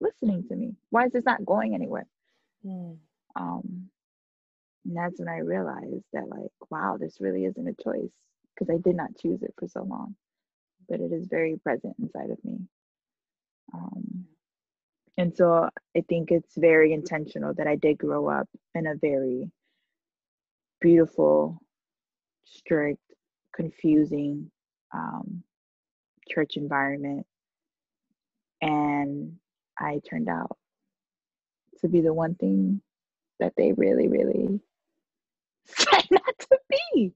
listening 0.00 0.44
to 0.48 0.56
me? 0.56 0.74
Why 0.90 1.06
is 1.06 1.12
this 1.12 1.24
not 1.24 1.44
going 1.44 1.74
anywhere? 1.74 2.06
Mm. 2.64 2.96
Um, 3.36 3.88
and 4.84 4.96
that's 4.96 5.18
when 5.18 5.28
I 5.28 5.38
realized 5.38 6.04
that, 6.12 6.28
like, 6.28 6.50
wow, 6.70 6.96
this 6.98 7.18
really 7.20 7.44
isn't 7.44 7.68
a 7.68 7.82
choice 7.82 8.10
because 8.54 8.74
I 8.74 8.78
did 8.78 8.96
not 8.96 9.16
choose 9.20 9.42
it 9.42 9.54
for 9.58 9.68
so 9.68 9.82
long, 9.82 10.16
but 10.88 11.00
it 11.00 11.12
is 11.12 11.26
very 11.28 11.56
present 11.62 11.96
inside 12.00 12.30
of 12.30 12.42
me. 12.44 12.58
Um, 13.74 14.24
and 15.18 15.34
so 15.34 15.68
I 15.96 16.00
think 16.08 16.30
it's 16.30 16.56
very 16.56 16.92
intentional 16.92 17.54
that 17.54 17.66
I 17.66 17.76
did 17.76 17.98
grow 17.98 18.28
up 18.28 18.48
in 18.74 18.86
a 18.86 18.94
very 18.96 19.50
beautiful, 20.80 21.58
strict, 22.44 23.00
confusing 23.54 24.50
um, 24.94 25.42
church 26.28 26.56
environment. 26.56 27.26
And 28.60 29.36
I 29.78 30.00
turned 30.08 30.28
out 30.28 30.56
to 31.80 31.88
be 31.88 32.00
the 32.02 32.12
one 32.12 32.34
thing 32.34 32.82
that 33.40 33.54
they 33.56 33.72
really, 33.72 34.08
really 34.08 34.60
said 35.64 36.04
not 36.10 36.38
to 36.38 36.58
be. 36.68 37.12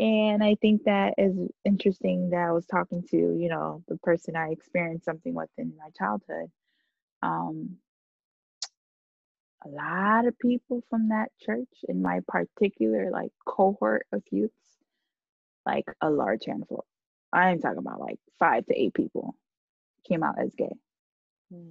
And 0.00 0.44
I 0.44 0.54
think 0.60 0.84
that 0.84 1.14
is 1.18 1.36
interesting 1.64 2.30
that 2.30 2.48
I 2.48 2.52
was 2.52 2.66
talking 2.66 3.02
to, 3.10 3.16
you 3.16 3.48
know, 3.48 3.82
the 3.88 3.96
person 3.98 4.36
I 4.36 4.50
experienced 4.50 5.04
something 5.04 5.34
with 5.34 5.50
in 5.58 5.72
my 5.76 5.90
childhood. 5.98 6.50
Um, 7.22 7.78
a 9.64 9.68
lot 9.68 10.26
of 10.26 10.38
people 10.38 10.82
from 10.88 11.08
that 11.08 11.30
church 11.40 11.68
in 11.88 12.00
my 12.00 12.20
particular 12.28 13.10
like 13.10 13.32
cohort 13.44 14.06
of 14.12 14.22
youths, 14.30 14.54
like 15.66 15.84
a 16.00 16.08
large 16.10 16.44
handful. 16.46 16.84
I 17.32 17.50
am 17.50 17.60
talking 17.60 17.78
about 17.78 18.00
like 18.00 18.20
five 18.38 18.66
to 18.66 18.80
eight 18.80 18.94
people 18.94 19.34
came 20.06 20.22
out 20.22 20.38
as 20.38 20.54
gay. 20.54 20.72
Hmm. 21.52 21.70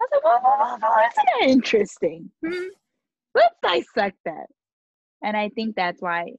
I 0.00 0.04
was 0.04 0.10
like, 0.12 0.24
well, 0.24 0.40
well, 0.42 0.78
well, 0.80 0.98
isn't 0.98 1.14
that 1.40 1.48
interesting? 1.48 2.30
Hmm? 2.44 2.68
Let's 3.34 3.54
dissect 3.62 4.18
that. 4.24 4.46
And 5.22 5.36
I 5.36 5.50
think 5.50 5.76
that's 5.76 6.00
why, 6.00 6.32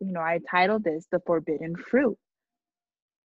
you 0.00 0.12
know, 0.12 0.20
I 0.20 0.40
titled 0.50 0.84
this 0.84 1.06
The 1.10 1.20
Forbidden 1.20 1.76
Fruit. 1.76 2.16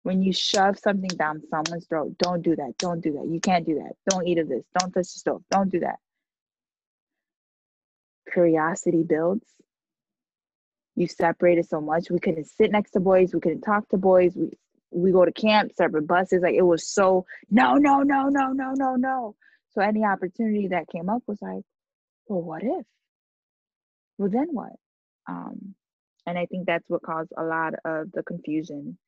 When 0.02 0.22
you 0.22 0.32
shove 0.32 0.78
something 0.78 1.10
down 1.10 1.42
someone's 1.50 1.86
throat, 1.86 2.16
don't 2.18 2.42
do 2.42 2.54
that. 2.56 2.74
Don't 2.78 3.00
do 3.00 3.12
that. 3.14 3.26
You 3.26 3.40
can't 3.40 3.66
do 3.66 3.76
that. 3.76 3.92
Don't 4.08 4.26
eat 4.26 4.38
of 4.38 4.48
this. 4.48 4.64
Don't 4.78 4.92
touch 4.92 5.12
the 5.12 5.18
stove. 5.18 5.42
Don't 5.50 5.70
do 5.70 5.80
that. 5.80 5.96
Curiosity 8.32 9.02
builds. 9.02 9.46
You 10.94 11.08
separated 11.08 11.68
so 11.68 11.80
much. 11.80 12.10
We 12.10 12.20
couldn't 12.20 12.46
sit 12.46 12.70
next 12.70 12.92
to 12.92 13.00
boys. 13.00 13.34
We 13.34 13.40
couldn't 13.40 13.62
talk 13.62 13.88
to 13.88 13.96
boys. 13.96 14.34
We 14.36 14.50
we 14.92 15.12
go 15.12 15.24
to 15.24 15.32
camp, 15.32 15.72
separate 15.74 16.06
buses. 16.06 16.42
Like 16.42 16.54
it 16.54 16.62
was 16.62 16.86
so 16.86 17.26
no, 17.50 17.74
no, 17.74 17.98
no, 18.02 18.28
no, 18.28 18.52
no, 18.52 18.72
no, 18.72 18.94
no. 18.94 19.34
So 19.72 19.82
any 19.82 20.04
opportunity 20.04 20.68
that 20.68 20.88
came 20.88 21.08
up 21.08 21.22
was 21.26 21.42
like, 21.42 21.62
well, 22.28 22.42
what 22.42 22.62
if? 22.62 22.86
Well, 24.18 24.30
then 24.30 24.48
what? 24.52 24.72
Um, 25.28 25.74
and 26.26 26.38
I 26.38 26.46
think 26.46 26.66
that's 26.66 26.88
what 26.88 27.02
caused 27.02 27.32
a 27.36 27.44
lot 27.44 27.74
of 27.84 28.10
the 28.12 28.22
confusion 28.22 28.98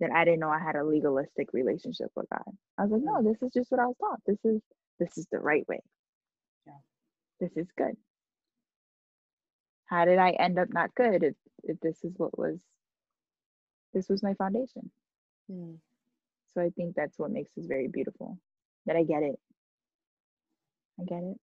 that 0.00 0.10
I 0.12 0.24
didn't 0.24 0.40
know 0.40 0.50
I 0.50 0.60
had 0.60 0.76
a 0.76 0.84
legalistic 0.84 1.52
relationship 1.52 2.10
with 2.14 2.26
God. 2.30 2.54
I 2.78 2.82
was 2.84 2.92
like, 2.92 3.02
no, 3.02 3.22
this 3.22 3.42
is 3.42 3.52
just 3.52 3.70
what 3.70 3.80
I 3.80 3.86
was 3.86 3.96
taught. 4.00 4.20
This 4.26 4.38
is 4.44 4.62
this 4.98 5.18
is 5.18 5.26
the 5.30 5.40
right 5.40 5.66
way. 5.68 5.80
Yeah. 6.66 6.74
This 7.40 7.56
is 7.56 7.68
good. 7.76 7.96
How 9.86 10.04
did 10.04 10.18
I 10.18 10.30
end 10.30 10.58
up 10.58 10.68
not 10.72 10.94
good 10.94 11.22
if, 11.22 11.34
if 11.64 11.80
this 11.80 12.04
is 12.04 12.12
what 12.16 12.38
was 12.38 12.58
this 13.92 14.08
was 14.08 14.22
my 14.22 14.34
foundation? 14.34 14.90
Hmm. 15.50 15.74
So 16.54 16.62
I 16.62 16.70
think 16.70 16.94
that's 16.94 17.18
what 17.18 17.30
makes 17.30 17.50
this 17.56 17.66
very 17.66 17.88
beautiful. 17.88 18.38
That 18.86 18.96
I 18.96 19.02
get 19.02 19.22
it. 19.22 19.38
I 21.00 21.04
get 21.04 21.22
it. 21.22 21.36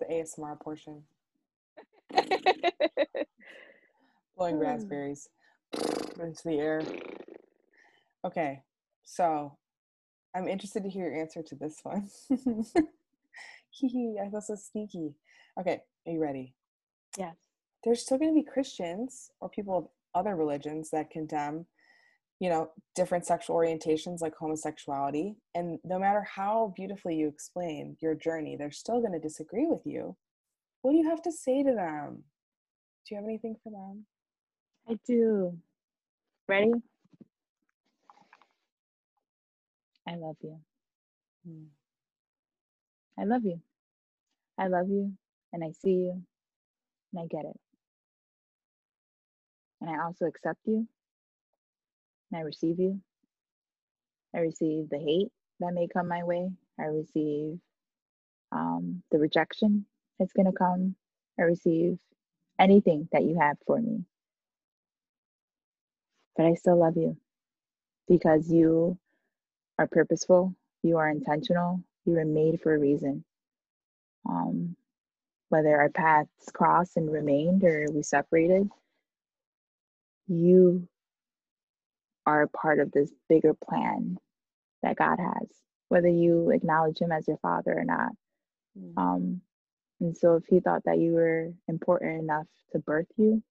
The 0.00 0.06
ASMR 0.06 0.58
portion. 0.58 1.04
Blowing 4.36 4.56
hmm. 4.56 4.62
raspberries 4.62 5.28
into 5.72 6.42
the 6.44 6.58
air. 6.58 6.82
Okay, 8.24 8.62
so 9.04 9.56
I'm 10.34 10.48
interested 10.48 10.82
to 10.82 10.90
hear 10.90 11.10
your 11.10 11.20
answer 11.20 11.42
to 11.42 11.54
this 11.54 11.80
one. 11.82 12.08
I 12.30 14.28
feel 14.30 14.40
so 14.40 14.56
sneaky. 14.56 15.14
Okay, 15.58 15.80
are 16.06 16.12
you 16.12 16.20
ready? 16.20 16.54
Yes. 17.16 17.36
There's 17.82 18.02
still 18.02 18.18
going 18.18 18.34
to 18.34 18.40
be 18.40 18.46
Christians 18.46 19.30
or 19.40 19.48
people 19.48 19.78
of 19.78 19.88
other 20.14 20.36
religions 20.36 20.90
that 20.90 21.10
condemn 21.10 21.66
you 22.40 22.48
know 22.48 22.70
different 22.96 23.26
sexual 23.26 23.54
orientations 23.54 24.20
like 24.22 24.34
homosexuality 24.34 25.36
and 25.54 25.78
no 25.84 25.98
matter 25.98 26.22
how 26.22 26.72
beautifully 26.74 27.14
you 27.14 27.28
explain 27.28 27.96
your 28.00 28.14
journey 28.14 28.56
they're 28.56 28.70
still 28.70 29.00
going 29.00 29.12
to 29.12 29.20
disagree 29.20 29.66
with 29.66 29.82
you. 29.84 30.16
What 30.82 30.92
do 30.92 30.96
you 30.96 31.10
have 31.10 31.22
to 31.22 31.32
say 31.32 31.62
to 31.62 31.74
them? 31.74 32.24
Do 33.06 33.14
you 33.14 33.16
have 33.16 33.28
anything 33.28 33.56
for 33.62 33.70
them? 33.70 34.06
I 34.88 34.98
do. 35.06 35.58
Ready? 36.48 36.72
I 40.08 40.16
love 40.16 40.36
you. 40.42 40.58
Hmm. 41.46 41.64
i 43.18 43.24
love 43.24 43.44
you. 43.44 43.60
I 44.58 44.66
love 44.66 44.88
you 44.88 45.12
and 45.52 45.64
i 45.64 45.70
see 45.82 45.90
you 45.90 46.22
and 47.12 47.22
i 47.22 47.26
get 47.26 47.44
it. 47.44 47.58
And 49.82 49.90
i 49.90 50.02
also 50.02 50.24
accept 50.24 50.60
you 50.64 50.88
I 52.34 52.40
receive 52.40 52.80
you. 52.80 53.00
I 54.34 54.40
receive 54.40 54.90
the 54.90 54.98
hate 54.98 55.30
that 55.60 55.74
may 55.74 55.88
come 55.88 56.08
my 56.08 56.24
way. 56.24 56.50
I 56.78 56.84
receive 56.84 57.58
um, 58.52 59.02
the 59.10 59.18
rejection 59.18 59.86
that's 60.18 60.32
going 60.32 60.46
to 60.46 60.52
come. 60.52 60.96
I 61.38 61.42
receive 61.44 61.98
anything 62.58 63.08
that 63.12 63.24
you 63.24 63.38
have 63.40 63.56
for 63.66 63.80
me. 63.80 64.04
But 66.36 66.46
I 66.46 66.54
still 66.54 66.78
love 66.78 66.96
you 66.96 67.16
because 68.08 68.50
you 68.52 68.98
are 69.78 69.86
purposeful, 69.88 70.54
you 70.82 70.98
are 70.98 71.10
intentional, 71.10 71.82
you 72.06 72.14
were 72.14 72.24
made 72.24 72.60
for 72.62 72.74
a 72.74 72.78
reason. 72.78 73.24
Um, 74.28 74.76
whether 75.50 75.76
our 75.80 75.90
paths 75.90 76.30
crossed 76.52 76.96
and 76.96 77.12
remained 77.12 77.64
or 77.64 77.86
we 77.92 78.02
separated, 78.02 78.68
you 80.28 80.88
are 82.30 82.42
a 82.42 82.48
part 82.48 82.78
of 82.78 82.92
this 82.92 83.10
bigger 83.28 83.54
plan 83.54 84.16
that 84.82 84.96
God 84.96 85.18
has, 85.18 85.48
whether 85.88 86.08
you 86.08 86.50
acknowledge 86.50 86.98
Him 87.00 87.10
as 87.10 87.26
your 87.26 87.38
Father 87.38 87.76
or 87.76 87.84
not. 87.84 88.12
Mm. 88.78 88.92
Um, 88.96 89.40
and 90.00 90.16
so, 90.16 90.36
if 90.36 90.44
He 90.48 90.60
thought 90.60 90.84
that 90.84 90.98
you 90.98 91.12
were 91.12 91.50
important 91.66 92.22
enough 92.22 92.46
to 92.72 92.78
birth 92.78 93.08
you 93.16 93.42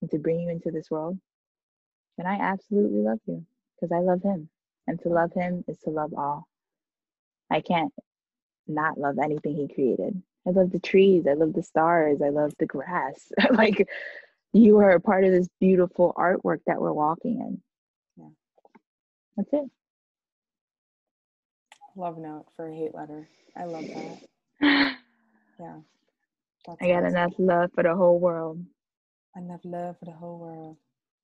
and 0.00 0.10
to 0.10 0.18
bring 0.18 0.40
you 0.40 0.48
into 0.48 0.70
this 0.70 0.90
world, 0.90 1.18
then 2.16 2.26
I 2.26 2.38
absolutely 2.40 3.00
love 3.00 3.20
you 3.26 3.44
because 3.76 3.92
I 3.94 4.00
love 4.00 4.22
Him. 4.22 4.48
And 4.86 4.98
to 5.02 5.10
love 5.10 5.32
Him 5.34 5.62
is 5.68 5.78
to 5.80 5.90
love 5.90 6.14
all. 6.16 6.48
I 7.50 7.60
can't 7.60 7.92
not 8.66 8.98
love 8.98 9.18
anything 9.22 9.56
He 9.56 9.72
created. 9.72 10.22
I 10.46 10.50
love 10.50 10.72
the 10.72 10.80
trees, 10.80 11.26
I 11.28 11.34
love 11.34 11.52
the 11.52 11.62
stars, 11.62 12.20
I 12.24 12.30
love 12.30 12.52
the 12.58 12.66
grass. 12.66 13.30
like, 13.52 13.86
you 14.52 14.78
are 14.78 14.90
a 14.90 15.00
part 15.00 15.24
of 15.24 15.32
this 15.32 15.48
beautiful 15.60 16.12
artwork 16.16 16.58
that 16.66 16.80
we're 16.80 16.92
walking 16.92 17.38
in. 17.40 17.62
That's 19.36 19.52
it. 19.52 19.70
Love 21.96 22.18
note 22.18 22.46
for 22.56 22.68
a 22.68 22.74
hate 22.74 22.94
letter. 22.94 23.28
I 23.56 23.64
love 23.64 23.84
that. 23.86 24.18
yeah. 25.60 25.76
That's 26.66 26.78
I 26.80 26.86
got 26.86 27.04
awesome. 27.04 27.06
enough 27.06 27.32
love 27.38 27.70
for 27.74 27.82
the 27.82 27.94
whole 27.94 28.18
world. 28.18 28.64
Enough 29.36 29.60
love 29.64 29.98
for 29.98 30.04
the 30.06 30.12
whole 30.12 30.38
world. 30.38 30.76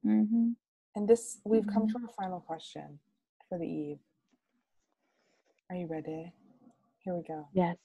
Mm-hmm. 0.06 0.50
And 0.96 1.08
this, 1.08 1.38
we've 1.44 1.62
mm-hmm. 1.62 1.70
come 1.70 1.88
to 1.88 1.94
our 1.98 2.12
final 2.18 2.40
question 2.40 2.98
for 3.48 3.58
the 3.58 3.64
eve. 3.64 3.98
Are 5.70 5.76
you 5.76 5.86
ready? 5.86 6.32
Here 7.04 7.14
we 7.14 7.22
go. 7.22 7.48
Yes. 7.52 7.76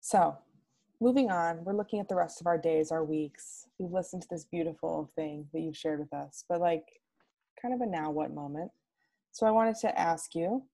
So, 0.00 0.36
moving 1.00 1.30
on, 1.30 1.64
we're 1.64 1.72
looking 1.72 2.00
at 2.00 2.08
the 2.08 2.16
rest 2.16 2.40
of 2.40 2.46
our 2.46 2.58
days, 2.58 2.90
our 2.90 3.04
weeks. 3.04 3.66
We've 3.78 3.92
listened 3.92 4.22
to 4.22 4.28
this 4.30 4.44
beautiful 4.44 5.10
thing 5.16 5.46
that 5.52 5.60
you've 5.60 5.76
shared 5.76 6.00
with 6.00 6.12
us, 6.12 6.44
but 6.48 6.60
like 6.60 6.99
kind 7.60 7.74
of 7.74 7.80
a 7.80 7.86
now 7.86 8.10
what 8.10 8.34
moment. 8.34 8.70
So 9.32 9.46
I 9.46 9.50
wanted 9.50 9.76
to 9.82 9.98
ask 9.98 10.34
you 10.34 10.64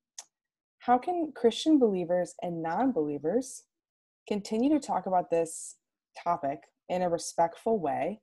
how 0.78 0.98
can 0.98 1.32
Christian 1.34 1.78
believers 1.78 2.34
and 2.42 2.62
non 2.62 2.92
believers 2.92 3.64
continue 4.28 4.70
to 4.70 4.84
talk 4.84 5.06
about 5.06 5.30
this 5.30 5.76
topic 6.22 6.60
in 6.88 7.02
a 7.02 7.08
respectful 7.08 7.78
way, 7.78 8.20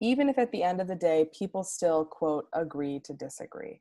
even 0.00 0.28
if 0.28 0.38
at 0.38 0.52
the 0.52 0.62
end 0.62 0.80
of 0.80 0.88
the 0.88 0.94
day 0.94 1.28
people 1.36 1.64
still, 1.64 2.04
quote, 2.04 2.46
agree 2.52 3.00
to 3.04 3.12
disagree? 3.12 3.80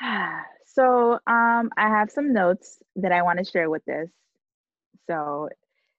So 0.70 1.14
um, 1.26 1.70
I 1.76 1.88
have 1.88 2.08
some 2.08 2.32
notes 2.32 2.78
that 2.96 3.10
I 3.10 3.22
want 3.22 3.40
to 3.40 3.44
share 3.44 3.68
with 3.68 3.84
this. 3.84 4.10
So 5.10 5.48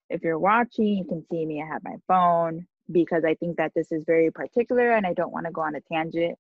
if 0.10 0.22
you're 0.24 0.40
watching, 0.40 0.86
you 0.86 1.04
can 1.04 1.26
see 1.30 1.46
me. 1.46 1.62
I 1.62 1.66
have 1.66 1.84
my 1.84 1.96
phone 2.08 2.66
because 2.92 3.24
I 3.26 3.36
think 3.36 3.58
that 3.58 3.72
this 3.76 3.92
is 3.92 4.04
very 4.06 4.32
particular 4.32 4.92
and 4.92 5.06
I 5.06 5.14
don't 5.14 5.32
want 5.32 5.46
to 5.46 5.52
go 5.52 5.62
on 5.62 5.76
a 5.76 5.82
tangent. 5.82 6.38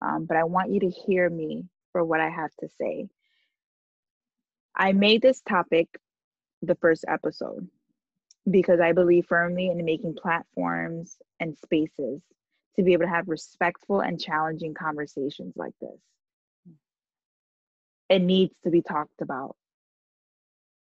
Um, 0.00 0.26
but 0.26 0.36
I 0.36 0.44
want 0.44 0.70
you 0.70 0.80
to 0.80 0.90
hear 0.90 1.28
me 1.28 1.64
for 1.92 2.04
what 2.04 2.20
I 2.20 2.28
have 2.28 2.54
to 2.60 2.68
say. 2.80 3.08
I 4.76 4.92
made 4.92 5.22
this 5.22 5.40
topic 5.40 5.88
the 6.62 6.76
first 6.76 7.04
episode 7.08 7.68
because 8.48 8.80
I 8.80 8.92
believe 8.92 9.26
firmly 9.28 9.68
in 9.68 9.84
making 9.84 10.14
platforms 10.14 11.16
and 11.40 11.56
spaces 11.58 12.22
to 12.76 12.84
be 12.84 12.92
able 12.92 13.04
to 13.04 13.10
have 13.10 13.28
respectful 13.28 14.00
and 14.00 14.20
challenging 14.20 14.74
conversations 14.74 15.54
like 15.56 15.74
this. 15.80 15.98
It 18.08 18.20
needs 18.20 18.54
to 18.64 18.70
be 18.70 18.82
talked 18.82 19.20
about. 19.20 19.56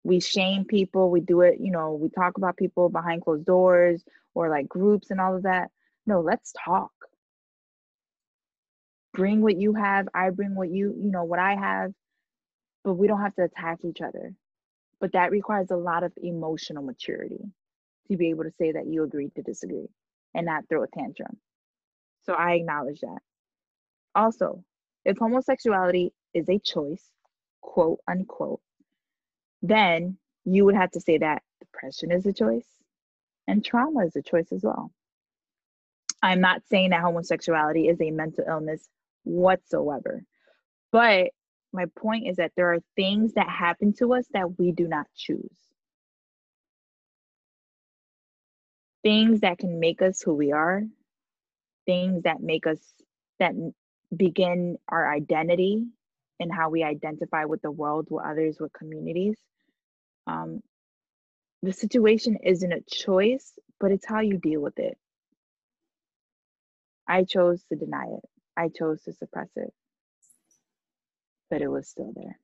We 0.04 0.20
shame 0.20 0.64
people, 0.64 1.10
we 1.10 1.20
do 1.20 1.42
it, 1.42 1.58
you 1.60 1.70
know, 1.70 1.94
we 1.94 2.08
talk 2.08 2.38
about 2.38 2.56
people 2.56 2.88
behind 2.88 3.22
closed 3.22 3.44
doors 3.44 4.02
or 4.34 4.48
like 4.48 4.68
groups 4.68 5.10
and 5.10 5.20
all 5.20 5.36
of 5.36 5.42
that. 5.42 5.70
No, 6.06 6.20
let's 6.20 6.52
talk. 6.64 6.92
Bring 9.12 9.42
what 9.42 9.56
you 9.56 9.74
have, 9.74 10.08
I 10.14 10.30
bring 10.30 10.54
what 10.54 10.70
you, 10.70 10.94
you 10.96 11.10
know, 11.10 11.24
what 11.24 11.40
I 11.40 11.56
have, 11.56 11.92
but 12.84 12.94
we 12.94 13.08
don't 13.08 13.20
have 13.20 13.34
to 13.34 13.44
attack 13.44 13.78
each 13.84 14.00
other. 14.00 14.32
But 15.00 15.12
that 15.12 15.30
requires 15.30 15.70
a 15.70 15.76
lot 15.76 16.04
of 16.04 16.12
emotional 16.16 16.82
maturity 16.82 17.44
to 18.10 18.16
be 18.16 18.30
able 18.30 18.44
to 18.44 18.52
say 18.58 18.72
that 18.72 18.86
you 18.86 19.02
agreed 19.02 19.34
to 19.34 19.42
disagree 19.42 19.88
and 20.34 20.46
not 20.46 20.64
throw 20.68 20.82
a 20.82 20.88
tantrum. 20.88 21.36
So 22.24 22.32
I 22.32 22.52
acknowledge 22.52 23.00
that. 23.00 23.18
Also, 24.14 24.64
if 25.04 25.18
homosexuality 25.18 26.12
is 26.34 26.48
a 26.48 26.58
choice, 26.58 27.04
quote 27.60 28.00
unquote, 28.08 28.60
then 29.62 30.18
you 30.44 30.64
would 30.64 30.76
have 30.76 30.90
to 30.92 31.00
say 31.00 31.18
that 31.18 31.42
depression 31.60 32.10
is 32.10 32.26
a 32.26 32.32
choice 32.32 32.68
and 33.46 33.64
trauma 33.64 34.06
is 34.06 34.16
a 34.16 34.22
choice 34.22 34.52
as 34.52 34.62
well. 34.62 34.92
I'm 36.22 36.40
not 36.40 36.62
saying 36.68 36.90
that 36.90 37.02
homosexuality 37.02 37.88
is 37.88 38.00
a 38.00 38.10
mental 38.10 38.44
illness 38.46 38.88
whatsoever. 39.24 40.22
But 40.90 41.30
my 41.72 41.86
point 41.96 42.26
is 42.26 42.36
that 42.36 42.52
there 42.56 42.72
are 42.72 42.80
things 42.96 43.34
that 43.34 43.48
happen 43.48 43.92
to 43.94 44.14
us 44.14 44.26
that 44.32 44.58
we 44.58 44.72
do 44.72 44.88
not 44.88 45.06
choose. 45.14 45.56
Things 49.02 49.40
that 49.40 49.58
can 49.58 49.78
make 49.78 50.02
us 50.02 50.20
who 50.20 50.34
we 50.34 50.52
are, 50.52 50.82
things 51.86 52.24
that 52.24 52.40
make 52.40 52.66
us, 52.66 52.80
that 53.38 53.52
begin 54.14 54.76
our 54.88 55.12
identity 55.12 55.86
and 56.40 56.52
how 56.52 56.70
we 56.70 56.82
identify 56.82 57.44
with 57.44 57.62
the 57.62 57.70
world, 57.70 58.08
with 58.10 58.24
others, 58.24 58.58
with 58.60 58.72
communities. 58.72 59.36
Um, 60.26 60.60
the 61.62 61.72
situation 61.72 62.38
isn't 62.44 62.72
a 62.72 62.82
choice, 62.82 63.58
but 63.80 63.90
it's 63.90 64.06
how 64.06 64.20
you 64.20 64.38
deal 64.38 64.60
with 64.60 64.78
it. 64.78 64.96
I 67.08 67.24
chose 67.24 67.64
to 67.64 67.76
deny 67.76 68.06
it. 68.06 68.24
I 68.56 68.68
chose 68.68 69.02
to 69.04 69.12
suppress 69.12 69.48
it, 69.56 69.72
but 71.50 71.62
it 71.62 71.68
was 71.68 71.88
still 71.88 72.12
there. 72.14 72.38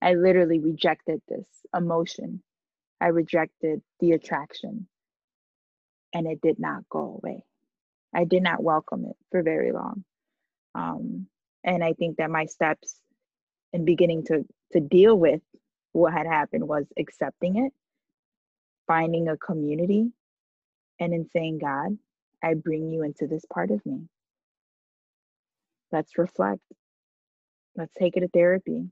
I 0.00 0.14
literally 0.14 0.60
rejected 0.60 1.20
this 1.28 1.46
emotion. 1.76 2.42
I 3.00 3.08
rejected 3.08 3.82
the 4.00 4.12
attraction, 4.12 4.88
and 6.14 6.26
it 6.26 6.40
did 6.40 6.58
not 6.58 6.88
go 6.88 7.20
away. 7.22 7.44
I 8.14 8.24
did 8.24 8.42
not 8.42 8.62
welcome 8.62 9.04
it 9.04 9.16
for 9.30 9.42
very 9.42 9.72
long. 9.72 10.04
Um, 10.74 11.26
and 11.68 11.84
I 11.84 11.92
think 11.92 12.16
that 12.16 12.30
my 12.30 12.46
steps 12.46 12.96
in 13.72 13.84
beginning 13.84 14.24
to 14.24 14.44
to 14.72 14.80
deal 14.80 15.16
with 15.16 15.42
what 15.92 16.12
had 16.12 16.26
happened 16.26 16.66
was 16.66 16.86
accepting 16.98 17.64
it, 17.64 17.72
finding 18.86 19.28
a 19.28 19.36
community, 19.36 20.10
and 20.98 21.12
in 21.12 21.28
saying, 21.28 21.58
God, 21.58 21.98
I 22.42 22.54
bring 22.54 22.90
you 22.90 23.02
into 23.02 23.26
this 23.26 23.44
part 23.52 23.70
of 23.70 23.84
me. 23.84 24.08
Let's 25.92 26.16
reflect. 26.16 26.62
Let's 27.76 27.94
take 27.94 28.16
it 28.16 28.20
to 28.20 28.28
therapy. 28.28 28.86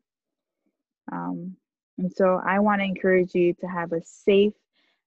Um, 1.11 1.57
and 1.99 2.13
so 2.13 2.41
I 2.45 2.59
want 2.61 2.81
to 2.81 2.85
encourage 2.87 3.35
you 3.35 3.55
to 3.55 3.67
have 3.67 3.93
a 3.93 4.03
safe 4.03 4.55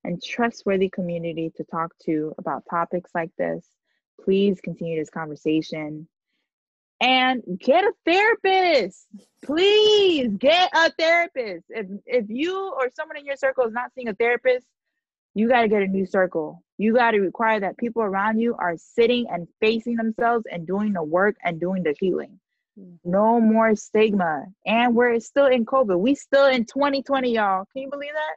and 0.04 0.22
trustworthy 0.24 0.90
community 0.90 1.52
to 1.58 1.64
talk 1.66 1.92
to 2.06 2.34
about 2.38 2.64
topics 2.70 3.12
like 3.14 3.32
this. 3.38 3.66
Please 4.24 4.60
continue 4.62 5.00
this 5.00 5.10
conversation 5.10 6.08
and 7.02 7.42
get 7.60 7.84
a 7.84 7.94
therapist. 8.06 9.08
Please 9.44 10.30
get 10.38 10.70
a 10.74 10.92
therapist. 10.92 11.66
If 11.70 11.88
if 12.06 12.26
you 12.30 12.74
or 12.76 12.90
someone 12.96 13.18
in 13.18 13.26
your 13.26 13.38
circle 13.38 13.66
is 13.66 13.74
not 13.74 13.92
seeing 13.96 14.10
a 14.10 14.14
therapist, 14.14 14.66
you 15.34 15.48
got 15.48 15.62
to 15.62 15.68
get 15.68 15.82
a 15.82 15.88
new 15.88 16.06
circle. 16.06 16.64
You 16.78 16.94
got 16.94 17.12
to 17.12 17.20
require 17.20 17.60
that 17.60 17.78
people 17.78 18.02
around 18.02 18.40
you 18.40 18.56
are 18.56 18.76
sitting 18.78 19.28
and 19.30 19.48
facing 19.60 19.96
themselves 19.96 20.46
and 20.52 20.68
doing 20.68 20.94
the 20.94 21.04
work 21.04 21.36
and 21.44 21.60
doing 21.60 21.84
the 21.84 21.96
healing. 22.00 22.40
No 23.04 23.42
more 23.42 23.76
stigma. 23.76 24.46
And 24.66 24.96
we're 24.96 25.20
still 25.20 25.48
in 25.48 25.66
COVID. 25.66 26.00
We 26.00 26.16
still 26.16 26.48
in 26.48 26.66
2020, 26.66 27.34
y'all. 27.34 27.66
Can 27.74 27.84
you 27.84 27.90
believe 27.90 28.14
that? 28.14 28.36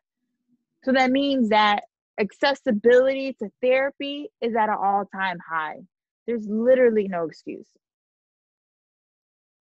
So 0.85 0.93
that 0.93 1.13
means 1.13 1.51
that 1.51 1.85
accessibility 2.19 3.35
to 3.35 3.51
therapy 3.63 4.31
is 4.41 4.57
at 4.57 4.69
an 4.69 4.77
all-time 4.81 5.39
high. 5.49 5.79
There's 6.27 6.47
literally 6.47 7.09
no 7.09 7.25
excuse. 7.25 7.67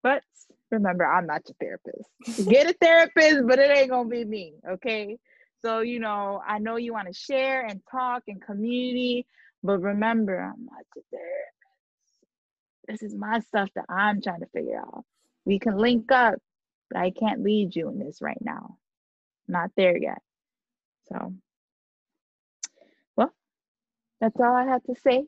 But 0.03 0.23
remember, 0.71 1.07
I'm 1.07 1.27
not 1.27 1.43
your 1.49 1.57
therapist. 1.61 2.11
Get 2.49 2.71
a 2.71 2.75
therapist, 2.75 3.47
but 3.49 3.59
it 3.61 3.77
ain't 3.77 3.91
gonna 3.91 4.09
be 4.09 4.25
me, 4.25 4.55
okay? 4.73 5.19
So, 5.63 5.81
you 5.81 6.01
know, 6.01 6.43
I 6.47 6.59
know 6.61 6.77
you 6.77 6.93
want 6.95 7.09
to 7.09 7.15
share 7.15 7.67
and 7.67 7.83
talk 7.91 8.25
and 8.29 8.43
community, 8.43 9.27
but 9.63 9.81
remember, 9.81 10.39
I'm 10.41 10.67
not 10.67 10.85
your 10.97 11.05
therapist. 11.13 11.57
This 12.89 13.03
is 13.03 13.17
my 13.17 13.41
stuff 13.41 13.71
that 13.77 13.87
I'm 13.91 14.23
trying 14.23 14.41
to 14.41 14.47
figure 14.49 14.79
out. 14.81 15.05
We 15.47 15.59
can 15.61 15.79
link 15.79 16.13
up, 16.13 16.37
but 16.91 17.01
I 17.01 17.11
can't 17.13 17.43
lead 17.43 17.77
you 17.77 17.89
in 17.91 17.99
this 17.99 18.23
right 18.23 18.39
now. 18.43 18.71
not 19.49 19.71
there 19.77 19.97
yet. 19.97 20.19
So, 21.09 21.35
well, 23.17 23.33
that's 24.21 24.41
all 24.41 24.55
I 24.57 24.67
have 24.67 24.83
to 24.85 24.95
say. 25.05 25.25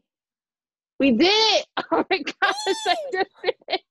We 1.01 1.13
did 1.13 1.29
it! 1.29 1.67
Oh 1.93 2.05
my 2.11 2.19
gosh, 2.19 2.57
I 2.89 2.97
did 3.13 3.29
it. 3.69 3.83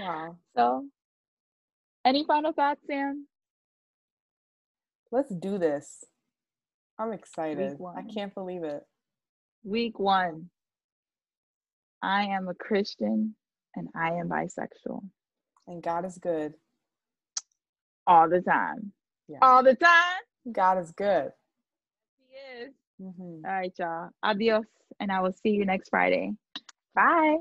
Wow. 0.00 0.36
So, 0.56 0.86
any 2.04 2.24
final 2.24 2.52
thoughts, 2.52 2.80
Sam? 2.86 3.26
Let's 5.10 5.32
do 5.34 5.58
this. 5.58 6.04
I'm 6.98 7.12
excited. 7.12 7.76
I 7.96 8.02
can't 8.12 8.34
believe 8.34 8.64
it. 8.64 8.82
Week 9.64 9.98
one. 9.98 10.50
I 12.02 12.24
am 12.24 12.48
a 12.48 12.54
Christian 12.54 13.34
and 13.74 13.88
I 13.96 14.10
am 14.14 14.28
bisexual. 14.28 15.02
And 15.66 15.82
God 15.82 16.04
is 16.04 16.18
good. 16.18 16.54
All 18.06 18.28
the 18.28 18.42
time. 18.42 18.92
Yeah. 19.28 19.38
All 19.40 19.62
the 19.62 19.74
time. 19.74 20.20
God 20.52 20.78
is 20.78 20.92
good. 20.92 21.30
He 22.18 22.62
is. 22.62 22.72
Mm-hmm. 23.00 23.46
All 23.46 23.52
right, 23.52 23.72
y'all. 23.78 24.10
Adios. 24.22 24.66
And 25.00 25.10
I 25.10 25.20
will 25.20 25.32
see 25.32 25.50
you 25.50 25.64
next 25.64 25.88
Friday. 25.88 26.32
Bye. 26.94 27.38